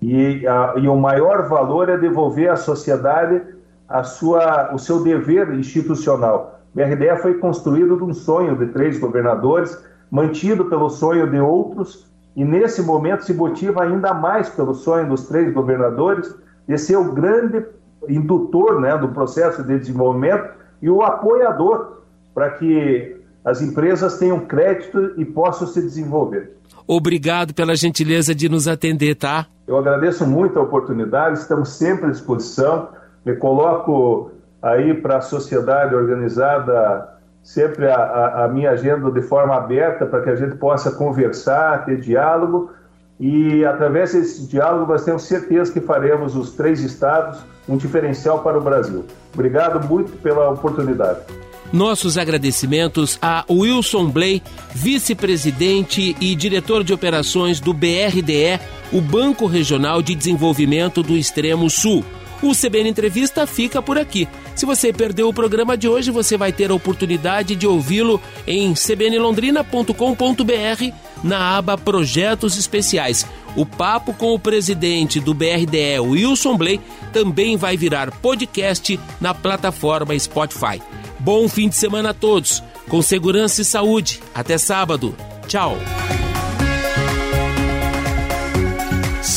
E, 0.00 0.46
a, 0.46 0.74
e 0.76 0.88
o 0.88 0.96
maior 0.96 1.48
valor 1.48 1.88
é 1.88 1.96
devolver 1.96 2.50
à 2.50 2.56
sociedade 2.56 3.42
a 3.88 4.02
sua, 4.04 4.72
o 4.74 4.78
seu 4.78 5.02
dever 5.02 5.52
institucional. 5.54 6.57
O 6.72 6.76
BRDE 6.76 7.20
foi 7.20 7.34
construído 7.34 7.96
de 7.96 8.04
um 8.04 8.12
sonho 8.12 8.56
de 8.56 8.66
três 8.66 8.98
governadores, 8.98 9.76
mantido 10.10 10.66
pelo 10.66 10.88
sonho 10.88 11.30
de 11.30 11.38
outros, 11.38 12.06
e 12.36 12.44
nesse 12.44 12.82
momento 12.82 13.24
se 13.24 13.34
motiva 13.34 13.82
ainda 13.82 14.14
mais 14.14 14.48
pelo 14.48 14.74
sonho 14.74 15.08
dos 15.08 15.26
três 15.26 15.52
governadores 15.52 16.32
de 16.68 16.78
ser 16.78 16.96
o 16.96 17.12
grande 17.12 17.64
indutor 18.08 18.80
né, 18.80 18.96
do 18.96 19.08
processo 19.08 19.62
de 19.64 19.78
desenvolvimento 19.78 20.50
e 20.80 20.88
o 20.88 21.02
apoiador 21.02 22.02
para 22.34 22.50
que 22.50 23.16
as 23.44 23.60
empresas 23.62 24.18
tenham 24.18 24.40
crédito 24.40 25.14
e 25.16 25.24
possam 25.24 25.66
se 25.66 25.80
desenvolver. 25.80 26.52
Obrigado 26.86 27.52
pela 27.52 27.74
gentileza 27.74 28.34
de 28.34 28.48
nos 28.48 28.68
atender, 28.68 29.14
tá? 29.14 29.46
Eu 29.66 29.76
agradeço 29.76 30.26
muito 30.26 30.58
a 30.58 30.62
oportunidade, 30.62 31.38
estamos 31.38 31.70
sempre 31.70 32.06
à 32.06 32.10
disposição. 32.10 32.88
Me 33.24 33.34
coloco 33.36 34.30
aí 34.62 34.94
para 34.94 35.18
a 35.18 35.20
sociedade 35.20 35.94
organizada 35.94 37.16
sempre 37.42 37.86
a, 37.88 37.96
a, 37.96 38.44
a, 38.44 38.48
minha 38.48 38.70
agenda 38.70 39.10
de 39.10 39.22
forma 39.22 39.54
aberta 39.54 40.04
para 40.04 40.22
que 40.22 40.30
a 40.30 40.36
gente 40.36 40.56
possa 40.56 40.90
conversar, 40.90 41.84
ter 41.84 42.00
diálogo 42.00 42.70
e 43.18 43.64
através 43.64 44.12
desse 44.12 44.46
diálogo 44.46 44.92
nós 44.92 45.04
temos 45.04 45.22
certeza 45.22 45.72
que 45.72 45.80
faremos 45.80 46.36
os 46.36 46.52
três 46.52 46.80
estados 46.80 47.40
um 47.68 47.76
diferencial 47.76 48.42
para 48.42 48.58
o 48.58 48.60
Brasil. 48.60 49.04
Obrigado 49.34 49.86
muito 49.86 50.12
pela 50.18 50.50
oportunidade. 50.50 51.20
Nossos 51.72 52.16
agradecimentos 52.16 53.18
a 53.20 53.44
Wilson 53.50 54.08
Blay, 54.08 54.42
vice-presidente 54.74 56.16
e 56.18 56.34
diretor 56.34 56.82
de 56.82 56.94
operações 56.94 57.60
do 57.60 57.74
BRDE, 57.74 58.58
o 58.90 59.02
Banco 59.02 59.46
Regional 59.46 60.00
de 60.00 60.14
Desenvolvimento 60.14 61.02
do 61.02 61.14
Extremo 61.14 61.68
Sul. 61.68 62.02
O 62.42 62.54
CBN 62.54 62.88
Entrevista 62.88 63.46
fica 63.46 63.82
por 63.82 63.98
aqui. 63.98 64.28
Se 64.54 64.64
você 64.64 64.92
perdeu 64.92 65.28
o 65.28 65.34
programa 65.34 65.76
de 65.76 65.88
hoje, 65.88 66.10
você 66.10 66.36
vai 66.36 66.52
ter 66.52 66.70
a 66.70 66.74
oportunidade 66.74 67.56
de 67.56 67.66
ouvi-lo 67.66 68.20
em 68.46 68.74
cbnlondrina.com.br 68.74 70.94
na 71.22 71.56
aba 71.56 71.76
Projetos 71.76 72.56
Especiais. 72.56 73.26
O 73.56 73.66
papo 73.66 74.14
com 74.14 74.34
o 74.34 74.38
presidente 74.38 75.18
do 75.18 75.34
BRDE, 75.34 75.98
Wilson 76.00 76.56
Blay, 76.56 76.80
também 77.12 77.56
vai 77.56 77.76
virar 77.76 78.10
podcast 78.10 78.98
na 79.20 79.34
plataforma 79.34 80.18
Spotify. 80.18 80.80
Bom 81.18 81.48
fim 81.48 81.68
de 81.68 81.74
semana 81.74 82.10
a 82.10 82.14
todos, 82.14 82.62
com 82.88 83.02
segurança 83.02 83.62
e 83.62 83.64
saúde. 83.64 84.20
Até 84.34 84.58
sábado. 84.58 85.14
Tchau. 85.48 85.76